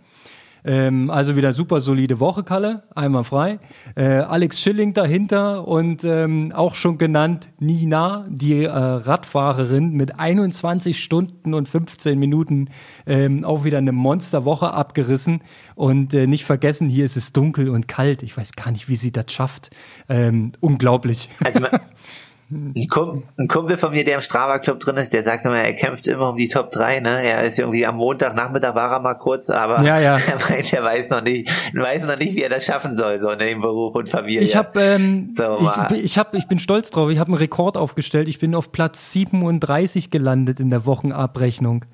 Ähm, 0.65 1.11
also 1.11 1.35
wieder 1.35 1.53
super 1.53 1.79
solide 1.79 2.19
Woche, 2.19 2.43
Kalle, 2.43 2.83
einmal 2.95 3.23
frei. 3.23 3.59
Äh, 3.95 4.05
Alex 4.05 4.59
Schilling 4.59 4.93
dahinter 4.93 5.67
und 5.67 6.03
ähm, 6.03 6.51
auch 6.53 6.73
schon 6.73 6.97
genannt 6.97 7.49
Nina, 7.59 8.25
die 8.29 8.63
äh, 8.63 8.69
Radfahrerin 8.69 9.91
mit 9.91 10.19
21 10.19 11.01
Stunden 11.01 11.53
und 11.53 11.69
15 11.69 12.17
Minuten 12.17 12.69
ähm, 13.05 13.45
auch 13.45 13.63
wieder 13.63 13.77
eine 13.77 13.91
Monsterwoche 13.91 14.73
abgerissen. 14.73 15.41
Und 15.75 16.13
äh, 16.15 16.25
nicht 16.25 16.45
vergessen, 16.45 16.89
hier 16.89 17.05
ist 17.05 17.15
es 17.15 17.31
dunkel 17.31 17.69
und 17.69 17.87
kalt. 17.87 18.23
Ich 18.23 18.35
weiß 18.35 18.53
gar 18.53 18.71
nicht, 18.71 18.89
wie 18.89 18.95
sie 18.95 19.11
das 19.11 19.31
schafft. 19.31 19.69
Ähm, 20.09 20.53
unglaublich. 20.61 21.29
Also 21.43 21.59
Ein 22.51 22.87
Kumpel, 22.89 23.23
ein 23.39 23.47
Kumpel 23.47 23.75
von 23.75 23.91
mir, 23.91 24.03
der 24.03 24.15
im 24.15 24.21
Strava 24.21 24.59
Club 24.59 24.79
drin 24.79 24.97
ist, 24.97 25.13
der 25.13 25.23
sagt 25.23 25.45
immer, 25.45 25.57
er 25.57 25.73
kämpft 25.73 26.05
immer 26.05 26.29
um 26.29 26.37
die 26.37 26.47
Top 26.47 26.69
3, 26.69 26.99
ne? 26.99 27.23
Er 27.23 27.43
ist 27.43 27.57
irgendwie 27.57 27.87
am 27.87 27.95
Montagnachmittag 27.95 28.75
war 28.75 28.91
er 28.91 28.99
mal 28.99 29.15
kurz, 29.15 29.49
aber 29.49 29.83
ja, 29.83 29.99
ja. 29.99 30.17
er 30.27 30.39
meint, 30.49 30.71
er 30.71 30.83
weiß 30.83 31.09
noch 31.09 31.23
nicht, 31.23 31.49
weiß 31.73 32.05
noch 32.05 32.19
nicht, 32.19 32.35
wie 32.35 32.43
er 32.43 32.49
das 32.49 32.63
schaffen 32.63 32.95
soll, 32.95 33.19
so 33.19 33.31
in 33.31 33.39
dem 33.39 33.61
Beruf 33.61 33.95
und 33.95 34.09
Familie. 34.09 34.41
Ich 34.41 34.55
habe, 34.55 34.79
ähm, 34.79 35.29
so, 35.31 35.57
ich, 35.89 36.03
ich, 36.03 36.17
hab, 36.19 36.35
ich 36.35 36.45
bin 36.45 36.59
stolz 36.59 36.91
drauf. 36.91 37.09
Ich 37.09 37.17
habe 37.17 37.29
einen 37.29 37.37
Rekord 37.37 37.77
aufgestellt. 37.77 38.27
Ich 38.27 38.37
bin 38.37 38.53
auf 38.53 38.71
Platz 38.71 39.11
37 39.11 40.11
gelandet 40.11 40.59
in 40.59 40.69
der 40.69 40.85
Wochenabrechnung. 40.85 41.85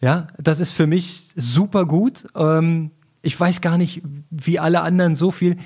Ja, 0.00 0.28
das 0.38 0.60
ist 0.60 0.70
für 0.70 0.86
mich 0.86 1.30
super 1.34 1.86
gut. 1.86 2.24
Ähm, 2.36 2.92
ich 3.22 3.38
weiß 3.38 3.60
gar 3.60 3.78
nicht, 3.78 4.02
wie 4.30 4.60
alle 4.60 4.82
anderen 4.82 5.16
so 5.16 5.32
viel. 5.32 5.56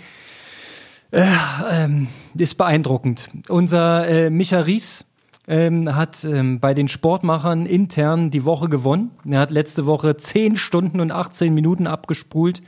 Äh, 1.13 1.27
ähm, 1.71 2.09
ist 2.35 2.57
beeindruckend. 2.57 3.29
Unser 3.49 4.09
äh, 4.09 4.31
Micha 4.31 4.61
Ries 4.61 5.05
ähm, 5.47 5.95
hat 5.95 6.25
ähm, 6.25 6.59
bei 6.59 6.73
den 6.73 6.89
Sportmachern 6.89 7.67
intern 7.67 8.31
die 8.31 8.45
Woche 8.45 8.71
gewonnen. 8.71 9.11
Er 9.29 9.41
hat 9.41 9.51
letzte 9.51 9.85
Woche 9.85 10.17
10 10.17 10.57
Stunden 10.57 11.01
und 11.01 11.13
18 11.13 11.53
Minuten 11.53 11.87
abgespult. 11.87 12.63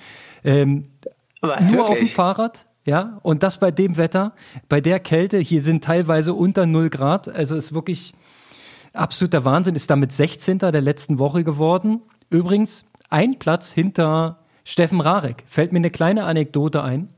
Ähm, 0.44 0.90
nur 1.42 1.52
wirklich? 1.52 1.80
auf 1.80 1.98
dem 1.98 2.06
Fahrrad. 2.06 2.66
Ja, 2.84 3.18
und 3.22 3.42
das 3.42 3.58
bei 3.58 3.70
dem 3.70 3.96
Wetter, 3.96 4.34
bei 4.68 4.82
der 4.82 5.00
Kälte, 5.00 5.38
hier 5.38 5.62
sind 5.62 5.82
teilweise 5.82 6.34
unter 6.34 6.66
0 6.66 6.90
Grad, 6.90 7.30
also 7.30 7.56
ist 7.56 7.72
wirklich 7.72 8.12
absoluter 8.92 9.46
Wahnsinn, 9.46 9.74
ist 9.74 9.88
damit 9.88 10.12
16. 10.12 10.58
der 10.58 10.82
letzten 10.82 11.18
Woche 11.18 11.44
geworden. 11.44 12.02
Übrigens, 12.28 12.84
ein 13.08 13.38
Platz 13.38 13.72
hinter 13.72 14.40
Steffen 14.64 15.00
Rarek. 15.00 15.44
Fällt 15.46 15.72
mir 15.72 15.78
eine 15.78 15.90
kleine 15.90 16.24
Anekdote 16.24 16.82
ein. 16.82 17.08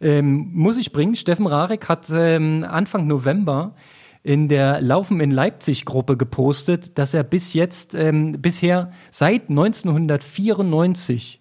Ähm, 0.00 0.50
muss 0.52 0.76
ich 0.76 0.92
bringen. 0.92 1.14
Steffen 1.16 1.46
Rarek 1.46 1.88
hat 1.88 2.06
ähm, 2.10 2.64
Anfang 2.68 3.06
November 3.06 3.74
in 4.22 4.48
der 4.48 4.80
Laufen 4.80 5.20
in 5.20 5.30
Leipzig 5.30 5.84
Gruppe 5.84 6.16
gepostet, 6.16 6.98
dass 6.98 7.14
er 7.14 7.22
bis 7.22 7.52
jetzt, 7.52 7.94
ähm, 7.94 8.32
bisher 8.42 8.90
seit 9.12 9.48
1994, 9.48 11.40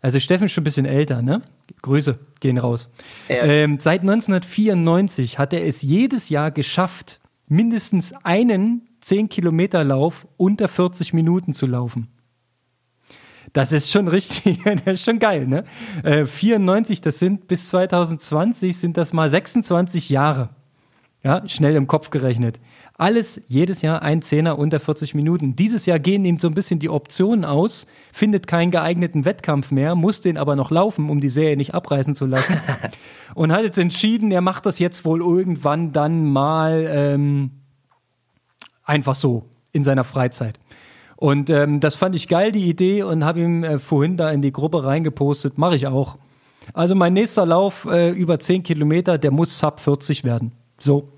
also 0.00 0.18
Steffen 0.18 0.46
ist 0.46 0.52
schon 0.52 0.62
ein 0.62 0.64
bisschen 0.64 0.86
älter, 0.86 1.20
ne? 1.20 1.42
Grüße 1.82 2.18
gehen 2.40 2.56
raus. 2.56 2.90
Ja. 3.28 3.44
Ähm, 3.44 3.78
seit 3.78 4.00
1994 4.00 5.38
hat 5.38 5.52
er 5.52 5.66
es 5.66 5.82
jedes 5.82 6.30
Jahr 6.30 6.50
geschafft, 6.50 7.20
mindestens 7.46 8.14
einen 8.24 8.88
10-Kilometer-Lauf 9.02 10.26
unter 10.38 10.68
40 10.68 11.12
Minuten 11.12 11.52
zu 11.52 11.66
laufen. 11.66 12.08
Das 13.54 13.70
ist 13.70 13.90
schon 13.90 14.08
richtig, 14.08 14.62
das 14.84 14.94
ist 14.94 15.04
schon 15.04 15.18
geil, 15.18 15.46
ne? 15.46 15.64
Äh, 16.02 16.26
94, 16.26 17.00
das 17.00 17.18
sind 17.18 17.46
bis 17.46 17.68
2020 17.70 18.76
sind 18.76 18.98
das 18.98 19.14
mal 19.14 19.30
26 19.30 20.10
Jahre. 20.10 20.50
Ja, 21.22 21.48
schnell 21.48 21.74
im 21.76 21.86
Kopf 21.86 22.10
gerechnet. 22.10 22.60
Alles 22.98 23.40
jedes 23.48 23.80
Jahr 23.80 24.02
ein 24.02 24.22
Zehner 24.22 24.58
unter 24.58 24.78
40 24.78 25.14
Minuten. 25.14 25.56
Dieses 25.56 25.86
Jahr 25.86 25.98
gehen 25.98 26.24
ihm 26.24 26.38
so 26.38 26.48
ein 26.48 26.54
bisschen 26.54 26.80
die 26.80 26.90
Optionen 26.90 27.44
aus, 27.44 27.86
findet 28.12 28.46
keinen 28.46 28.70
geeigneten 28.70 29.24
Wettkampf 29.24 29.70
mehr, 29.70 29.94
muss 29.94 30.20
den 30.20 30.36
aber 30.36 30.54
noch 30.54 30.70
laufen, 30.70 31.08
um 31.08 31.20
die 31.20 31.30
Serie 31.30 31.56
nicht 31.56 31.74
abreißen 31.74 32.14
zu 32.14 32.26
lassen. 32.26 32.60
und 33.34 33.52
hat 33.52 33.62
jetzt 33.62 33.78
entschieden, 33.78 34.32
er 34.32 34.42
macht 34.42 34.66
das 34.66 34.78
jetzt 34.80 35.04
wohl 35.04 35.20
irgendwann 35.20 35.92
dann 35.92 36.28
mal 36.28 36.86
ähm, 36.88 37.52
einfach 38.84 39.14
so 39.14 39.48
in 39.72 39.84
seiner 39.84 40.04
Freizeit. 40.04 40.58
Und 41.16 41.50
ähm, 41.50 41.80
das 41.80 41.94
fand 41.94 42.14
ich 42.14 42.28
geil, 42.28 42.52
die 42.52 42.68
Idee, 42.68 43.02
und 43.02 43.24
habe 43.24 43.40
ihm 43.40 43.64
äh, 43.64 43.78
vorhin 43.78 44.16
da 44.16 44.30
in 44.30 44.42
die 44.42 44.52
Gruppe 44.52 44.84
reingepostet. 44.84 45.58
Mache 45.58 45.76
ich 45.76 45.86
auch. 45.86 46.18
Also 46.72 46.94
mein 46.94 47.12
nächster 47.12 47.44
Lauf 47.44 47.86
äh, 47.90 48.10
über 48.10 48.40
10 48.40 48.62
Kilometer, 48.62 49.18
der 49.18 49.30
muss 49.30 49.58
Sub 49.58 49.80
40 49.80 50.24
werden. 50.24 50.52
So. 50.78 51.08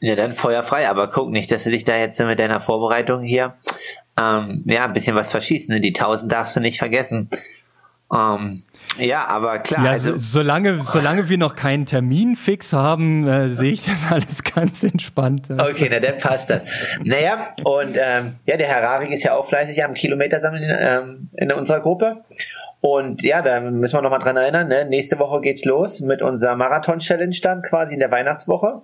Ja, 0.00 0.16
dann 0.16 0.32
feuerfrei, 0.32 0.88
aber 0.88 1.08
guck 1.08 1.30
nicht, 1.30 1.52
dass 1.52 1.64
du 1.64 1.70
dich 1.70 1.84
da 1.84 1.96
jetzt 1.96 2.18
mit 2.20 2.38
deiner 2.38 2.60
Vorbereitung 2.60 3.22
hier 3.22 3.54
ähm, 4.18 4.62
ja 4.66 4.84
ein 4.84 4.92
bisschen 4.92 5.14
was 5.14 5.30
verschießt. 5.30 5.70
Ne? 5.70 5.80
Die 5.80 5.94
1000 5.94 6.30
darfst 6.30 6.56
du 6.56 6.60
nicht 6.60 6.78
vergessen. 6.78 7.28
Ähm, 8.12 8.62
ja, 8.98 9.26
aber 9.26 9.60
klar. 9.60 9.84
Ja, 9.84 9.90
also, 9.92 10.12
so, 10.12 10.18
solange, 10.18 10.80
solange 10.82 11.28
wir 11.28 11.38
noch 11.38 11.54
keinen 11.54 11.86
Termin 11.86 12.36
fix 12.36 12.72
haben, 12.72 13.26
äh, 13.26 13.48
sehe 13.48 13.72
ich 13.72 13.84
das 13.84 14.04
alles 14.10 14.42
ganz 14.42 14.82
entspannt. 14.82 15.48
Okay, 15.50 15.88
na 15.90 16.00
dann 16.00 16.18
passt 16.18 16.50
das. 16.50 16.62
Naja, 17.04 17.50
und 17.64 17.96
ähm, 17.96 18.36
ja, 18.46 18.56
der 18.56 18.66
Herr 18.66 18.82
Rarik 18.82 19.10
ist 19.12 19.22
ja 19.22 19.34
auch 19.34 19.46
fleißig 19.46 19.84
am 19.84 19.94
Kilometer 19.94 20.40
sammeln 20.40 20.64
ähm, 20.80 21.30
in 21.36 21.52
unserer 21.52 21.80
Gruppe. 21.80 22.24
Und 22.80 23.22
ja, 23.22 23.42
da 23.42 23.60
müssen 23.60 23.94
wir 23.94 24.02
nochmal 24.02 24.20
dran 24.20 24.36
erinnern, 24.36 24.68
ne? 24.68 24.86
nächste 24.86 25.18
Woche 25.18 25.42
geht's 25.42 25.64
los 25.64 26.00
mit 26.00 26.22
unserer 26.22 26.56
Marathon-Challenge 26.56 27.36
dann 27.42 27.62
quasi 27.62 27.94
in 27.94 28.00
der 28.00 28.10
Weihnachtswoche. 28.10 28.82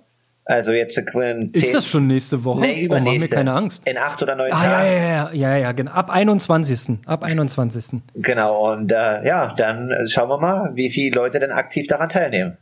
Also 0.49 0.71
jetzt 0.71 0.97
in 0.97 1.49
Ist 1.51 1.73
das 1.73 1.85
schon 1.85 2.07
nächste 2.07 2.43
Woche? 2.45 2.61
Nee, 2.61 2.87
oh, 2.89 2.93
mach 2.93 3.01
mir 3.01 3.09
übernächste. 3.09 3.35
keine 3.35 3.51
Angst. 3.53 3.85
In 3.85 3.97
acht 3.97 4.23
oder 4.23 4.33
neun 4.35 4.51
Ah, 4.53 4.63
ja, 4.63 4.71
Tagen. 4.71 4.87
ja, 4.87 5.01
ja, 5.03 5.31
ja, 5.33 5.57
ja, 5.57 5.71
genau. 5.73 5.91
Ab 5.91 6.09
21. 6.09 6.99
Ab 7.05 7.23
21. 7.23 8.01
Genau, 8.15 8.71
und 8.73 8.89
äh, 8.91 9.27
ja, 9.27 9.53
dann 9.57 9.91
schauen 10.07 10.29
wir 10.29 10.37
mal, 10.37 10.71
wie 10.75 10.89
viele 10.89 11.15
Leute 11.19 11.39
denn 11.39 11.51
aktiv 11.51 11.87
daran 11.87 12.07
teilnehmen. 12.07 12.57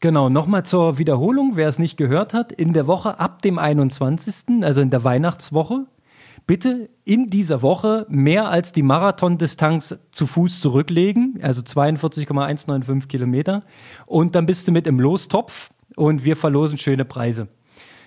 Genau, 0.00 0.28
nochmal 0.28 0.64
zur 0.64 0.98
Wiederholung, 0.98 1.52
wer 1.54 1.68
es 1.68 1.78
nicht 1.78 1.96
gehört 1.96 2.34
hat, 2.34 2.50
in 2.50 2.72
der 2.72 2.88
Woche 2.88 3.20
ab 3.20 3.40
dem 3.40 3.58
21., 3.58 4.62
also 4.62 4.80
in 4.80 4.90
der 4.90 5.04
Weihnachtswoche, 5.04 5.86
bitte 6.46 6.88
in 7.04 7.30
dieser 7.30 7.62
Woche 7.62 8.04
mehr 8.08 8.48
als 8.48 8.72
die 8.72 8.82
Marathondistanz 8.82 9.96
zu 10.10 10.26
Fuß 10.26 10.60
zurücklegen, 10.60 11.38
also 11.40 11.62
42,195 11.62 13.08
Kilometer, 13.08 13.62
und 14.06 14.34
dann 14.34 14.44
bist 14.46 14.66
du 14.68 14.72
mit 14.72 14.86
im 14.86 15.00
Lostopf 15.00 15.70
und 15.96 16.24
wir 16.24 16.36
verlosen 16.36 16.78
schöne 16.78 17.04
Preise. 17.04 17.48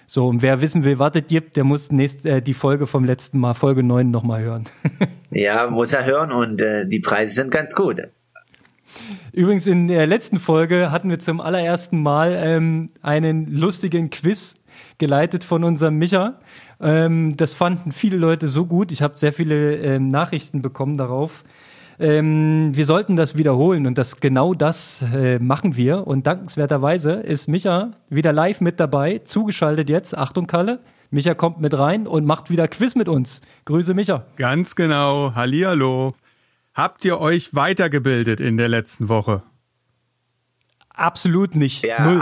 So, 0.07 0.27
und 0.27 0.41
wer 0.41 0.61
wissen 0.61 0.83
will, 0.83 0.97
wartet 0.97 1.27
gibt, 1.27 1.55
der 1.55 1.63
muss 1.63 1.91
nächst, 1.91 2.25
äh, 2.25 2.41
die 2.41 2.53
Folge 2.53 2.87
vom 2.87 3.03
letzten 3.03 3.37
Mal, 3.37 3.53
Folge 3.53 3.83
9, 3.83 4.09
nochmal 4.09 4.41
hören. 4.41 4.65
Ja, 5.31 5.69
muss 5.69 5.93
er 5.93 6.05
hören 6.05 6.31
und 6.31 6.59
äh, 6.59 6.87
die 6.87 7.01
Preise 7.01 7.35
sind 7.35 7.51
ganz 7.51 7.75
gut. 7.75 8.01
Übrigens, 9.31 9.67
in 9.67 9.87
der 9.87 10.07
letzten 10.07 10.39
Folge 10.39 10.89
hatten 10.89 11.11
wir 11.11 11.19
zum 11.19 11.39
allerersten 11.39 12.01
Mal 12.01 12.35
ähm, 12.35 12.89
einen 13.03 13.45
lustigen 13.45 14.09
Quiz 14.09 14.55
geleitet 14.97 15.43
von 15.43 15.63
unserem 15.63 15.99
Micha. 15.99 16.39
Ähm, 16.81 17.37
das 17.37 17.53
fanden 17.53 17.91
viele 17.91 18.17
Leute 18.17 18.47
so 18.47 18.65
gut. 18.65 18.91
Ich 18.91 19.03
habe 19.03 19.19
sehr 19.19 19.33
viele 19.33 19.75
ähm, 19.75 20.07
Nachrichten 20.07 20.63
bekommen 20.63 20.97
darauf. 20.97 21.43
Ähm, 21.99 22.71
wir 22.73 22.85
sollten 22.85 23.17
das 23.17 23.35
wiederholen 23.35 23.85
und 23.85 23.97
das 23.97 24.21
genau 24.21 24.53
das 24.53 25.03
äh, 25.13 25.37
machen 25.39 25.75
wir. 25.75 26.07
Und 26.07 26.25
dankenswerterweise 26.25 27.11
ist 27.13 27.47
Micha 27.47 27.91
wieder 28.09 28.31
live 28.31 28.61
mit 28.61 28.79
dabei, 28.79 29.19
zugeschaltet 29.19 29.89
jetzt. 29.89 30.17
Achtung, 30.17 30.47
Kalle. 30.47 30.79
Micha 31.11 31.33
kommt 31.33 31.59
mit 31.59 31.77
rein 31.77 32.07
und 32.07 32.25
macht 32.25 32.49
wieder 32.49 32.67
Quiz 32.67 32.95
mit 32.95 33.09
uns. 33.09 33.41
Grüße, 33.65 33.93
Micha. 33.93 34.25
Ganz 34.37 34.75
genau. 34.75 35.33
Hallihallo. 35.35 36.15
Habt 36.73 37.03
ihr 37.03 37.19
euch 37.19 37.53
weitergebildet 37.53 38.39
in 38.39 38.55
der 38.55 38.69
letzten 38.69 39.09
Woche? 39.09 39.41
Absolut 40.89 41.55
nicht. 41.55 41.85
Ja, 41.85 42.05
Null. 42.05 42.21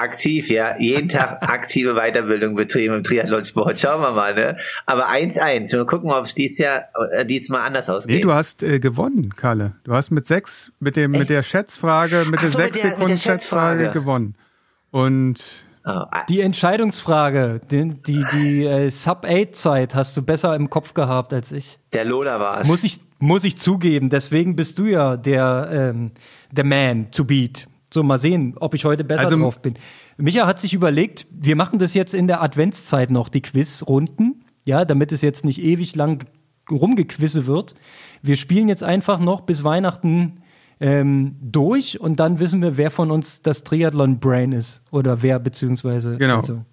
Aktiv, 0.00 0.48
ja. 0.50 0.76
Jeden 0.78 1.08
Tag 1.08 1.42
aktive 1.42 1.94
Weiterbildung 1.94 2.54
betrieben 2.54 2.94
im 2.94 3.02
Triathlonsport. 3.04 3.78
Schauen 3.80 4.00
wir 4.00 4.12
mal, 4.12 4.34
ne? 4.34 4.56
Aber 4.86 5.08
1-1. 5.10 5.72
Wir 5.72 5.84
gucken 5.86 6.08
mal, 6.08 6.18
ob 6.18 6.24
es 6.26 6.34
dies 6.34 6.58
Jahr, 6.58 6.84
äh, 7.12 7.24
diesmal 7.26 7.62
anders 7.66 7.88
ausgeht. 7.88 8.16
Nee, 8.16 8.22
du 8.22 8.32
hast 8.32 8.62
äh, 8.62 8.78
gewonnen, 8.80 9.34
Kalle. 9.36 9.76
Du 9.84 9.92
hast 9.92 10.10
mit 10.10 10.26
sechs, 10.26 10.72
mit 10.80 10.96
dem, 10.96 11.10
mit 11.12 11.28
der 11.28 11.42
Schätzfrage, 11.42 12.24
mit 12.26 12.36
Ach 12.38 12.40
der 12.42 12.48
so, 12.50 12.58
sechs 12.58 12.74
mit 12.76 12.84
der 12.84 12.90
Sekunden 12.90 13.18
Schätzfrage 13.18 13.80
Schätzfrage. 13.80 13.98
gewonnen. 14.00 14.34
Und 14.90 15.40
Oh, 15.82 15.88
ah, 15.92 16.26
Die 16.28 16.42
Entscheidungsfrage, 16.42 17.60
die, 17.70 17.94
die, 18.06 18.22
die 18.34 18.64
äh, 18.66 18.90
Sub-8-Zeit 18.90 19.94
hast 19.94 20.14
du 20.14 20.20
besser 20.22 20.54
im 20.54 20.68
Kopf 20.68 20.92
gehabt 20.92 21.32
als 21.32 21.52
ich. 21.52 21.78
der 21.94 22.04
Lola 22.04 22.38
war 22.38 22.60
es. 22.60 22.68
Muss 22.68 22.84
ich, 22.84 23.00
muss 23.18 23.44
ich 23.44 23.56
zugeben. 23.56 24.10
Deswegen 24.10 24.56
bist 24.56 24.78
du 24.78 24.84
ja 24.84 25.16
der, 25.16 25.70
ähm, 25.72 26.10
der 26.50 26.64
Man 26.64 27.10
to 27.12 27.24
beat. 27.24 27.66
So, 27.92 28.02
mal 28.02 28.18
sehen, 28.18 28.54
ob 28.60 28.74
ich 28.74 28.84
heute 28.84 29.04
besser 29.04 29.26
Also- 29.26 29.38
drauf 29.38 29.60
bin. 29.60 29.74
Micha 30.16 30.46
hat 30.46 30.60
sich 30.60 30.74
überlegt, 30.74 31.26
wir 31.30 31.56
machen 31.56 31.78
das 31.78 31.94
jetzt 31.94 32.14
in 32.14 32.26
der 32.26 32.42
Adventszeit 32.42 33.10
noch, 33.10 33.28
die 33.28 33.40
Quizrunden. 33.42 34.44
Ja, 34.64 34.84
damit 34.84 35.10
es 35.12 35.22
jetzt 35.22 35.44
nicht 35.44 35.60
ewig 35.62 35.96
lang 35.96 36.26
rumgequisse 36.70 37.46
wird. 37.46 37.74
Wir 38.22 38.36
spielen 38.36 38.68
jetzt 38.68 38.82
einfach 38.84 39.18
noch 39.18 39.40
bis 39.40 39.64
Weihnachten 39.64 40.42
ähm, 40.78 41.36
durch 41.40 42.00
und 42.00 42.20
dann 42.20 42.38
wissen 42.38 42.62
wir, 42.62 42.76
wer 42.76 42.90
von 42.90 43.10
uns 43.10 43.42
das 43.42 43.64
Triathlon-Brain 43.64 44.52
ist. 44.52 44.82
Oder 44.90 45.22
wer 45.22 45.38
beziehungsweise 45.38 46.16
Genau. 46.18 46.36
also 46.36 46.64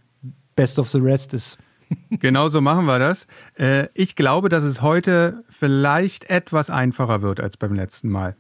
Best 0.55 0.77
of 0.79 0.89
the 0.89 0.99
Rest 0.99 1.33
ist. 1.33 1.57
Genau 2.19 2.49
so 2.49 2.59
machen 2.61 2.85
wir 2.85 2.99
das. 2.99 3.27
Äh, 3.57 3.87
ich 3.93 4.15
glaube, 4.17 4.49
dass 4.49 4.63
es 4.65 4.81
heute 4.81 5.43
vielleicht 5.49 6.29
etwas 6.29 6.69
einfacher 6.69 7.21
wird 7.21 7.39
als 7.39 7.55
beim 7.57 7.73
letzten 7.73 8.09
Mal. 8.09 8.35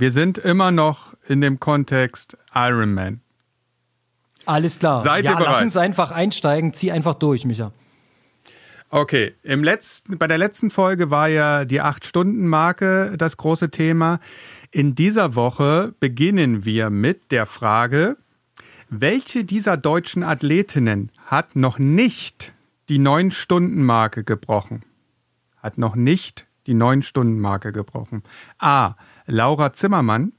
Wir 0.00 0.12
sind 0.12 0.38
immer 0.38 0.70
noch 0.70 1.14
in 1.26 1.40
dem 1.40 1.58
Kontext 1.58 2.36
Iron 2.54 2.94
Man. 2.94 3.20
Alles 4.46 4.78
klar. 4.78 5.02
Seid 5.02 5.24
ja, 5.24 5.32
ihr 5.32 5.36
bereit? 5.36 5.54
lass 5.54 5.62
uns 5.62 5.76
einfach 5.76 6.12
einsteigen. 6.12 6.72
Zieh 6.72 6.92
einfach 6.92 7.14
durch, 7.14 7.44
Micha. 7.44 7.72
Okay, 8.90 9.34
im 9.42 9.64
letzten, 9.64 10.16
bei 10.16 10.28
der 10.28 10.38
letzten 10.38 10.70
Folge 10.70 11.10
war 11.10 11.26
ja 11.26 11.64
die 11.64 11.82
8-Stunden-Marke 11.82 13.16
das 13.18 13.38
große 13.38 13.72
Thema. 13.72 14.20
In 14.70 14.94
dieser 14.94 15.34
Woche 15.34 15.92
beginnen 15.98 16.64
wir 16.64 16.90
mit 16.90 17.32
der 17.32 17.46
Frage, 17.46 18.18
welche 18.88 19.44
dieser 19.44 19.76
deutschen 19.76 20.22
Athletinnen 20.22 21.10
hat 21.26 21.56
noch 21.56 21.80
nicht 21.80 22.52
die 22.88 23.00
9-Stunden-Marke 23.00 24.22
gebrochen? 24.22 24.84
Hat 25.60 25.76
noch 25.76 25.96
nicht 25.96 26.46
die 26.68 26.74
9-Stunden-Marke 26.74 27.72
gebrochen. 27.72 28.22
A. 28.60 28.94
Laura 29.28 29.72
Zimmermann. 29.72 30.32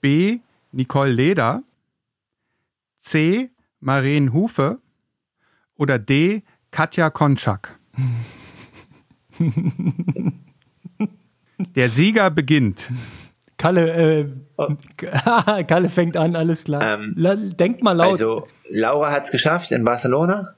B. 0.00 0.40
Nicole 0.72 1.10
Leder. 1.12 1.62
C. 2.98 3.50
Maren 3.80 4.32
Hufe. 4.32 4.78
Oder 5.76 5.98
D. 5.98 6.42
Katja 6.70 7.10
Konczak. 7.10 7.78
Der 11.76 11.88
Sieger 11.88 12.30
beginnt. 12.30 12.90
Kalle, 13.56 14.26
äh, 14.58 15.64
Kalle 15.64 15.88
fängt 15.88 16.16
an, 16.16 16.34
alles 16.34 16.64
klar. 16.64 16.94
Ähm, 16.98 17.14
La- 17.16 17.36
Denkt 17.36 17.82
mal 17.82 17.92
laut. 17.92 18.12
Also, 18.12 18.48
Laura 18.68 19.12
hat 19.12 19.24
es 19.26 19.30
geschafft 19.30 19.70
in 19.70 19.84
Barcelona. 19.84 20.54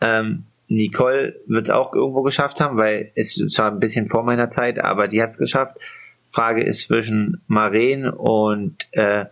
Ähm, 0.00 0.44
Nicole 0.68 1.38
wird 1.46 1.66
es 1.66 1.70
auch 1.70 1.92
irgendwo 1.92 2.22
geschafft 2.22 2.60
haben, 2.60 2.78
weil 2.78 3.12
es 3.14 3.34
zwar 3.34 3.70
ein 3.70 3.80
bisschen 3.80 4.06
vor 4.08 4.22
meiner 4.24 4.48
Zeit, 4.48 4.78
aber 4.82 5.08
die 5.08 5.22
hat 5.22 5.30
es 5.30 5.38
geschafft. 5.38 5.76
Frage 6.34 6.62
ist 6.62 6.88
zwischen 6.88 7.40
Maren 7.46 8.08
und 8.08 8.88
äh, 8.92 9.26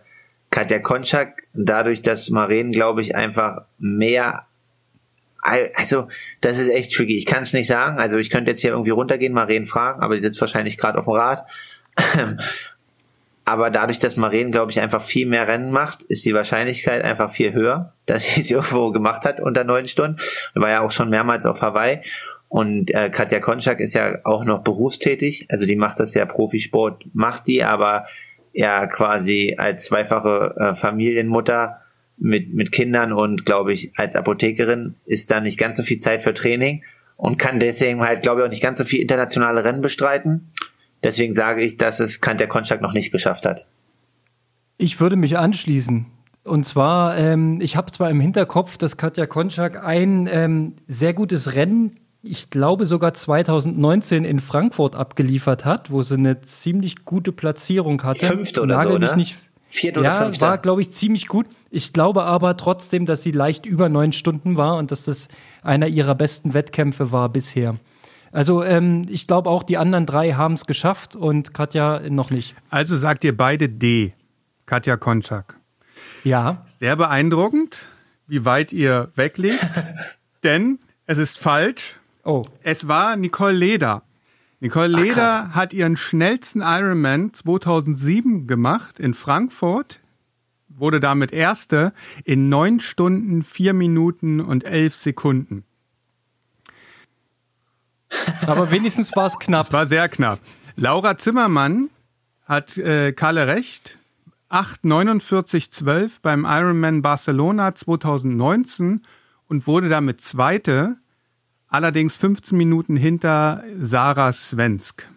Katja 0.49 0.79
Konczak. 0.79 1.43
Dadurch, 1.53 2.01
dass 2.01 2.29
Maren, 2.29 2.71
glaube 2.71 3.01
ich, 3.01 3.15
einfach 3.15 3.65
mehr 3.77 4.47
also, 5.43 6.07
das 6.39 6.57
ist 6.57 6.69
echt 6.69 6.93
tricky. 6.93 7.17
Ich 7.17 7.25
kann 7.25 7.43
es 7.43 7.51
nicht 7.51 7.67
sagen. 7.67 7.99
Also, 7.99 8.17
ich 8.17 8.29
könnte 8.29 8.51
jetzt 8.51 8.61
hier 8.61 8.71
irgendwie 8.71 8.91
runtergehen, 8.91 9.33
Maren 9.33 9.65
fragen, 9.65 10.01
aber 10.01 10.15
die 10.15 10.23
sitzt 10.23 10.39
wahrscheinlich 10.39 10.77
gerade 10.77 10.97
auf 10.97 11.03
dem 11.03 11.15
Rad. 11.15 11.45
aber 13.45 13.69
dadurch, 13.69 13.99
dass 13.99 14.15
Maren, 14.15 14.51
glaube 14.51 14.71
ich, 14.71 14.79
einfach 14.79 15.01
viel 15.01 15.27
mehr 15.27 15.45
Rennen 15.45 15.71
macht, 15.71 16.03
ist 16.03 16.23
die 16.23 16.33
Wahrscheinlichkeit 16.33 17.03
einfach 17.03 17.29
viel 17.29 17.51
höher, 17.51 17.93
dass 18.05 18.23
sie 18.23 18.39
es 18.39 18.51
irgendwo 18.51 18.91
gemacht 18.91 19.25
hat 19.25 19.41
unter 19.41 19.65
neun 19.65 19.89
Stunden. 19.89 20.17
War 20.53 20.69
ja 20.69 20.79
auch 20.79 20.91
schon 20.91 21.09
mehrmals 21.09 21.45
auf 21.45 21.61
Hawaii. 21.61 22.01
Und 22.53 22.93
äh, 22.93 23.09
Katja 23.09 23.39
Konczak 23.39 23.79
ist 23.79 23.95
ja 23.95 24.19
auch 24.25 24.45
noch 24.45 24.63
berufstätig. 24.63 25.47
Also 25.49 25.65
die 25.65 25.75
macht 25.75 25.99
das 25.99 26.13
ja 26.13 26.27
Profisport, 26.27 27.03
macht 27.11 27.47
die, 27.47 27.63
aber 27.63 28.05
ja 28.53 28.85
quasi 28.85 29.55
als 29.57 29.85
zweifache 29.85 30.53
äh, 30.59 30.73
Familienmutter 30.75 31.81
mit, 32.17 32.53
mit 32.53 32.71
Kindern 32.71 33.11
und 33.11 33.47
glaube 33.47 33.73
ich 33.73 33.93
als 33.95 34.15
Apothekerin 34.15 34.93
ist 35.07 35.31
da 35.31 35.41
nicht 35.41 35.57
ganz 35.57 35.77
so 35.77 35.83
viel 35.83 35.97
Zeit 35.97 36.21
für 36.21 36.35
Training 36.35 36.83
und 37.15 37.39
kann 37.39 37.59
deswegen 37.59 38.01
halt 38.01 38.21
glaube 38.21 38.41
ich 38.41 38.45
auch 38.45 38.51
nicht 38.51 38.61
ganz 38.61 38.77
so 38.77 38.83
viel 38.83 39.01
internationale 39.01 39.63
Rennen 39.63 39.81
bestreiten. 39.81 40.51
Deswegen 41.01 41.33
sage 41.33 41.63
ich, 41.63 41.77
dass 41.77 41.99
es 41.99 42.21
der 42.21 42.47
Konczak 42.47 42.83
noch 42.83 42.93
nicht 42.93 43.11
geschafft 43.11 43.47
hat. 43.47 43.65
Ich 44.77 44.99
würde 44.99 45.15
mich 45.15 45.39
anschließen. 45.39 46.05
Und 46.43 46.65
zwar, 46.67 47.17
ähm, 47.17 47.61
ich 47.61 47.77
habe 47.77 47.91
zwar 47.91 48.11
im 48.11 48.19
Hinterkopf, 48.19 48.77
dass 48.77 48.95
Katja 48.95 49.25
Konczak 49.25 49.83
ein 49.83 50.29
ähm, 50.31 50.75
sehr 50.85 51.13
gutes 51.15 51.55
Rennen, 51.55 51.93
ich 52.23 52.49
glaube 52.49 52.85
sogar 52.85 53.13
2019 53.13 54.23
in 54.23 54.39
Frankfurt 54.39 54.95
abgeliefert 54.95 55.65
hat, 55.65 55.91
wo 55.91 56.03
sie 56.03 56.15
eine 56.15 56.41
ziemlich 56.41 57.03
gute 57.03 57.33
Platzierung 57.33 58.01
hatte. 58.03 58.25
Fünfte 58.25 58.61
oder 58.61 58.77
Nagel 58.77 58.93
so, 58.93 58.99
mich 58.99 59.11
ne? 59.11 59.17
Nicht, 59.17 59.37
Vierte 59.67 59.99
oder 59.99 60.09
ja, 60.09 60.23
fünfte? 60.23 60.41
war, 60.41 60.57
glaube 60.59 60.81
ich, 60.81 60.91
ziemlich 60.91 61.27
gut. 61.27 61.47
Ich 61.69 61.91
glaube 61.91 62.23
aber 62.23 62.55
trotzdem, 62.57 63.05
dass 63.05 63.23
sie 63.23 63.31
leicht 63.31 63.65
über 63.65 63.89
neun 63.89 64.13
Stunden 64.13 64.55
war 64.55 64.77
und 64.77 64.91
dass 64.91 65.05
das 65.05 65.27
einer 65.63 65.87
ihrer 65.87 66.15
besten 66.15 66.53
Wettkämpfe 66.53 67.11
war 67.11 67.27
bisher. 67.29 67.77
Also 68.31 68.63
ähm, 68.63 69.05
ich 69.09 69.27
glaube 69.27 69.49
auch, 69.49 69.63
die 69.63 69.77
anderen 69.77 70.05
drei 70.05 70.33
haben 70.33 70.53
es 70.53 70.65
geschafft 70.65 71.15
und 71.15 71.53
Katja 71.53 72.01
noch 72.09 72.29
nicht. 72.29 72.55
Also 72.69 72.97
sagt 72.97 73.23
ihr 73.23 73.35
beide 73.35 73.67
D. 73.67 74.13
Katja 74.65 74.95
Konczak. 74.95 75.59
Ja, 76.23 76.65
Sehr 76.79 76.95
beeindruckend, 76.95 77.85
wie 78.27 78.45
weit 78.45 78.71
ihr 78.71 79.11
wegliegt. 79.15 79.67
denn 80.43 80.79
es 81.05 81.17
ist 81.17 81.37
falsch. 81.37 81.95
Oh, 82.23 82.43
Es 82.63 82.87
war 82.87 83.15
Nicole 83.15 83.53
Leder. 83.53 84.03
Nicole 84.59 84.95
Ach, 84.95 85.01
Leder 85.01 85.13
krass. 85.13 85.55
hat 85.55 85.73
ihren 85.73 85.97
schnellsten 85.97 86.61
Ironman 86.61 87.33
2007 87.33 88.47
gemacht 88.47 88.99
in 88.99 89.13
Frankfurt, 89.13 89.99
wurde 90.69 90.99
damit 90.99 91.33
Erste 91.33 91.93
in 92.23 92.49
9 92.49 92.79
Stunden, 92.79 93.43
4 93.43 93.73
Minuten 93.73 94.39
und 94.39 94.63
11 94.63 94.95
Sekunden. 94.95 95.63
aber 98.47 98.71
wenigstens 98.71 99.15
war 99.15 99.27
es 99.27 99.37
knapp. 99.39 99.67
Das 99.67 99.73
war 99.73 99.85
sehr 99.85 100.07
knapp. 100.09 100.39
Laura 100.75 101.17
Zimmermann 101.17 101.89
hat 102.45 102.77
äh, 102.77 103.11
Kalle 103.13 103.47
recht. 103.47 103.97
8,49,12 104.49 106.11
beim 106.21 106.45
Ironman 106.45 107.01
Barcelona 107.01 107.73
2019 107.73 109.01
und 109.47 109.65
wurde 109.65 109.89
damit 109.89 110.21
Zweite, 110.21 110.97
allerdings 111.73 112.15
15 112.15 112.55
Minuten 112.55 112.95
hinter 112.95 113.63
Sarah 113.79 114.31
Svensk. 114.31 115.09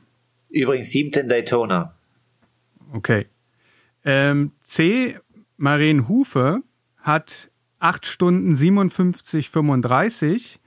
Übrigens 0.49 0.91
siebte 0.91 1.21
in 1.21 1.29
Daytona. 1.29 1.95
Okay. 2.93 3.27
Ähm, 4.05 4.53
C. 4.63 5.19
Maren 5.59 6.09
Hufe 6.09 6.63
hat 6.97 7.51
8 7.79 8.07
Stunden 8.07 8.57
57, 8.57 9.51
35 9.51 10.59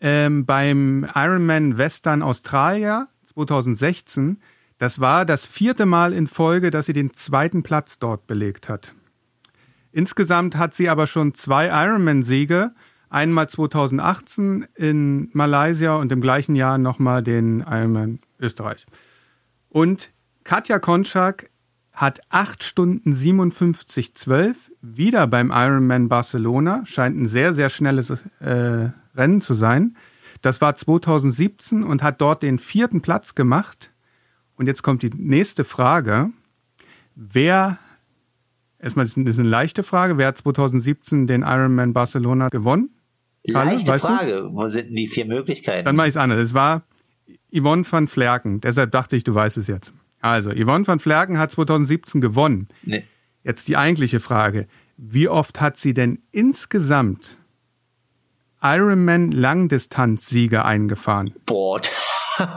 ähm, 0.00 0.46
beim 0.46 1.06
Ironman 1.14 1.76
Western 1.76 2.22
Australia 2.22 3.08
2016. 3.34 4.40
Das 4.78 5.00
war 5.00 5.26
das 5.26 5.44
vierte 5.44 5.84
Mal 5.84 6.14
in 6.14 6.28
Folge, 6.28 6.70
dass 6.70 6.86
sie 6.86 6.94
den 6.94 7.12
zweiten 7.12 7.62
Platz 7.62 7.98
dort 7.98 8.26
belegt 8.26 8.70
hat. 8.70 8.94
Insgesamt 9.92 10.56
hat 10.56 10.74
sie 10.74 10.88
aber 10.88 11.06
schon 11.06 11.34
zwei 11.34 11.66
Ironman-Siege. 11.66 12.72
Einmal 13.08 13.48
2018 13.48 14.66
in 14.74 15.30
Malaysia 15.32 15.96
und 15.96 16.10
im 16.12 16.20
gleichen 16.20 16.56
Jahr 16.56 16.78
nochmal 16.78 17.22
den 17.22 17.60
Ironman 17.60 18.18
Österreich. 18.40 18.86
Und 19.68 20.10
Katja 20.44 20.78
Konczak 20.78 21.50
hat 21.92 22.20
8 22.28 22.62
Stunden 22.62 23.14
57, 23.14 24.14
12 24.14 24.56
wieder 24.82 25.26
beim 25.26 25.50
Ironman 25.50 26.08
Barcelona. 26.08 26.84
Scheint 26.84 27.16
ein 27.16 27.26
sehr, 27.26 27.54
sehr 27.54 27.70
schnelles 27.70 28.10
äh, 28.40 28.90
Rennen 29.14 29.40
zu 29.40 29.54
sein. 29.54 29.96
Das 30.42 30.60
war 30.60 30.76
2017 30.76 31.82
und 31.82 32.02
hat 32.02 32.20
dort 32.20 32.42
den 32.42 32.58
vierten 32.58 33.00
Platz 33.00 33.34
gemacht. 33.34 33.90
Und 34.56 34.66
jetzt 34.66 34.82
kommt 34.82 35.02
die 35.02 35.10
nächste 35.10 35.64
Frage. 35.64 36.30
Wer, 37.14 37.78
erstmal 38.78 39.06
das 39.06 39.16
ist 39.16 39.38
eine 39.38 39.48
leichte 39.48 39.82
Frage, 39.82 40.18
wer 40.18 40.28
hat 40.28 40.38
2017 40.38 41.26
den 41.26 41.42
Ironman 41.42 41.94
Barcelona 41.94 42.48
gewonnen? 42.48 42.90
Kalle, 43.52 43.72
Leichte 43.72 43.90
weißt 43.92 44.04
du's? 44.04 44.10
Frage. 44.10 44.48
Wo 44.52 44.66
sind 44.68 44.88
denn 44.88 44.96
die 44.96 45.08
vier 45.08 45.26
Möglichkeiten? 45.26 45.84
Dann 45.84 45.96
mache 45.96 46.08
ich 46.08 46.12
es 46.12 46.16
anders. 46.16 46.40
Es 46.40 46.54
war 46.54 46.82
Yvonne 47.52 47.84
van 47.90 48.08
Flerken. 48.08 48.60
Deshalb 48.60 48.90
dachte 48.92 49.16
ich, 49.16 49.24
du 49.24 49.34
weißt 49.34 49.56
es 49.56 49.66
jetzt. 49.66 49.92
Also, 50.20 50.50
Yvonne 50.50 50.86
van 50.86 50.98
Flerken 50.98 51.38
hat 51.38 51.50
2017 51.52 52.20
gewonnen. 52.20 52.68
Nee. 52.82 53.04
Jetzt 53.44 53.68
die 53.68 53.76
eigentliche 53.76 54.18
Frage. 54.20 54.66
Wie 54.96 55.28
oft 55.28 55.60
hat 55.60 55.76
sie 55.76 55.94
denn 55.94 56.20
insgesamt 56.32 57.36
Ironman 58.62 59.30
Langdistanz-Siege 59.30 60.64
eingefahren? 60.64 61.30
Boah, 61.44 61.80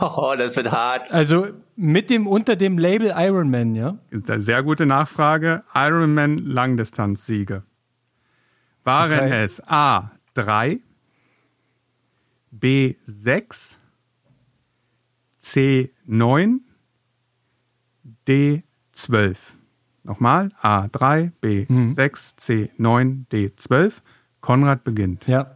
oh, 0.00 0.34
das 0.38 0.56
wird 0.56 0.72
hart. 0.72 1.10
Also 1.10 1.48
mit 1.76 2.10
dem 2.10 2.26
unter 2.26 2.56
dem 2.56 2.78
Label 2.78 3.12
Ironman, 3.16 3.74
ja? 3.74 3.98
Ist 4.10 4.30
eine 4.30 4.42
sehr 4.42 4.62
gute 4.62 4.86
Nachfrage. 4.86 5.62
Ironman 5.74 6.38
Langdistanz-Siege. 6.38 7.62
Waren 8.84 9.12
Okay. 9.12 9.42
es 9.44 9.62
A 9.66 10.10
3, 10.34 10.80
B 12.50 12.96
6, 13.06 13.78
C 15.38 15.90
9, 16.06 16.60
D 18.26 18.62
12? 18.92 19.56
Nochmal 20.02 20.50
A 20.60 20.88
3, 20.88 21.32
B 21.40 21.66
6, 21.68 22.36
C 22.36 22.70
9, 22.76 23.26
D 23.30 23.54
12. 23.54 24.02
Konrad 24.40 24.84
beginnt. 24.84 25.26
Ja. 25.26 25.54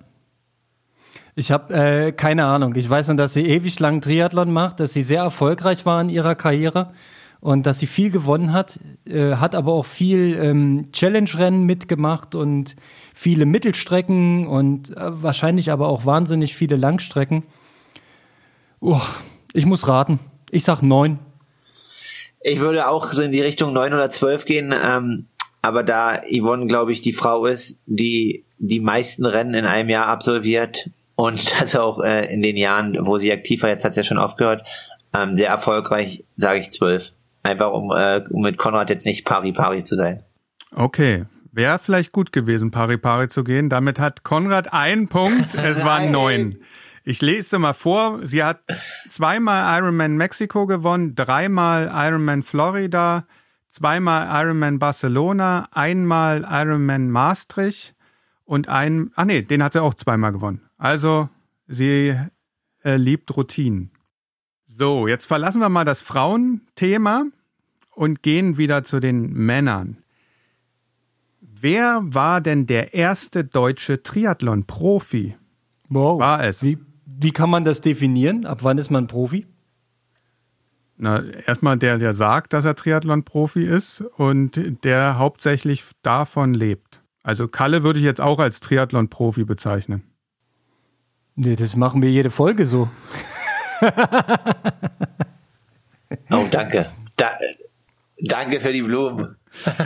Ich 1.37 1.51
habe 1.51 1.75
äh, 1.75 2.13
keine 2.13 2.47
Ahnung. 2.47 2.75
Ich 2.77 2.89
weiß 2.89 3.09
nur, 3.09 3.17
dass 3.17 3.35
sie 3.35 3.45
ewig 3.45 3.81
lang 3.81 4.01
Triathlon 4.01 4.53
macht, 4.53 4.79
dass 4.79 4.93
sie 4.93 5.03
sehr 5.03 5.23
erfolgreich 5.23 5.85
war 5.85 6.01
in 6.01 6.09
ihrer 6.09 6.35
Karriere 6.35 6.93
und 7.45 7.67
dass 7.67 7.79
sie 7.79 7.87
viel 7.87 8.11
gewonnen 8.11 8.55
hat, 8.55 8.81
äh, 9.07 9.35
hat 9.35 9.55
aber 9.55 9.75
auch 9.75 9.85
viel 9.85 10.35
ähm, 10.41 10.89
Challenge-Rennen 10.93 11.65
mitgemacht 11.65 12.35
und 12.35 12.75
viele 13.13 13.45
Mittelstrecken 13.45 14.47
und 14.47 14.97
äh, 14.97 15.23
wahrscheinlich 15.23 15.71
aber 15.71 15.89
auch 15.89 16.07
wahnsinnig 16.07 16.57
viele 16.57 16.77
Langstrecken. 16.77 17.43
Oh, 18.81 19.03
ich 19.53 19.67
muss 19.67 19.87
raten. 19.87 20.21
Ich 20.51 20.65
sag 20.65 20.81
neun. 20.81 21.19
Ich 22.41 22.61
würde 22.61 22.89
auch 22.89 23.13
so 23.13 23.21
in 23.21 23.33
die 23.33 23.43
Richtung 23.43 23.75
neun 23.75 23.93
oder 23.93 24.09
zwölf 24.09 24.47
gehen, 24.47 24.75
ähm, 24.83 25.27
aber 25.61 25.83
da 25.83 26.23
Yvonne, 26.23 26.67
glaube 26.67 26.93
ich, 26.93 27.03
die 27.03 27.13
Frau 27.13 27.45
ist, 27.45 27.83
die 27.85 28.47
die 28.57 28.81
meisten 28.81 29.27
Rennen 29.27 29.53
in 29.53 29.67
einem 29.67 29.91
Jahr 29.91 30.07
absolviert 30.07 30.89
und 31.15 31.61
das 31.61 31.77
auch 31.77 32.03
äh, 32.03 32.33
in 32.33 32.41
den 32.41 32.57
Jahren, 32.57 32.97
wo 33.03 33.19
sie 33.19 33.31
aktiv 33.31 33.63
war, 33.63 33.69
jetzt 33.69 33.85
hat 33.85 33.93
sie 33.93 34.01
ja 34.01 34.05
schon 34.05 34.17
aufgehört, 34.17 34.65
ähm, 35.15 35.37
sehr 35.37 35.51
erfolgreich, 35.51 36.25
sage 36.37 36.61
ich 36.61 36.71
zwölf. 36.71 37.13
Einfach 37.45 37.73
um, 37.73 37.91
äh, 37.93 38.25
um 38.31 38.43
mit 38.43 38.59
Konrad 38.59 38.91
jetzt 38.91 39.07
nicht 39.07 39.25
pari-pari 39.25 39.85
zu 39.85 39.97
sein. 39.97 40.25
Okay, 40.75 41.27
wäre 41.53 41.79
vielleicht 41.79 42.11
gut 42.11 42.33
gewesen, 42.33 42.71
pari-pari 42.71 43.29
zu 43.29 43.45
gehen. 43.45 43.69
Damit 43.69 44.01
hat 44.01 44.25
Konrad 44.25 44.73
einen 44.73 45.09
Punkt, 45.09 45.55
es 45.63 45.85
waren 45.85 46.11
neun. 46.11 46.57
Ich 47.05 47.21
lese 47.21 47.59
mal 47.59 47.75
vor. 47.75 48.21
Sie 48.27 48.43
hat 48.43 48.63
zweimal 49.09 49.79
Ironman 49.79 50.17
Mexiko 50.17 50.67
gewonnen, 50.67 51.15
dreimal 51.15 51.91
Ironman 51.95 52.43
Florida, 52.43 53.27
zweimal 53.69 54.27
Ironman 54.43 54.79
Barcelona, 54.79 55.69
einmal 55.71 56.47
Ironman 56.51 57.11
Maastricht 57.11 57.95
und 58.47 58.69
ein, 58.71 59.11
ach 59.17 59.27
nee, 59.27 59.43
den 59.43 59.63
hat 59.63 59.75
sie 59.75 59.83
auch 59.83 59.95
zweimal 59.95 60.33
gewonnen. 60.33 60.63
Also 60.79 61.29
sie 61.69 62.17
äh, 62.85 62.97
liebt 62.97 63.37
Routinen. 63.37 63.91
So, 64.77 65.07
jetzt 65.07 65.27
verlassen 65.27 65.61
wir 65.61 65.69
mal 65.69 65.85
das 65.85 66.03
Frauenthema 66.03 67.27
und 67.95 68.23
gehen 68.25 68.57
wieder 68.57 68.83
zu 68.83 68.99
den 68.99 69.33
Männern. 69.33 69.99
Wer 71.41 72.01
war 72.03 72.41
denn 72.41 72.67
der 72.67 72.93
erste 72.93 73.45
deutsche 73.45 74.03
Triathlon-Profi? 74.03 75.37
Wow. 75.91 76.19
War 76.19 76.43
es? 76.43 76.65
Wie, 76.65 76.79
wie 77.07 77.31
kann 77.31 77.51
man 77.51 77.65
das 77.65 77.83
definieren? 77.83 78.47
Ab 78.47 78.65
wann 78.65 78.79
ist 78.79 78.91
man 78.91 79.07
Profi? 79.07 79.47
Na, 80.97 81.23
erstmal 81.23 81.79
der, 81.79 81.99
der 81.99 82.13
sagt, 82.13 82.53
dass 82.53 82.65
er 82.65 82.75
Triathlon-Profi 82.75 83.65
ist 83.65 84.01
und 84.17 84.61
der 84.83 85.19
hauptsächlich 85.19 85.85
davon 86.03 86.53
lebt. 86.53 87.01
Also 87.23 87.47
Kalle 87.47 87.85
würde 87.85 88.01
ich 88.01 88.05
jetzt 88.05 88.21
auch 88.21 88.41
als 88.41 88.59
Triathlon-Profi 88.59 89.45
bezeichnen. 89.45 90.03
Nee, 91.37 91.55
das 91.55 91.77
machen 91.77 92.03
wir 92.03 92.11
jede 92.11 92.31
Folge 92.31 92.67
so. 92.67 92.89
oh, 96.31 96.47
danke. 96.51 96.91
Da, 97.17 97.39
danke 98.21 98.61
für 98.61 98.73
die 98.73 98.83
Blumen. 98.83 99.37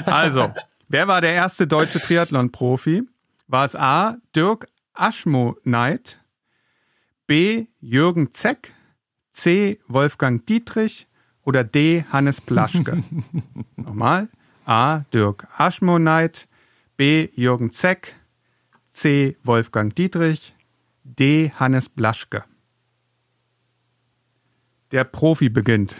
Also, 0.06 0.52
wer 0.88 1.08
war 1.08 1.20
der 1.20 1.32
erste 1.32 1.66
deutsche 1.66 2.00
Triathlon-Profi? 2.00 3.02
War 3.46 3.64
es 3.64 3.76
A. 3.76 4.16
Dirk 4.34 4.68
Aschmoneit, 4.94 6.18
B. 7.26 7.66
Jürgen 7.80 8.32
Zeck, 8.32 8.72
C. 9.32 9.78
Wolfgang 9.86 10.44
Dietrich 10.46 11.06
oder 11.44 11.64
D. 11.64 12.04
Hannes 12.10 12.40
Plaschke? 12.40 13.02
Nochmal. 13.76 14.28
A. 14.64 15.04
Dirk 15.14 15.46
Aschmoneit, 15.56 16.48
B. 16.96 17.28
Jürgen 17.34 17.70
Zeck, 17.70 18.14
C. 18.90 19.36
Wolfgang 19.44 19.94
Dietrich, 19.94 20.54
D. 21.04 21.52
Hannes 21.58 21.88
Blaschke. 21.88 22.44
Der 24.90 25.04
Profi 25.04 25.48
beginnt. 25.48 25.96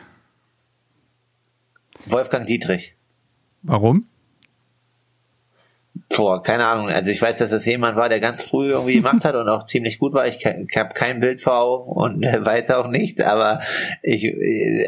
Wolfgang 2.06 2.46
Dietrich. 2.46 2.94
Warum? 3.62 4.06
Boah, 6.16 6.42
keine 6.42 6.64
Ahnung. 6.64 6.88
Also 6.88 7.10
ich 7.10 7.20
weiß, 7.20 7.38
dass 7.38 7.50
das 7.50 7.66
jemand 7.66 7.96
war, 7.96 8.08
der 8.08 8.20
ganz 8.20 8.42
früh 8.42 8.70
irgendwie 8.70 8.94
gemacht 9.02 9.24
hat 9.24 9.34
und 9.34 9.48
auch 9.48 9.66
ziemlich 9.66 9.98
gut 9.98 10.14
war. 10.14 10.26
Ich, 10.26 10.44
ich 10.44 10.76
habe 10.76 10.94
kein 10.94 11.20
Bild 11.20 11.40
vor 11.42 11.58
Augen 11.58 11.92
und 11.92 12.24
weiß 12.24 12.70
auch 12.70 12.88
nichts, 12.88 13.20
aber 13.20 13.60
ich, 14.02 14.32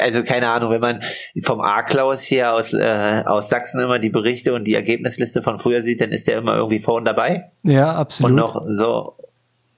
also 0.01 0.22
keine 0.22 0.48
Ahnung, 0.48 0.70
wenn 0.70 0.80
man 0.80 1.03
vom 1.42 1.61
A-Klaus 1.61 2.22
hier 2.22 2.55
aus, 2.55 2.72
äh, 2.72 3.22
aus 3.26 3.51
Sachsen 3.51 3.82
immer 3.82 3.98
die 3.98 4.11
Berichte 4.11 4.55
und 4.55 4.64
die 4.64 4.74
Ergebnisliste 4.74 5.42
von 5.42 5.59
früher 5.59 5.82
sieht, 5.82 6.01
dann 6.01 6.11
ist 6.11 6.26
der 6.26 6.38
immer 6.38 6.57
irgendwie 6.57 6.80
vorn 6.80 7.05
dabei. 7.05 7.51
Ja, 7.64 7.94
absolut. 7.94 8.30
Und 8.30 8.36
noch 8.36 8.64
so 8.68 9.16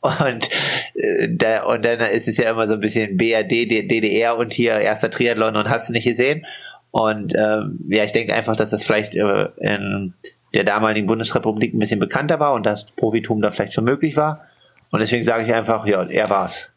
und, 0.03 0.49
äh, 0.95 1.61
und 1.65 1.85
dann 1.85 2.01
ist 2.01 2.29
es 2.29 2.37
ja 2.37 2.51
immer 2.51 2.67
so 2.67 2.75
ein 2.75 2.81
bisschen 2.81 3.17
BRD, 3.17 3.71
DDR 3.71 4.37
und 4.37 4.53
hier 4.53 4.79
erster 4.79 5.11
Triathlon 5.11 5.57
und 5.57 5.69
hast 5.69 5.89
du 5.89 5.93
nicht 5.93 6.05
gesehen. 6.05 6.45
Und 6.91 7.35
ähm, 7.37 7.79
ja, 7.89 8.05
ich 8.05 8.13
denke 8.13 8.35
einfach, 8.35 8.57
dass 8.57 8.71
das 8.71 8.85
vielleicht 8.85 9.15
äh, 9.15 9.49
in 9.61 10.15
der 10.55 10.65
damaligen 10.65 11.07
Bundesrepublik 11.07 11.73
ein 11.73 11.79
bisschen 11.79 12.01
bekannter 12.01 12.41
war 12.41 12.53
und 12.53 12.67
das 12.67 12.93
Profitum 12.93 13.41
da 13.41 13.51
vielleicht 13.51 13.75
schon 13.75 13.85
möglich 13.85 14.17
war. 14.17 14.43
Und 14.91 15.01
deswegen 15.01 15.25
sage 15.25 15.45
ich 15.45 15.55
einfach, 15.55 15.87
ja, 15.87 16.03
er 16.03 16.29
war's. 16.29 16.71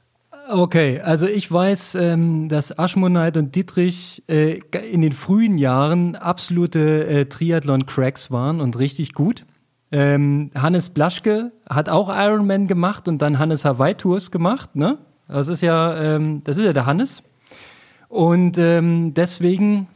Okay, 0.47 1.01
also 1.01 1.25
ich 1.25 1.51
weiß, 1.51 1.95
ähm, 1.95 2.49
dass 2.49 2.77
Aschmoneit 2.77 3.35
und 3.35 3.55
Dietrich 3.55 4.23
äh, 4.27 4.59
in 4.91 5.01
den 5.01 5.11
frühen 5.11 5.57
Jahren 5.57 6.15
absolute 6.15 7.07
äh, 7.07 7.25
Triathlon-Cracks 7.25 8.29
waren 8.29 8.61
und 8.61 8.77
richtig 8.77 9.13
gut. 9.13 9.45
Ähm, 9.95 10.51
Hannes 10.53 10.89
Blaschke 10.89 11.53
hat 11.69 11.87
auch 11.87 12.09
Ironman 12.09 12.67
gemacht 12.67 13.07
und 13.07 13.21
dann 13.21 13.39
Hannes 13.39 13.63
Hawaii 13.63 13.95
Tours 13.95 14.29
gemacht, 14.29 14.75
ne? 14.75 14.97
Das 15.29 15.47
ist 15.47 15.61
ja, 15.61 15.95
ähm, 15.95 16.41
das 16.43 16.57
ist 16.57 16.65
ja 16.65 16.73
der 16.73 16.85
Hannes. 16.85 17.23
Und 18.09 18.57
ähm, 18.57 19.13
deswegen, 19.13 19.87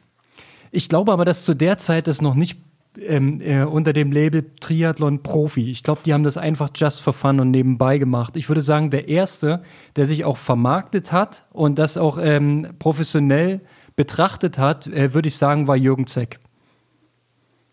ich 0.71 0.87
glaube 0.87 1.11
aber, 1.11 1.25
dass 1.25 1.43
zu 1.43 1.53
der 1.53 1.79
Zeit 1.79 2.07
das 2.07 2.21
noch 2.21 2.33
nicht 2.33 2.61
ähm, 2.97 3.41
äh, 3.41 3.63
unter 3.63 3.91
dem 3.91 4.13
Label 4.13 4.49
Triathlon 4.61 5.21
Profi. 5.21 5.69
Ich 5.69 5.83
glaube, 5.83 5.99
die 6.05 6.13
haben 6.13 6.23
das 6.23 6.37
einfach 6.37 6.69
just 6.73 7.01
for 7.01 7.11
fun 7.11 7.41
und 7.41 7.51
nebenbei 7.51 7.97
gemacht. 7.97 8.37
Ich 8.37 8.47
würde 8.47 8.61
sagen, 8.61 8.91
der 8.91 9.09
erste, 9.09 9.63
der 9.97 10.05
sich 10.05 10.23
auch 10.23 10.37
vermarktet 10.37 11.11
hat 11.11 11.43
und 11.51 11.77
das 11.77 11.97
auch 11.97 12.17
ähm, 12.21 12.69
professionell 12.79 13.59
betrachtet 13.97 14.57
hat, 14.57 14.87
äh, 14.87 15.13
würde 15.13 15.27
ich 15.27 15.35
sagen, 15.35 15.67
war 15.67 15.75
Jürgen 15.75 16.07
Zeck. 16.07 16.39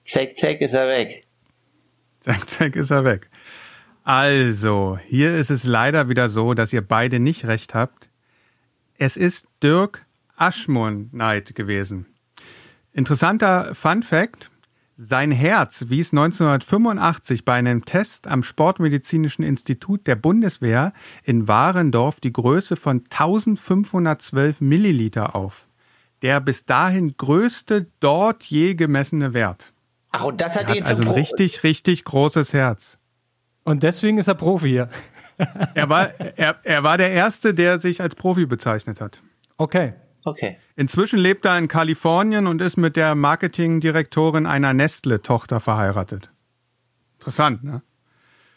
Zeck, 0.01 0.37
Zeck 0.37 0.61
ist 0.61 0.75
er 0.75 0.89
weg. 0.89 1.26
Zack, 2.27 2.51
zack, 2.51 2.75
ist 2.75 2.91
er 2.91 3.05
weg. 3.05 3.31
Also, 4.03 4.99
hier 5.07 5.37
ist 5.37 5.53
es 5.53 5.63
leider 5.63 6.09
wieder 6.09 6.29
so, 6.29 6.55
dass 6.55 6.73
ihr 6.73 6.83
beide 6.83 7.21
nicht 7.21 7.45
recht 7.45 7.73
habt. 7.73 8.09
Es 8.99 9.17
ist 9.17 9.47
Dirk 9.63 10.05
Aschmoneit 10.35 11.55
gewesen. 11.55 12.07
Interessanter 12.93 13.77
Fun 13.77 14.03
Fact. 14.03 14.51
Sein 14.97 15.31
Herz 15.31 15.85
wies 15.89 16.13
1985 16.13 17.45
bei 17.45 17.55
einem 17.55 17.85
Test 17.85 18.27
am 18.27 18.43
Sportmedizinischen 18.43 19.45
Institut 19.45 20.09
der 20.09 20.17
Bundeswehr 20.17 20.93
in 21.23 21.47
Warendorf 21.47 22.19
die 22.19 22.33
Größe 22.33 22.75
von 22.75 23.05
1512 23.05 24.61
Milliliter 24.61 25.37
auf. 25.37 25.69
Der 26.23 26.41
bis 26.41 26.65
dahin 26.65 27.17
größte 27.17 27.87
dort 28.01 28.43
je 28.43 28.75
gemessene 28.75 29.33
Wert. 29.33 29.73
Ach, 30.17 30.25
und 30.25 30.41
das 30.41 30.57
hat 30.57 30.69
Er 30.69 30.77
ihn 30.77 30.83
hat 30.83 30.89
zum 30.89 30.97
also 30.97 31.03
ein 31.03 31.09
Pro 31.09 31.15
richtig, 31.15 31.63
richtig 31.63 32.05
großes 32.05 32.53
Herz. 32.53 32.99
Und 33.65 33.83
deswegen 33.83 34.19
ist 34.19 34.29
er 34.29 34.35
Profi 34.35 34.69
hier. 34.69 34.89
Er 35.75 35.89
war, 35.89 36.19
er, 36.19 36.57
er 36.63 36.83
war 36.83 36.97
der 36.97 37.11
Erste, 37.11 37.53
der 37.53 37.79
sich 37.79 38.01
als 38.01 38.15
Profi 38.15 38.47
bezeichnet 38.47 39.01
hat. 39.01 39.21
Okay. 39.59 39.93
Okay. 40.25 40.59
Inzwischen 40.75 41.19
lebt 41.19 41.45
er 41.45 41.57
in 41.57 41.69
Kalifornien 41.69 42.47
und 42.47 42.61
ist 42.61 42.77
mit 42.77 42.97
der 42.97 43.15
Marketingdirektorin 43.15 44.47
einer 44.47 44.75
Nestle-Tochter 44.75 45.61
verheiratet. 45.61 46.31
Interessant, 47.19 47.63
ne? 47.63 47.83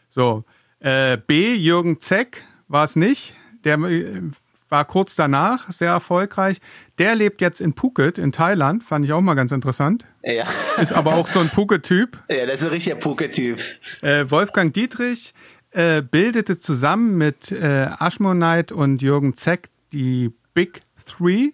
So, 0.10 0.46
äh, 0.80 1.18
B. 1.18 1.54
Jürgen 1.54 2.02
Zeck 2.02 2.44
war 2.68 2.86
es 2.86 2.96
nicht. 2.96 3.36
Der 3.66 3.78
äh, 3.78 4.22
war 4.70 4.86
kurz 4.86 5.16
danach 5.16 5.72
sehr 5.72 5.92
erfolgreich. 5.92 6.62
Der 6.98 7.16
lebt 7.16 7.42
jetzt 7.42 7.60
in 7.60 7.74
Phuket 7.74 8.18
in 8.18 8.32
Thailand. 8.32 8.84
Fand 8.84 9.04
ich 9.04 9.12
auch 9.14 9.22
mal 9.22 9.34
ganz 9.34 9.52
interessant. 9.52 10.06
Ja. 10.24 10.46
Ist 10.82 10.94
aber 10.94 11.16
auch 11.16 11.28
so 11.28 11.40
ein 11.40 11.48
Phuket-Typ. 11.48 12.18
ja, 12.30 12.46
das 12.46 12.62
ist 12.62 12.64
ein 12.64 12.70
richtiger 12.70 12.96
Puke-Typ. 12.96 13.60
Äh, 14.02 14.30
Wolfgang 14.30 14.74
Dietrich 14.74 15.34
äh, 15.72 16.02
bildete 16.02 16.60
zusammen 16.60 17.18
mit 17.18 17.52
äh, 17.52 17.90
Ashmonite 18.00 18.76
und 18.76 19.02
Jürgen 19.02 19.34
Zeck 19.36 19.70
die 19.92 20.32
Big 20.54 20.82
Three, 21.06 21.52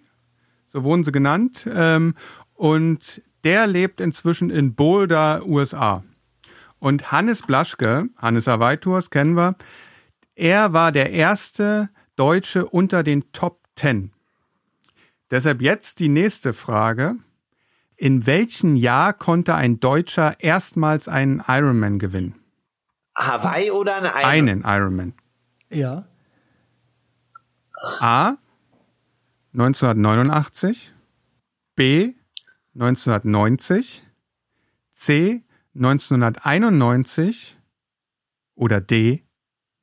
so 0.68 0.84
wurden 0.84 1.04
sie 1.04 1.12
genannt. 1.12 1.68
Ähm, 1.72 2.14
und 2.54 3.22
der 3.44 3.66
lebt 3.66 4.00
inzwischen 4.00 4.50
in 4.50 4.74
Boulder, 4.74 5.46
USA. 5.46 6.02
Und 6.78 7.12
Hannes 7.12 7.42
Blaschke, 7.42 8.08
Hannes 8.16 8.46
Hawaii 8.46 8.76
Tours 8.76 9.10
kennen 9.10 9.36
wir, 9.36 9.54
er 10.34 10.72
war 10.72 10.92
der 10.92 11.10
erste 11.10 11.88
Deutsche 12.16 12.66
unter 12.66 13.02
den 13.02 13.30
Top 13.32 13.62
Ten. 13.74 14.12
Deshalb 15.30 15.60
jetzt 15.60 16.00
die 16.00 16.08
nächste 16.08 16.52
Frage. 16.52 17.16
In 17.96 18.26
welchem 18.26 18.76
Jahr 18.76 19.12
konnte 19.12 19.54
ein 19.54 19.80
Deutscher 19.80 20.40
erstmals 20.40 21.08
einen 21.08 21.42
Ironman 21.46 21.98
gewinnen? 21.98 22.34
Hawaii 23.16 23.70
oder 23.70 23.96
ein 23.96 24.06
Einen 24.06 24.64
Ironman. 24.64 25.14
Ja. 25.70 26.06
A. 28.00 28.36
1989. 29.54 30.92
B. 31.74 32.14
1990, 32.78 34.02
C 34.92 35.42
1991 35.74 37.56
oder 38.54 38.82
D 38.82 39.22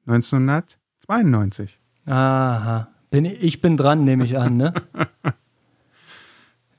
1992? 0.05 1.79
Aha. 2.05 2.87
Bin, 3.11 3.25
ich 3.25 3.61
bin 3.61 3.77
dran, 3.77 4.03
nehme 4.03 4.25
ich 4.25 4.37
an, 4.37 4.57
ne? 4.57 4.73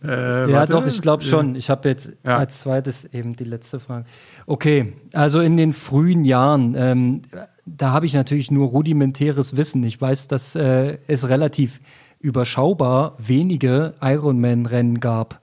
Äh, 0.02 0.50
ja, 0.50 0.52
warte. 0.58 0.72
doch, 0.72 0.86
ich 0.86 1.00
glaube 1.00 1.24
schon. 1.24 1.56
Ich 1.56 1.70
habe 1.70 1.88
jetzt 1.88 2.12
Ja. 2.26 2.36
als 2.36 2.60
zweites 2.60 3.06
eben 3.06 3.36
die 3.36 3.44
letzte 3.44 3.80
Frage. 3.80 4.04
Okay, 4.44 4.92
also 5.14 5.40
in 5.40 5.56
den 5.56 5.72
frühen 5.72 6.26
Jahren, 6.26 6.74
ähm, 6.76 7.22
da 7.64 7.92
habe 7.92 8.04
ich 8.04 8.12
natürlich 8.12 8.50
nur 8.50 8.68
rudimentäres 8.68 9.56
Wissen. 9.56 9.82
Ich 9.82 9.98
weiß, 9.98 10.28
dass 10.28 10.56
äh, 10.56 10.98
es 11.06 11.26
relativ 11.30 11.80
überschaubar 12.20 13.16
wenige 13.16 13.94
Ironman-Rennen 14.02 15.00
gab. 15.00 15.40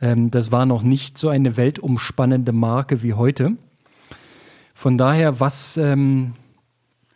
Ähm, 0.00 0.30
das 0.30 0.50
war 0.50 0.64
noch 0.64 0.82
nicht 0.82 1.18
so 1.18 1.28
eine 1.28 1.58
weltumspannende 1.58 2.52
Marke 2.52 3.02
wie 3.02 3.12
heute. 3.12 3.58
Von 4.72 4.96
daher, 4.96 5.38
was 5.38 5.76
ähm, 5.76 6.32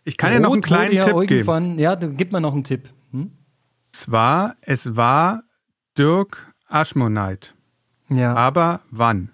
Ich 0.05 0.17
kann 0.17 0.33
ja 0.33 0.41
noch 0.41 0.53
einen 0.53 0.63
kleinen 0.63 0.95
ja 0.95 1.05
Tipp 1.07 1.29
geben. 1.29 1.79
Ja, 1.79 1.97
dann 1.97 2.17
gib 2.17 2.33
mir 2.33 2.41
noch 2.41 2.55
einen 2.55 2.65
Tipp. 2.65 2.89
Hm? 3.13 3.31
Zwar, 3.93 4.57
es 4.63 4.97
war 4.97 5.45
Dirk 5.97 6.53
Aschmonite. 6.69 7.51
Ja, 8.09 8.35
Aber 8.35 8.81
wann? 8.91 9.31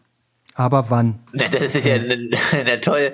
aber 0.54 0.90
wann? 0.90 1.20
Na, 1.32 1.44
Das 1.52 1.74
ist 1.74 1.86
ja 1.86 1.98
na 1.98 2.76
toll. 2.78 3.12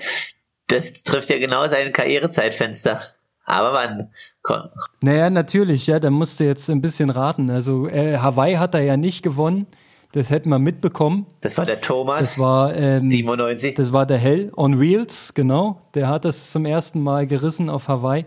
Das 0.66 1.02
trifft 1.02 1.28
ja 1.30 1.38
genau 1.38 1.68
sein 1.68 1.92
Karrierezeitfenster. 1.92 3.02
Aber 3.44 3.72
wann? 3.74 4.11
Komm. 4.42 4.62
Naja, 5.02 5.28
natürlich, 5.30 5.86
ja, 5.86 6.00
da 6.00 6.11
musst 6.11 6.40
du 6.40 6.44
jetzt 6.44 6.68
ein 6.70 6.80
bisschen 6.80 7.11
raten. 7.11 7.50
Also 7.50 7.86
äh, 7.88 8.16
Hawaii 8.18 8.55
hat 8.55 8.74
er 8.74 8.80
ja 8.82 8.96
nicht 8.96 9.22
gewonnen. 9.22 9.66
Das 10.14 10.30
hätten 10.30 10.48
wir 10.48 10.60
mitbekommen. 10.60 11.26
Das 11.40 11.58
war 11.58 11.66
der 11.66 11.80
Thomas. 11.80 12.20
Das 12.20 12.38
war, 12.38 12.72
ähm, 12.76 13.08
97. 13.08 13.74
das 13.74 13.92
war 13.92 14.06
der 14.06 14.16
Hell 14.16 14.52
on 14.56 14.78
Wheels, 14.78 15.34
genau. 15.34 15.80
Der 15.94 16.06
hat 16.06 16.24
das 16.24 16.52
zum 16.52 16.66
ersten 16.66 17.02
Mal 17.02 17.26
gerissen 17.26 17.68
auf 17.68 17.88
Hawaii. 17.88 18.24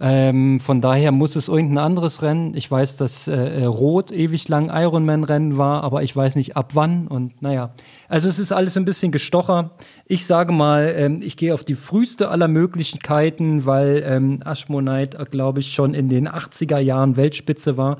Ähm, 0.00 0.60
von 0.60 0.80
daher 0.80 1.12
muss 1.12 1.36
es 1.36 1.48
irgendein 1.48 1.84
anderes 1.84 2.22
Rennen. 2.22 2.54
Ich 2.54 2.70
weiß, 2.70 2.96
dass 2.96 3.28
äh, 3.28 3.34
äh, 3.34 3.64
Rot 3.66 4.12
ewig 4.12 4.48
lang 4.48 4.70
Ironman-Rennen 4.72 5.58
war, 5.58 5.84
aber 5.84 6.02
ich 6.02 6.16
weiß 6.16 6.36
nicht 6.36 6.56
ab 6.56 6.70
wann. 6.72 7.06
Und 7.06 7.42
naja, 7.42 7.74
also 8.08 8.30
es 8.30 8.38
ist 8.38 8.52
alles 8.52 8.78
ein 8.78 8.86
bisschen 8.86 9.12
gestocher. 9.12 9.72
Ich 10.06 10.24
sage 10.24 10.54
mal, 10.54 10.94
ähm, 10.96 11.20
ich 11.22 11.36
gehe 11.36 11.52
auf 11.52 11.64
die 11.64 11.74
früheste 11.74 12.30
aller 12.30 12.48
Möglichkeiten, 12.48 13.66
weil 13.66 14.02
ähm, 14.06 14.40
Ashmonite, 14.42 15.18
glaube 15.30 15.60
ich, 15.60 15.74
schon 15.74 15.92
in 15.92 16.08
den 16.08 16.30
80er 16.30 16.78
Jahren 16.78 17.16
Weltspitze 17.16 17.76
war. 17.76 17.98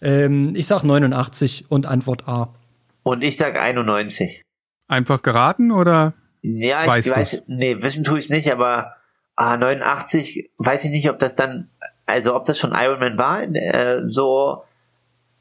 Ähm, 0.00 0.54
ich 0.56 0.66
sage 0.66 0.86
89 0.86 1.66
und 1.68 1.84
Antwort 1.84 2.26
A. 2.26 2.54
Und 3.02 3.22
ich 3.22 3.36
sag 3.36 3.58
91. 3.58 4.42
Einfach 4.88 5.22
geraten 5.22 5.70
oder? 5.70 6.14
Ja, 6.42 6.86
Weißt 6.86 6.98
ich 6.98 7.04
du's? 7.06 7.16
weiß, 7.16 7.42
nee, 7.46 7.82
wissen 7.82 8.04
tue 8.04 8.18
ich 8.18 8.30
nicht, 8.30 8.50
aber 8.50 8.96
ah, 9.36 9.56
89, 9.56 10.50
weiß 10.58 10.84
ich 10.84 10.90
nicht, 10.90 11.08
ob 11.10 11.18
das 11.18 11.34
dann, 11.34 11.70
also 12.06 12.34
ob 12.34 12.44
das 12.44 12.58
schon 12.58 12.74
Ironman 12.74 13.18
war, 13.18 13.42
äh, 13.42 14.02
so, 14.06 14.64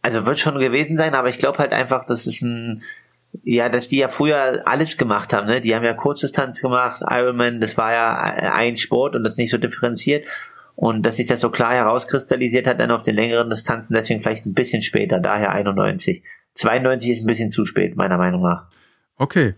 also 0.02 0.26
wird 0.26 0.40
schon 0.40 0.60
gewesen 0.60 0.98
sein, 0.98 1.16
aber 1.16 1.30
ich 1.30 1.40
glaube 1.40 1.58
halt 1.58 1.74
einfach, 1.74 2.06
das 2.06 2.28
ist 2.28 2.42
ein, 2.42 2.82
ja, 3.44 3.70
dass 3.70 3.88
die 3.88 3.98
ja 3.98 4.08
früher 4.08 4.64
alles 4.66 4.98
gemacht 4.98 5.34
haben, 5.34 5.48
ne? 5.48 5.62
Die 5.62 5.76
haben 5.76 5.84
ja 5.84 5.94
Kurzdistanz 5.94 6.62
gemacht, 6.62 7.04
Ironman, 7.08 7.62
das 7.62 7.78
war 7.78 7.92
ja 7.92 8.16
ein 8.54 8.78
Sport 8.78 9.16
und 9.16 9.24
das 9.24 9.38
nicht 9.38 9.52
so 9.52 9.58
differenziert. 9.58 10.26
Und 10.76 11.06
dass 11.06 11.18
sich 11.18 11.28
das 11.28 11.42
so 11.42 11.50
klar 11.50 11.74
herauskristallisiert 11.74 12.66
hat 12.66 12.80
dann 12.80 12.92
auf 12.92 13.04
den 13.04 13.16
längeren 13.16 13.50
Distanzen, 13.50 13.94
deswegen 13.94 14.22
vielleicht 14.22 14.46
ein 14.46 14.54
bisschen 14.54 14.82
später, 14.82 15.20
daher 15.20 15.52
91. 15.52 16.24
92 16.56 17.12
ist 17.12 17.24
ein 17.24 17.28
bisschen 17.28 17.50
zu 17.50 17.66
spät, 17.66 17.96
meiner 17.96 18.18
Meinung 18.18 18.42
nach. 18.42 18.68
Okay. 19.16 19.56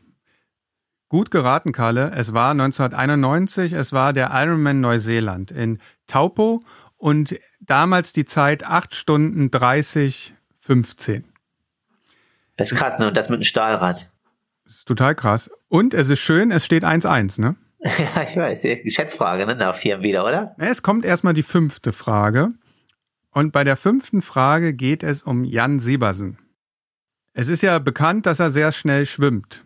Gut 1.09 1.29
geraten, 1.29 1.73
Kalle. 1.73 2.11
Es 2.15 2.33
war 2.33 2.51
1991, 2.51 3.73
es 3.73 3.91
war 3.91 4.13
der 4.13 4.29
Ironman 4.33 4.79
Neuseeland 4.79 5.51
in 5.51 5.79
Taupo 6.07 6.63
und 6.95 7.37
damals 7.59 8.13
die 8.13 8.25
Zeit 8.25 8.63
8 8.63 8.95
Stunden 8.95 9.51
30, 9.51 10.33
15. 10.61 11.25
Das 12.57 12.71
ist 12.71 12.77
krass, 12.77 12.99
ne? 12.99 13.07
Und 13.07 13.17
das 13.17 13.29
mit 13.29 13.37
einem 13.37 13.43
Stahlrad. 13.43 14.09
Das 14.65 14.75
ist 14.77 14.87
total 14.87 15.15
krass. 15.15 15.49
Und 15.67 15.93
es 15.93 16.09
ist 16.09 16.19
schön, 16.19 16.51
es 16.51 16.65
steht 16.65 16.83
1-1, 16.83 17.41
ne? 17.41 17.55
Ja, 17.83 18.21
ich 18.23 18.37
weiß. 18.37 18.65
Schätzfrage, 18.93 19.45
ne? 19.45 19.55
Nach 19.55 19.75
vier 19.75 20.03
wieder, 20.03 20.25
oder? 20.25 20.55
Es 20.59 20.83
kommt 20.83 21.03
erstmal 21.03 21.33
die 21.33 21.43
fünfte 21.43 21.91
Frage. 21.91 22.51
Und 23.31 23.51
bei 23.51 23.63
der 23.63 23.77
fünften 23.77 24.21
Frage 24.21 24.73
geht 24.73 25.03
es 25.03 25.23
um 25.23 25.43
Jan 25.43 25.79
Siebersen. 25.79 26.37
Es 27.33 27.47
ist 27.47 27.61
ja 27.61 27.79
bekannt, 27.79 28.25
dass 28.25 28.39
er 28.39 28.51
sehr 28.51 28.73
schnell 28.73 29.05
schwimmt. 29.05 29.63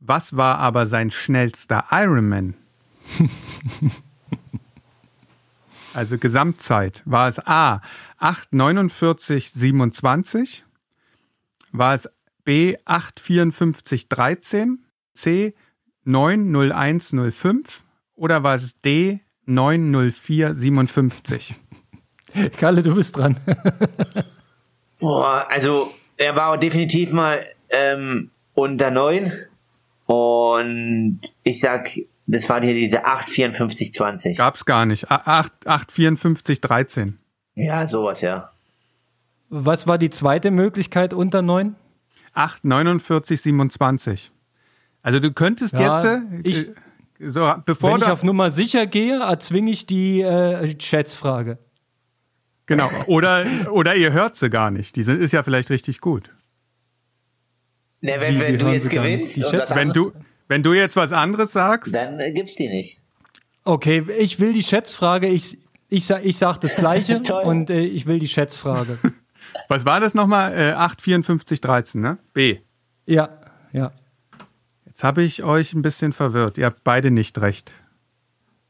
Was 0.00 0.36
war 0.36 0.58
aber 0.58 0.86
sein 0.86 1.12
schnellster 1.12 1.84
Ironman? 1.90 2.54
also 5.94 6.18
Gesamtzeit. 6.18 7.02
War 7.04 7.28
es 7.28 7.38
A 7.46 7.82
8,49,27? 8.18 10.62
War 11.70 11.94
es 11.94 12.08
B 12.44 12.76
8,54,13? 12.84 14.78
C 15.12 15.54
9,01,05? 16.06 17.82
Oder 18.16 18.42
war 18.42 18.56
es 18.56 18.80
D 18.80 19.20
9,04,57? 19.46 21.54
Kalle, 22.56 22.82
du 22.82 22.94
bist 22.94 23.16
dran. 23.16 23.36
Boah, 25.00 25.46
also 25.48 25.92
er 26.20 26.36
war 26.36 26.56
definitiv 26.58 27.12
mal 27.12 27.44
ähm, 27.70 28.30
unter 28.54 28.90
neun. 28.90 29.32
Und 30.06 31.20
ich 31.42 31.60
sag, 31.60 31.90
das 32.26 32.48
war 32.48 32.60
hier 32.62 32.74
diese 32.74 33.06
8,54,20. 33.06 34.36
Gab's 34.36 34.64
gar 34.64 34.84
nicht. 34.86 35.10
8, 35.10 35.52
8,54,13. 35.66 37.14
Ja, 37.54 37.86
sowas, 37.86 38.20
ja. 38.20 38.50
Was 39.48 39.86
war 39.86 39.98
die 39.98 40.10
zweite 40.10 40.50
Möglichkeit 40.50 41.14
unter 41.14 41.42
neun? 41.42 41.74
8,49,27. 42.34 44.28
Also 45.02 45.18
du 45.20 45.32
könntest 45.32 45.74
Ja, 45.78 45.94
jetzt, 45.96 46.04
äh, 46.04 46.20
ich- 46.48 46.70
so, 47.22 47.52
bevor 47.66 47.94
Wenn 47.94 48.00
ich 48.02 48.06
auf 48.08 48.22
Nummer 48.22 48.50
sicher 48.50 48.86
gehe, 48.86 49.20
erzwinge 49.20 49.70
ich 49.70 49.84
die 49.86 50.22
äh, 50.22 50.74
Schätzfrage. 50.80 51.58
Genau, 52.70 52.90
oder, 53.06 53.44
oder 53.70 53.94
ihr 53.96 54.12
hört 54.12 54.36
sie 54.36 54.48
gar 54.48 54.70
nicht. 54.70 54.96
Die 54.96 55.02
sind, 55.02 55.20
ist 55.20 55.32
ja 55.32 55.42
vielleicht 55.42 55.68
richtig 55.70 56.00
gut. 56.00 56.30
Ne, 58.00 58.14
wenn, 58.18 58.36
Wie, 58.36 58.40
wenn 58.40 58.54
wie 58.54 58.58
du 58.58 58.68
jetzt 58.72 58.88
gewinnst, 58.88 59.36
Die 59.36 59.44
und 59.44 59.74
Wenn 59.74 59.92
du, 59.92 60.12
wenn 60.48 60.62
du 60.62 60.72
jetzt 60.72 60.96
was 60.96 61.12
anderes 61.12 61.52
sagst, 61.52 61.94
dann 61.94 62.18
äh, 62.18 62.32
gibt's 62.32 62.54
die 62.54 62.68
nicht. 62.68 63.02
Okay, 63.64 64.04
ich 64.18 64.40
will 64.40 64.54
die 64.54 64.62
Schätzfrage. 64.62 65.26
Ich, 65.26 65.58
ich, 65.90 66.08
ich 66.08 66.38
sag 66.38 66.58
das 66.60 66.76
Gleiche 66.76 67.20
und 67.44 67.68
äh, 67.68 67.80
ich 67.80 68.06
will 68.06 68.18
die 68.18 68.28
Schätzfrage. 68.28 68.96
was 69.68 69.84
war 69.84 70.00
das 70.00 70.14
nochmal? 70.14 70.54
Äh, 70.54 70.72
8,54,13, 70.72 71.98
ne? 71.98 72.18
B. 72.32 72.58
ja, 73.06 73.28
ja. 73.72 73.92
Jetzt 74.86 75.04
habe 75.04 75.22
ich 75.22 75.42
euch 75.42 75.72
ein 75.72 75.82
bisschen 75.82 76.12
verwirrt. 76.12 76.58
Ihr 76.58 76.66
habt 76.66 76.84
beide 76.84 77.10
nicht 77.10 77.38
recht. 77.40 77.72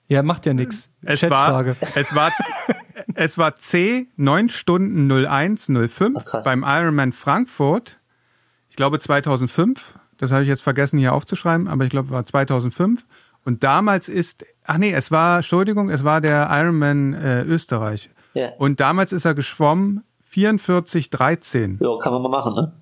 Ja, 0.08 0.22
macht 0.22 0.44
ja 0.44 0.54
nichts. 0.54 0.90
Es 1.02 1.22
war, 1.22 1.64
Schätzfrage. 1.64 1.76
es 1.94 2.14
war, 2.14 2.32
es 3.20 3.36
war 3.36 3.56
C 3.56 4.06
9 4.16 4.48
Stunden 4.48 5.10
01 5.10 5.66
05 5.66 6.24
Ach, 6.32 6.42
beim 6.42 6.64
Ironman 6.66 7.12
Frankfurt. 7.12 7.98
Ich 8.70 8.76
glaube 8.76 8.98
2005. 8.98 9.94
Das 10.16 10.32
habe 10.32 10.42
ich 10.42 10.48
jetzt 10.48 10.62
vergessen 10.62 10.98
hier 10.98 11.12
aufzuschreiben, 11.12 11.68
aber 11.68 11.84
ich 11.84 11.90
glaube 11.90 12.08
war 12.08 12.24
2005. 12.24 13.04
Und 13.44 13.62
damals 13.62 14.08
ist, 14.08 14.46
ach 14.64 14.78
nee, 14.78 14.92
es 14.92 15.10
war, 15.10 15.36
Entschuldigung, 15.36 15.90
es 15.90 16.02
war 16.02 16.22
der 16.22 16.48
Ironman 16.50 17.12
äh, 17.12 17.42
Österreich. 17.42 18.08
Ja. 18.32 18.52
Und 18.56 18.80
damals 18.80 19.12
ist 19.12 19.26
er 19.26 19.34
geschwommen 19.34 20.02
44 20.24 21.10
13. 21.10 21.78
Jo, 21.82 21.98
kann 21.98 22.14
man 22.14 22.22
mal 22.22 22.30
machen, 22.30 22.54
ne? 22.54 22.72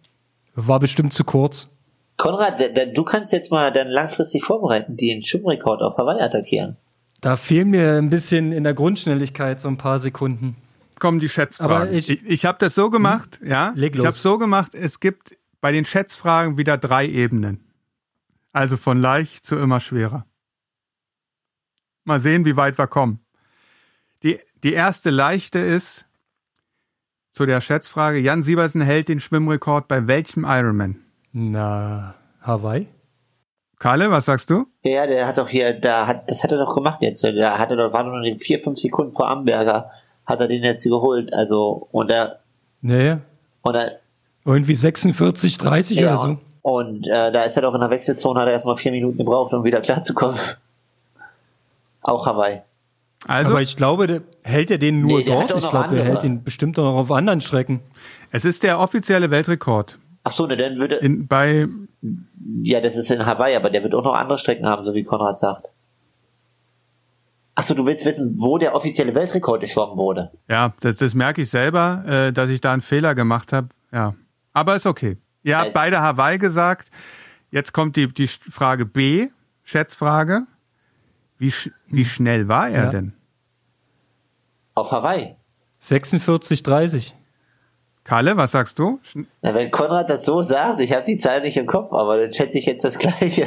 War 0.54 0.78
bestimmt 0.78 1.12
zu 1.12 1.24
kurz. 1.24 1.68
Konrad, 2.16 2.60
du 2.94 3.02
kannst 3.02 3.32
jetzt 3.32 3.50
mal 3.50 3.72
dann 3.72 3.88
langfristig 3.88 4.44
vorbereiten, 4.44 4.96
den 4.96 5.20
Schwimmrekord 5.20 5.82
auf 5.82 5.96
Hawaii 5.96 6.20
attackieren. 6.20 6.76
Da 7.20 7.36
fehlen 7.36 7.70
mir 7.70 7.94
ein 7.98 8.10
bisschen 8.10 8.52
in 8.52 8.64
der 8.64 8.74
Grundschnelligkeit 8.74 9.60
so 9.60 9.68
ein 9.68 9.76
paar 9.78 9.98
Sekunden. 9.98 10.56
kommen 11.00 11.20
die 11.20 11.28
Schätzfragen. 11.28 11.74
Aber 11.76 11.90
ich 11.92 12.10
ich- 12.10 12.22
ich, 12.24 12.28
ich 12.28 12.44
habe 12.44 12.58
das 12.58 12.74
so 12.74 12.90
gemacht, 12.90 13.38
ja. 13.42 13.72
Leg 13.76 13.92
ich 13.94 13.98
los. 13.98 14.06
habe 14.06 14.16
so 14.16 14.36
gemacht, 14.38 14.74
es 14.74 14.98
gibt 14.98 15.36
bei 15.60 15.70
den 15.72 15.84
Schätzfragen 15.84 16.56
wieder 16.58 16.76
drei 16.76 17.06
Ebenen. 17.06 17.60
Also 18.52 18.76
von 18.76 19.00
leicht 19.00 19.46
zu 19.46 19.56
immer 19.56 19.78
schwerer. 19.78 20.26
Mal 22.04 22.18
sehen, 22.20 22.44
wie 22.44 22.56
weit 22.56 22.78
wir 22.78 22.86
kommen. 22.88 23.20
Die, 24.24 24.40
die 24.64 24.72
erste 24.72 25.10
leichte 25.10 25.58
ist 25.60 26.04
zu 27.30 27.46
der 27.46 27.60
Schätzfrage, 27.60 28.18
Jan 28.18 28.42
Siebersen 28.42 28.80
hält 28.80 29.08
den 29.08 29.20
Schwimmrekord 29.20 29.86
bei 29.86 30.06
welchem 30.08 30.44
Ironman? 30.44 30.96
Na, 31.32 32.14
Hawaii? 32.40 32.88
Kalle, 33.78 34.10
was 34.10 34.24
sagst 34.24 34.50
du? 34.50 34.66
Ja, 34.82 35.06
der 35.06 35.26
hat 35.26 35.38
doch 35.38 35.48
hier, 35.48 35.72
da 35.72 36.06
hat, 36.06 36.30
das 36.30 36.42
hat 36.42 36.50
er 36.52 36.58
doch 36.58 36.74
gemacht 36.74 37.00
jetzt. 37.02 37.22
Da 37.22 37.58
hat 37.58 37.70
er 37.70 37.76
doch, 37.76 37.92
war 37.92 38.02
nur 38.02 38.18
noch 38.18 38.38
vier, 38.38 38.58
fünf 38.58 38.78
Sekunden 38.78 39.12
vor 39.12 39.28
Amberger, 39.28 39.90
hat 40.26 40.40
er 40.40 40.48
den 40.48 40.64
jetzt 40.64 40.82
geholt. 40.84 41.32
Also, 41.32 41.86
und 41.92 42.10
er, 42.10 42.40
Nee. 42.80 43.16
und 43.62 43.74
er, 43.76 43.92
Irgendwie 44.44 44.74
46, 44.74 45.58
30 45.58 45.98
Ja, 46.00 46.08
oder 46.14 46.18
so. 46.18 46.38
und 46.62 47.06
äh, 47.06 47.30
da 47.30 47.42
ist 47.42 47.54
er 47.56 47.62
doch 47.62 47.74
in 47.74 47.80
der 47.80 47.90
Wechselzone, 47.90 48.40
hat 48.40 48.46
er 48.48 48.52
erstmal 48.54 48.76
vier 48.76 48.90
Minuten 48.92 49.18
gebraucht, 49.18 49.52
um 49.54 49.62
wieder 49.64 49.80
klarzukommen. 49.80 50.38
Auch 52.02 52.26
Hawaii. 52.26 52.62
Also, 53.26 53.50
Aber 53.50 53.62
ich 53.62 53.76
glaube, 53.76 54.06
der, 54.06 54.22
hält 54.44 54.70
er 54.70 54.78
den 54.78 55.00
nur 55.00 55.18
Nee, 55.18 55.24
dort? 55.24 55.50
doch 55.50 55.58
Ich 55.58 55.68
glaube, 55.68 55.98
er 55.98 56.04
hält 56.04 56.22
ihn 56.24 56.44
bestimmt 56.44 56.78
auch 56.78 56.84
noch 56.84 56.94
auf 56.96 57.10
anderen 57.10 57.40
Strecken. 57.40 57.80
es 58.30 58.44
ist 58.44 58.62
der 58.62 58.78
offizielle 58.78 59.30
Weltrekord. 59.30 59.98
Ach 60.28 60.32
so, 60.32 60.46
ne, 60.46 60.58
dann 60.58 60.78
würde, 60.78 60.96
In, 60.96 61.26
bei, 61.26 61.66
ja, 62.62 62.80
das 62.82 62.96
ist 62.96 63.10
in 63.10 63.24
Hawaii, 63.24 63.56
aber 63.56 63.70
der 63.70 63.82
wird 63.82 63.94
auch 63.94 64.04
noch 64.04 64.12
andere 64.14 64.36
Strecken 64.36 64.66
haben, 64.66 64.82
so 64.82 64.92
wie 64.92 65.02
Konrad 65.04 65.38
sagt. 65.38 65.64
Ach 67.54 67.62
so, 67.62 67.72
du 67.74 67.86
willst 67.86 68.04
wissen, 68.04 68.36
wo 68.38 68.58
der 68.58 68.74
offizielle 68.74 69.14
Weltrekord 69.14 69.60
geschwommen 69.62 69.96
wurde? 69.96 70.30
ja, 70.48 70.74
das, 70.80 70.96
das 70.96 71.14
merke 71.14 71.40
ich 71.42 71.48
selber, 71.50 72.04
äh, 72.06 72.32
dass 72.32 72.50
ich 72.50 72.60
da 72.60 72.72
einen 72.74 72.82
Fehler 72.82 73.14
gemacht 73.14 73.52
habe. 73.54 73.68
Ja, 73.90 74.14
aber 74.52 74.76
ist 74.76 74.84
okay. 74.86 75.16
Ihr 75.44 75.56
habt 75.56 75.70
Äh. 75.70 75.72
beide 75.74 76.00
Hawaii 76.02 76.36
gesagt. 76.38 76.90
Jetzt 77.50 77.72
kommt 77.72 77.96
die, 77.96 78.06
die 78.12 78.28
Frage 78.28 78.84
B, 78.84 79.28
Schätzfrage. 79.64 80.42
Wie, 81.38 81.50
sch 81.50 81.70
wie 81.88 82.04
schnell 82.04 82.48
war 82.48 82.68
er 82.68 82.84
Ja. 82.84 82.90
denn? 82.90 83.12
Auf 84.74 84.92
Hawaii. 84.92 85.36
46, 85.78 86.62
30. 86.62 87.14
Kalle, 88.08 88.38
was 88.38 88.52
sagst 88.52 88.78
du? 88.78 89.00
Na, 89.42 89.52
wenn 89.54 89.70
Konrad 89.70 90.08
das 90.08 90.24
so 90.24 90.40
sagt, 90.40 90.80
ich 90.80 90.94
habe 90.94 91.04
die 91.04 91.18
Zahl 91.18 91.42
nicht 91.42 91.58
im 91.58 91.66
Kopf, 91.66 91.92
aber 91.92 92.16
dann 92.16 92.32
schätze 92.32 92.56
ich 92.56 92.64
jetzt 92.64 92.82
das 92.82 92.98
Gleiche, 92.98 93.46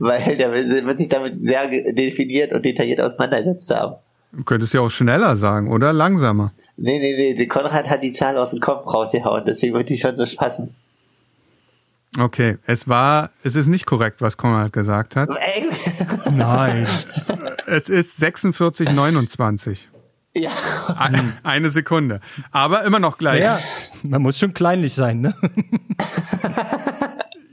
weil 0.00 0.36
der 0.36 0.52
wird 0.52 0.98
sich 0.98 1.08
damit 1.08 1.36
sehr 1.36 1.68
definiert 1.68 2.52
und 2.52 2.64
detailliert 2.64 3.00
auseinandergesetzt 3.00 3.70
haben. 3.72 3.94
Du 4.32 4.42
könntest 4.42 4.74
ja 4.74 4.80
auch 4.80 4.90
schneller 4.90 5.36
sagen 5.36 5.70
oder 5.70 5.92
langsamer. 5.92 6.52
Nee, 6.76 6.98
nee, 6.98 7.34
nee, 7.38 7.46
Konrad 7.46 7.88
hat 7.88 8.02
die 8.02 8.10
Zahl 8.10 8.36
aus 8.38 8.50
dem 8.50 8.58
Kopf 8.58 8.92
rausgehauen, 8.92 9.44
deswegen 9.46 9.74
wird 9.74 9.88
die 9.88 9.96
schon 9.96 10.16
so 10.16 10.24
passen. 10.36 10.74
Okay, 12.18 12.58
es 12.66 12.88
war, 12.88 13.30
es 13.44 13.54
ist 13.54 13.68
nicht 13.68 13.86
korrekt, 13.86 14.20
was 14.20 14.36
Konrad 14.36 14.72
gesagt 14.72 15.14
hat. 15.14 15.30
Nein. 16.32 16.88
Es 17.68 17.88
ist 17.88 18.20
46,29. 18.20 19.91
Ja, 20.34 20.50
Ein- 20.96 21.36
Eine 21.42 21.70
Sekunde. 21.70 22.20
Aber 22.50 22.84
immer 22.84 22.98
noch 22.98 23.18
gleich. 23.18 23.42
ja, 23.42 23.58
man 24.02 24.22
muss 24.22 24.38
schon 24.38 24.54
kleinlich 24.54 24.94
sein, 24.94 25.20
ne? 25.20 25.34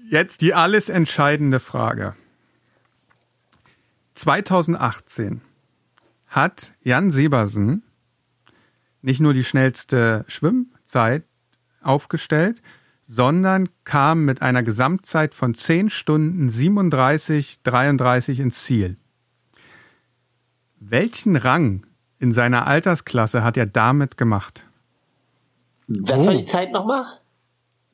Jetzt 0.10 0.42
die 0.42 0.54
alles 0.54 0.90
entscheidende 0.90 1.60
Frage. 1.60 2.16
2018 4.16 5.42
hat 6.28 6.74
Jan 6.84 7.12
Sebersen 7.12 7.84
nicht 9.02 9.22
nur 9.22 9.34
die 9.34 9.44
schnellste 9.44 10.26
Schwimmzeit 10.28 11.24
aufgestellt, 11.82 12.62
sondern 13.08 13.70
kam 13.86 14.26
mit 14.26 14.42
einer 14.42 14.62
Gesamtzeit 14.62 15.34
von 15.34 15.56
10 15.56 15.90
Stunden 15.90 16.50
37, 16.50 17.62
33 17.64 18.40
ins 18.42 18.64
Ziel. 18.66 18.98
Welchen 20.80 21.36
Rang 21.36 21.86
in 22.20 22.32
seiner 22.32 22.68
Altersklasse 22.68 23.44
hat 23.44 23.58
er 23.58 23.66
damit 23.66 24.18
gemacht? 24.18 24.64
was 25.88 26.28
war 26.28 26.36
die 26.36 26.44
Zeit 26.44 26.72
nochmal? 26.72 27.04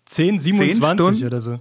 10, 0.06 0.40
Stunden? 0.40 0.40
27 0.40 1.26
oder 1.26 1.40
so. 1.40 1.60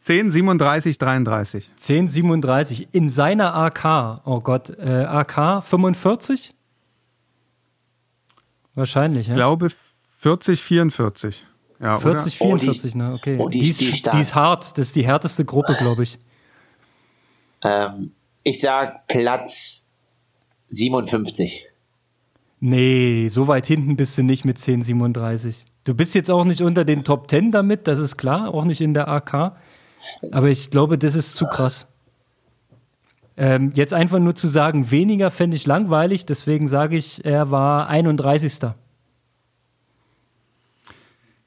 10, 0.00 0.30
37, 0.30 0.98
33. 0.98 1.70
10, 1.76 2.08
37. 2.08 2.88
In 2.92 3.08
seiner 3.10 3.54
AK. 3.54 4.20
Oh 4.26 4.40
Gott, 4.40 4.70
äh, 4.78 5.04
AK 5.04 5.62
45? 5.62 6.50
Wahrscheinlich, 8.74 9.26
ja. 9.26 9.32
Ich 9.34 9.36
glaube 9.38 9.68
40, 10.18 10.62
44. 10.62 11.44
Ja, 11.80 11.98
40, 11.98 12.40
Oh, 12.40 12.56
die- 12.56 12.60
44, 12.66 12.94
ne? 12.94 13.14
Okay. 13.14 13.36
oh, 13.40 13.48
die 13.48 13.60
ist- 13.60 13.70
ist, 13.70 13.80
die 13.80 13.88
ist 13.88 14.12
die 14.12 14.20
ist 14.20 14.34
hart. 14.34 14.76
Das 14.78 14.88
ist 14.88 14.96
die 14.96 15.06
härteste 15.06 15.44
Gruppe, 15.44 15.74
glaube 15.78 16.02
ich. 16.02 16.18
Ähm, 17.62 18.12
ich 18.42 18.60
sag 18.60 19.06
Platz 19.06 19.88
57. 20.68 21.66
Nee, 22.60 23.28
so 23.28 23.48
weit 23.48 23.66
hinten 23.66 23.96
bist 23.96 24.18
du 24.18 24.22
nicht 24.22 24.44
mit 24.44 24.58
10, 24.58 24.82
37. 24.82 25.64
Du 25.84 25.94
bist 25.94 26.14
jetzt 26.14 26.30
auch 26.30 26.44
nicht 26.44 26.60
unter 26.60 26.84
den 26.84 27.04
Top 27.04 27.30
10 27.30 27.52
damit, 27.52 27.88
das 27.88 27.98
ist 27.98 28.18
klar, 28.18 28.52
auch 28.52 28.64
nicht 28.64 28.82
in 28.82 28.92
der 28.92 29.08
AK. 29.08 29.56
Aber 30.30 30.48
ich 30.48 30.70
glaube, 30.70 30.98
das 30.98 31.14
ist 31.14 31.36
zu 31.36 31.46
krass. 31.46 31.88
Ähm, 33.38 33.72
jetzt 33.74 33.94
einfach 33.94 34.18
nur 34.18 34.34
zu 34.34 34.46
sagen, 34.46 34.90
weniger 34.90 35.30
fände 35.30 35.56
ich 35.56 35.66
langweilig, 35.66 36.26
deswegen 36.26 36.68
sage 36.68 36.96
ich, 36.96 37.24
er 37.24 37.50
war 37.50 37.88
31. 37.88 38.72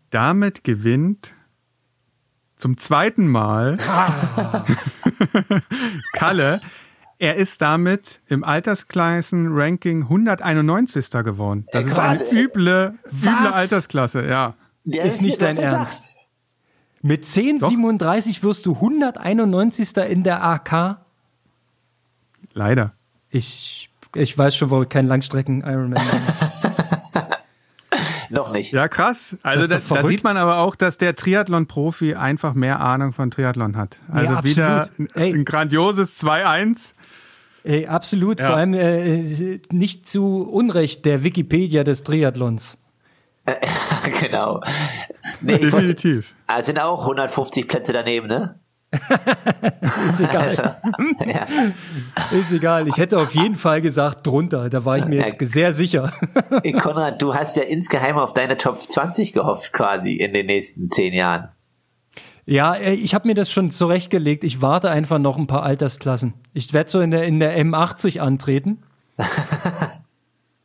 Damit 0.09 0.63
gewinnt 0.63 1.33
zum 2.57 2.77
zweiten 2.77 3.27
Mal 3.27 3.77
Kalle. 6.13 6.61
Er 7.23 7.37
ist 7.37 7.61
damit 7.61 8.19
im 8.27 8.43
Altersklassenranking 8.43 10.01
191. 10.01 11.09
geworden. 11.09 11.65
Das 11.71 11.85
ist 11.85 11.97
eine 11.97 12.21
üble, 12.21 12.95
üble 12.99 12.99
Was? 13.11 13.53
Altersklasse, 13.53 14.27
ja. 14.27 14.55
Der 14.83 15.05
Ist 15.05 15.21
nicht 15.21 15.41
dein 15.41 15.55
er 15.55 15.69
sagt. 15.69 15.77
Ernst. 15.77 16.09
Mit 17.01 17.23
10, 17.23 17.59
Doch. 17.59 17.69
37 17.69 18.43
wirst 18.43 18.65
du 18.65 18.73
191. 18.75 19.95
in 20.09 20.23
der 20.23 20.43
AK. 20.43 20.97
Leider. 22.51 22.91
Ich, 23.29 23.89
ich 24.15 24.37
weiß 24.37 24.57
schon, 24.57 24.69
wo 24.69 24.81
ich 24.81 24.89
kein 24.89 25.07
Langstrecken-Ironman 25.07 25.93
bin. 25.93 27.21
Noch 28.31 28.51
nicht. 28.51 28.73
Ja, 28.73 28.89
krass. 28.89 29.37
Also 29.43 29.61
Das 29.61 29.69
da, 29.69 29.77
ist 29.77 30.03
da 30.03 30.07
sieht 30.09 30.25
man 30.25 30.35
aber 30.35 30.57
auch, 30.57 30.75
dass 30.75 30.97
der 30.97 31.15
Triathlon-Profi 31.15 32.15
einfach 32.15 32.53
mehr 32.53 32.81
Ahnung 32.81 33.13
von 33.13 33.31
Triathlon 33.31 33.77
hat. 33.77 33.97
Also 34.11 34.33
absolut. 34.33 34.45
wieder 34.57 34.89
ein, 34.97 35.09
ein 35.15 35.45
grandioses 35.45 36.21
2-1. 36.21 36.91
Ey, 37.63 37.87
absolut, 37.87 38.39
Ja. 38.39 38.47
vor 38.47 38.55
allem 38.57 38.73
äh, 38.73 39.59
nicht 39.71 40.07
zu 40.07 40.43
Unrecht 40.49 41.05
der 41.05 41.23
Wikipedia 41.23 41.83
des 41.83 42.03
Triathlons. 42.03 42.77
genau. 44.21 44.61
Nee, 45.41 45.57
Definitiv. 45.57 46.33
ah, 46.47 46.61
sind 46.63 46.79
auch 46.79 47.01
150 47.01 47.67
Plätze 47.67 47.93
daneben, 47.93 48.27
ne? 48.27 48.59
Ist 49.81 50.19
egal, 50.21 50.79
ja. 51.25 51.47
ist 52.37 52.51
egal. 52.51 52.87
Ich 52.87 52.97
hätte 52.97 53.17
auf 53.17 53.33
jeden 53.33 53.55
Fall 53.55 53.81
gesagt 53.81 54.27
drunter, 54.27 54.69
da 54.69 54.85
war 54.85 54.99
ich 54.99 55.05
mir 55.05 55.25
jetzt 55.25 55.35
sehr 55.51 55.73
sicher. 55.73 56.13
Konrad, 56.79 57.19
du 57.19 57.33
hast 57.33 57.57
ja 57.57 57.63
insgeheim 57.63 58.17
auf 58.19 58.35
deine 58.35 58.55
Top 58.55 58.79
20 58.79 59.33
gehofft, 59.33 59.73
quasi 59.73 60.13
in 60.13 60.31
den 60.33 60.45
nächsten 60.45 60.83
zehn 60.91 61.11
Jahren. 61.13 61.49
Ja, 62.45 62.73
ey, 62.73 62.95
ich 62.95 63.13
habe 63.13 63.27
mir 63.27 63.35
das 63.35 63.51
schon 63.51 63.71
zurechtgelegt. 63.71 64.43
Ich 64.43 64.61
warte 64.61 64.89
einfach 64.89 65.19
noch 65.19 65.37
ein 65.37 65.47
paar 65.47 65.63
Altersklassen. 65.63 66.33
Ich 66.53 66.73
werde 66.73 66.89
so 66.89 66.99
in 66.99 67.11
der, 67.11 67.23
in 67.23 67.39
der 67.39 67.57
M80 67.57 68.19
antreten. 68.19 68.83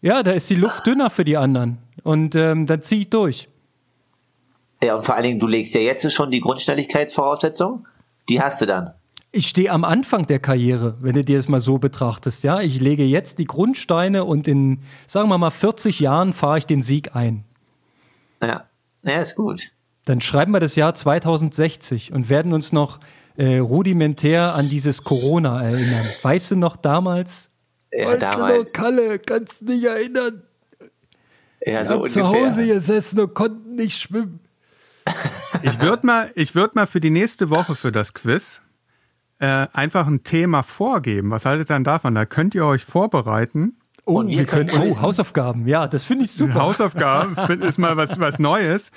ja, 0.01 0.23
da 0.23 0.33
ist 0.33 0.51
die 0.51 0.57
Luft 0.57 0.87
dünner 0.87 1.11
für 1.11 1.25
die 1.25 1.37
anderen. 1.37 1.79
Und 2.03 2.35
ähm, 2.35 2.67
dann 2.67 2.83
ziehe 2.83 3.03
ich 3.03 3.11
durch. 3.11 3.49
Ja, 4.83 4.97
und 4.97 5.05
vor 5.05 5.15
allen 5.15 5.25
Dingen, 5.25 5.39
du 5.39 5.47
legst 5.47 5.75
ja 5.75 5.81
jetzt 5.81 6.11
schon 6.13 6.31
die 6.31 6.41
Grundschnelligkeitsvoraussetzung. 6.41 7.87
Die 8.29 8.41
hast 8.41 8.61
du 8.61 8.67
dann. 8.67 8.91
Ich 9.31 9.49
stehe 9.49 9.71
am 9.71 9.85
Anfang 9.85 10.27
der 10.27 10.39
Karriere, 10.39 10.97
wenn 11.01 11.15
du 11.15 11.23
dir 11.23 11.37
das 11.37 11.49
mal 11.49 11.61
so 11.61 11.79
betrachtest. 11.79 12.45
Ja, 12.45 12.61
ich 12.61 12.81
lege 12.81 13.05
jetzt 13.05 13.39
die 13.39 13.45
Grundsteine 13.45 14.25
und 14.25 14.49
in, 14.49 14.81
sagen 15.07 15.29
wir 15.29 15.37
mal, 15.37 15.51
40 15.51 16.01
Jahren 16.01 16.33
fahre 16.33 16.59
ich 16.59 16.67
den 16.67 16.81
Sieg 16.81 17.15
ein. 17.15 17.45
Ja, 18.41 18.65
ja 19.03 19.21
ist 19.21 19.37
gut. 19.37 19.73
Dann 20.09 20.23
schreiben 20.23 20.53
wir 20.53 20.61
das 20.61 20.75
Jahr 20.75 20.95
2060 20.95 22.13
und 22.13 22.31
werden 22.31 22.55
uns 22.55 22.73
noch 22.73 22.99
äh, 23.37 23.59
rudimentär 23.59 24.55
an 24.55 24.71
dieses 24.71 25.05
Corona 25.05 25.63
erinnern. 25.63 26.07
Weißt 26.23 26.51
du 26.51 26.57
noch 26.57 26.77
damals? 26.77 27.51
Ja, 27.93 28.09
weißt 28.09 28.23
damals. 28.23 28.53
du 28.53 28.59
noch, 28.65 28.73
Kalle, 28.73 29.19
kannst 29.19 29.69
dich 29.69 29.85
erinnern? 29.85 30.43
Ja, 31.65 31.85
so 31.85 31.95
haben 31.95 32.09
zu 32.09 32.27
Hause 32.27 32.39
ungefähr. 32.39 32.75
gesessen 32.75 33.21
und 33.21 33.35
konnten 33.35 33.75
nicht 33.75 34.01
schwimmen. 34.01 34.41
Ich 35.63 35.81
würde 35.81 36.07
mal, 36.07 36.31
ich 36.35 36.55
würd 36.55 36.75
mal 36.75 36.87
für 36.87 37.01
die 37.01 37.11
nächste 37.11 37.51
Woche 37.51 37.75
für 37.75 37.93
das 37.93 38.15
Quiz 38.15 38.61
äh, 39.41 39.67
einfach 39.73 40.07
ein 40.07 40.23
Thema 40.23 40.63
vorgeben. 40.63 41.31
Was 41.31 41.45
haltet 41.45 41.71
ihr 41.71 41.75
denn 41.75 41.85
davon? 41.85 42.15
Da 42.15 42.25
könnt 42.27 42.55
ihr 42.55 42.65
euch 42.65 42.85
vorbereiten. 42.85 43.78
Oh, 44.09 44.21
Und 44.21 44.29
wir 44.31 44.39
wir 44.39 44.47
können, 44.47 44.69
können 44.71 44.93
oh. 44.93 45.03
Hausaufgaben. 45.03 45.69
Ja, 45.69 45.87
das 45.87 46.03
finde 46.03 46.25
ich 46.25 46.31
super. 46.33 46.55
Hausaufgaben 46.63 47.37
ist 47.63 47.77
mal 47.77 47.97
was, 47.99 48.19
was 48.19 48.39
Neues. 48.39 48.91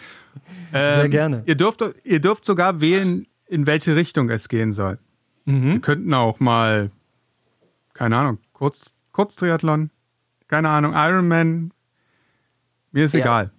Ähm, 0.73 0.95
Sehr 0.95 1.09
gerne. 1.09 1.43
Ihr 1.45 1.55
dürft, 1.55 1.83
ihr 2.05 2.21
dürft 2.21 2.45
sogar 2.45 2.79
wählen, 2.79 3.27
in 3.47 3.65
welche 3.65 3.97
Richtung 3.97 4.29
es 4.29 4.47
gehen 4.47 4.71
soll. 4.71 4.99
Mhm. 5.43 5.65
Wir 5.73 5.79
könnten 5.81 6.13
auch 6.13 6.39
mal, 6.39 6.91
keine 7.93 8.15
Ahnung, 8.15 8.37
Kurz, 8.53 8.93
Kurztriathlon, 9.11 9.89
keine 10.47 10.69
Ahnung, 10.69 10.93
Ironman. 10.95 11.73
Mir 12.93 13.03
ist 13.03 13.13
Ja. 13.13 13.19
egal. 13.19 13.51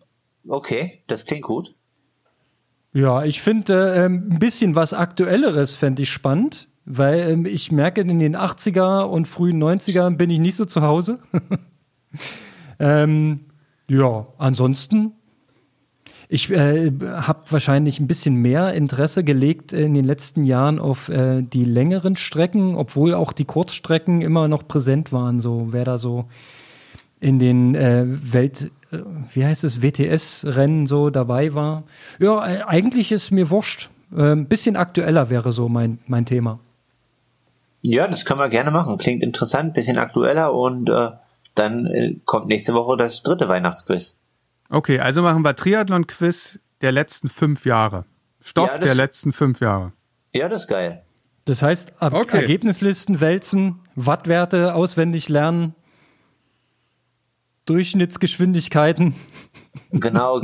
Okay, 0.49 1.03
das 1.07 1.27
klingt 1.27 1.43
gut. 1.45 1.75
Ja, 2.95 3.25
ich 3.25 3.43
finde 3.43 3.95
äh, 3.95 4.07
ein 4.07 4.39
bisschen 4.39 4.75
was 4.75 4.95
Aktuelleres 4.95 5.75
fände 5.75 6.01
ich 6.03 6.11
spannend, 6.11 6.69
weil 6.85 7.31
ähm, 7.31 7.47
ich 7.47 7.73
merke, 7.73 8.01
in 8.01 8.19
den 8.19 8.37
80er 8.37 9.03
und 9.03 9.29
frühen 9.29 9.63
90ern 9.63 10.17
bin 10.17 10.31
ich 10.31 10.39
nicht 10.39 10.57
so 10.57 10.65
zu 10.65 10.83
Hause. 10.83 11.19
ähm, 12.79 13.41
ja, 13.89 14.27
ansonsten, 14.39 15.13
Ich 16.29 16.51
äh, 16.51 16.91
habe 17.03 17.43
wahrscheinlich 17.51 18.01
ein 18.01 18.07
bisschen 18.07 18.37
mehr 18.37 18.73
Interesse 18.73 19.23
gelegt 19.23 19.75
in 19.75 19.93
den 19.93 20.07
letzten 20.07 20.45
Jahren 20.45 20.79
auf 20.79 21.11
äh, 21.11 21.43
die 21.43 21.65
längeren 21.65 22.17
Strecken, 22.17 22.75
obwohl 22.75 23.13
auch 23.13 23.35
die 23.35 23.45
Kurzstrecken 23.45 24.23
immer 24.23 24.49
noch 24.49 24.67
präsent 24.67 25.13
waren. 25.13 25.41
So 25.41 25.69
wer 25.73 25.85
da 25.85 25.99
so 25.99 26.25
in 27.21 27.39
den 27.39 27.75
äh, 27.75 28.07
Welt, 28.07 28.71
äh, 28.91 28.99
wie 29.35 29.45
heißt 29.45 29.63
es, 29.63 29.83
WTS-Rennen 29.83 30.87
so 30.87 31.11
dabei 31.11 31.55
war. 31.55 31.85
Ja, 32.19 32.47
äh, 32.47 32.63
eigentlich 32.63 33.13
ist 33.13 33.31
mir 33.31 33.51
wurscht. 33.51 33.91
Ein 34.15 34.47
bisschen 34.47 34.77
aktueller 34.77 35.29
wäre 35.29 35.53
so 35.53 35.69
mein, 35.69 35.99
mein 36.07 36.25
Thema. 36.25 36.61
Ja, 37.83 38.07
das 38.09 38.25
können 38.25 38.41
wir 38.41 38.49
gerne 38.49 38.71
machen. 38.71 38.97
Klingt 38.99 39.23
interessant, 39.23 39.75
bisschen 39.75 39.99
aktueller 39.99 40.55
und 40.55 40.89
äh, 40.89 41.11
dann 41.55 41.87
äh, 41.87 42.15
kommt 42.25 42.47
nächste 42.47 42.75
Woche 42.75 42.97
das 42.97 43.23
dritte 43.23 43.49
Weihnachtsquiz. 43.49 44.17
Okay, 44.71 45.01
also 45.01 45.21
machen 45.23 45.43
wir 45.43 45.55
Triathlon-Quiz 45.57 46.59
der 46.81 46.93
letzten 46.93 47.29
fünf 47.29 47.67
Jahre. 47.67 48.05
Stoff 48.41 48.69
Ja, 48.69 48.79
das- 48.79 48.87
der 48.87 48.95
letzten 48.95 49.33
fünf 49.33 49.61
Jahre. 49.61 49.93
Ja, 50.35 50.49
das 50.49 50.63
ist 50.63 50.69
geil. 50.69 51.03
Das 51.45 51.61
heißt, 51.61 52.01
Ab 52.01 52.15
Okay. 52.15 52.39
Ergebnislisten 52.39 53.21
wälzen, 53.21 53.81
Wattwerte 53.97 54.75
auswendig 54.77 55.29
lernen, 55.29 55.75
Durchschnittsgeschwindigkeiten, 57.67 59.15
Genau. 59.93 60.43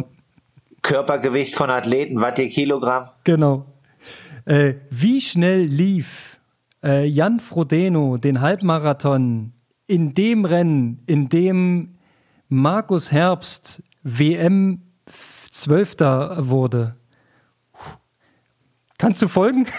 Körpergewicht 0.82 1.54
von 1.54 1.70
Athleten, 1.70 2.20
Watt 2.20 2.38
je 2.38 2.48
Kilogramm. 2.48 3.08
genau. 3.24 3.66
Äh, 4.44 4.74
wie 4.90 5.20
schnell 5.20 5.62
lief 5.64 6.27
äh, 6.82 7.04
Jan 7.04 7.40
Frodeno 7.40 8.16
den 8.16 8.40
Halbmarathon 8.40 9.52
in 9.86 10.14
dem 10.14 10.44
Rennen, 10.44 11.02
in 11.06 11.28
dem 11.28 11.98
Markus 12.48 13.12
Herbst 13.12 13.82
WM 14.02 14.82
12. 15.50 15.96
wurde? 16.48 16.96
Kannst 18.98 19.22
du 19.22 19.28
folgen? 19.28 19.66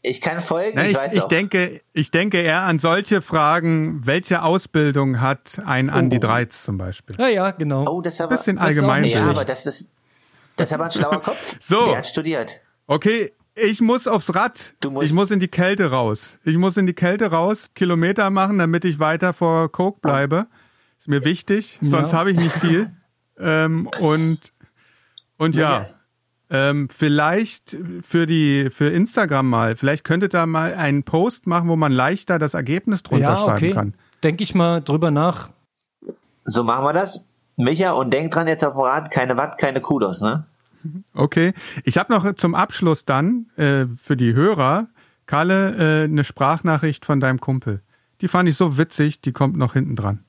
Ich 0.00 0.20
kann 0.20 0.38
folgen, 0.40 0.72
Na, 0.76 0.84
ich, 0.84 0.92
ich, 0.92 0.96
weiß 0.96 1.12
ich, 1.12 1.24
denke, 1.24 1.80
ich 1.92 2.10
denke 2.10 2.40
eher 2.40 2.62
an 2.62 2.78
solche 2.78 3.20
Fragen, 3.20 4.06
welche 4.06 4.42
Ausbildung 4.42 5.20
hat 5.20 5.60
ein 5.66 5.90
Andi 5.90 6.20
Dreiz 6.20 6.62
zum 6.62 6.78
Beispiel? 6.78 7.16
Ja, 7.18 7.26
ja, 7.26 7.50
genau. 7.50 7.84
oh, 7.86 8.00
das 8.00 8.14
ist 8.14 8.20
aber. 8.20 8.36
Bisschen 8.36 8.58
allgemein. 8.58 9.04
ja, 9.04 9.24
aber 9.24 9.44
das 9.44 9.66
ist, 9.66 9.90
das 10.54 10.68
ist 10.68 10.72
aber 10.72 10.84
ein 10.84 10.90
schlauer 10.92 11.20
Kopf. 11.20 11.56
So. 11.60 11.86
Der 11.86 11.98
hat 11.98 12.06
studiert. 12.06 12.52
Okay, 12.86 13.32
ich 13.64 13.80
muss 13.80 14.06
aufs 14.06 14.34
Rad. 14.34 14.74
Du 14.80 14.90
musst- 14.90 15.06
ich 15.06 15.12
muss 15.12 15.30
in 15.30 15.40
die 15.40 15.48
Kälte 15.48 15.90
raus. 15.90 16.38
Ich 16.44 16.56
muss 16.56 16.76
in 16.76 16.86
die 16.86 16.94
Kälte 16.94 17.26
raus, 17.26 17.70
Kilometer 17.74 18.30
machen, 18.30 18.58
damit 18.58 18.84
ich 18.84 18.98
weiter 18.98 19.32
vor 19.32 19.70
Coke 19.70 20.00
bleibe. 20.00 20.46
Ist 20.98 21.08
mir 21.08 21.24
wichtig, 21.24 21.78
sonst 21.80 22.12
habe 22.12 22.32
ich 22.32 22.38
nicht 22.38 22.54
viel. 22.54 22.90
ähm, 23.38 23.88
und 24.00 24.52
und 25.36 25.54
ja, 25.54 25.86
ähm, 26.50 26.88
vielleicht 26.88 27.76
für 28.02 28.26
die 28.26 28.70
für 28.70 28.90
Instagram 28.90 29.48
mal. 29.48 29.76
Vielleicht 29.76 30.04
könntet 30.04 30.34
ihr 30.34 30.46
mal 30.46 30.74
einen 30.74 31.04
Post 31.04 31.46
machen, 31.46 31.68
wo 31.68 31.76
man 31.76 31.92
leichter 31.92 32.38
das 32.38 32.54
Ergebnis 32.54 33.02
drunter 33.02 33.30
ja, 33.30 33.36
schreiben 33.36 33.56
okay. 33.56 33.70
kann. 33.70 33.94
Denke 34.22 34.42
ich 34.42 34.54
mal 34.54 34.80
drüber 34.80 35.10
nach. 35.10 35.50
So 36.44 36.64
machen 36.64 36.84
wir 36.84 36.92
das. 36.92 37.24
Micha, 37.56 37.92
und 37.92 38.12
denk 38.12 38.30
dran 38.30 38.46
jetzt 38.46 38.64
auf 38.64 38.74
dem 38.74 38.82
Rad, 38.82 39.10
keine 39.10 39.36
Watt, 39.36 39.58
keine 39.58 39.80
Kudos, 39.80 40.20
ne? 40.20 40.46
Okay. 41.14 41.52
Ich 41.84 41.98
habe 41.98 42.12
noch 42.12 42.34
zum 42.34 42.54
Abschluss 42.54 43.04
dann 43.04 43.46
äh, 43.56 43.86
für 44.02 44.16
die 44.16 44.34
Hörer, 44.34 44.88
Kalle, 45.26 46.02
äh, 46.02 46.04
eine 46.04 46.24
Sprachnachricht 46.24 47.04
von 47.04 47.20
deinem 47.20 47.40
Kumpel. 47.40 47.82
Die 48.20 48.28
fand 48.28 48.48
ich 48.48 48.56
so 48.56 48.78
witzig, 48.78 49.20
die 49.20 49.32
kommt 49.32 49.56
noch 49.56 49.74
hinten 49.74 49.94
dran. 49.96 50.24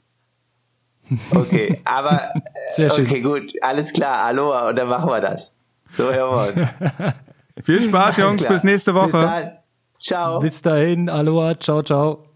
Okay, 1.32 1.82
aber 1.86 2.30
Sehr 2.76 2.89
schön. 2.91 3.05
okay, 3.05 3.22
gut, 3.22 3.53
alles 3.64 3.91
klar, 3.93 4.26
Aloha, 4.26 4.70
und 4.70 4.78
dann 4.78 4.88
machen 4.88 5.10
wir 5.10 5.22
das. 5.22 5.53
So 5.91 6.12
hören 6.12 6.55
wir 6.55 6.62
uns. 6.62 6.74
Viel 7.66 7.82
Spaß, 7.82 8.18
Jungs, 8.18 8.38
klar. 8.38 8.53
bis 8.53 8.64
nächste 8.64 8.93
Bis 8.93 9.01
Woche. 9.01 9.22
dann. 9.22 9.51
Ciao. 9.97 10.39
Bis 10.39 10.62
dahin, 10.62 11.10
Aloha, 11.10 11.55
ciao, 11.60 11.82
ciao. 11.82 12.28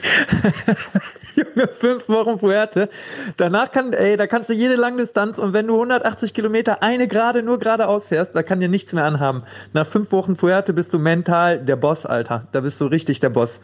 Junge, 1.36 1.68
fünf 1.68 2.08
Wochen 2.08 2.38
Fuerte. 2.38 2.88
Danach 3.36 3.70
kann, 3.70 3.92
ey, 3.92 4.16
da 4.16 4.26
kannst 4.26 4.50
du 4.50 4.54
jede 4.54 4.76
Langdistanz 4.76 5.38
und 5.38 5.52
wenn 5.52 5.66
du 5.66 5.74
180 5.74 6.34
Kilometer 6.34 6.82
eine 6.82 7.08
gerade 7.08 7.42
nur 7.42 7.58
geradeaus 7.58 8.08
fährst, 8.08 8.34
da 8.34 8.42
kann 8.42 8.60
dir 8.60 8.68
nichts 8.68 8.92
mehr 8.92 9.04
anhaben. 9.04 9.42
Nach 9.72 9.86
fünf 9.86 10.12
Wochen 10.12 10.36
Fuerte 10.36 10.72
bist 10.72 10.92
du 10.92 10.98
mental 10.98 11.58
der 11.58 11.76
Boss, 11.76 12.06
Alter. 12.06 12.48
Da 12.52 12.60
bist 12.60 12.80
du 12.80 12.86
richtig 12.86 13.20
der 13.20 13.30
Boss. 13.30 13.60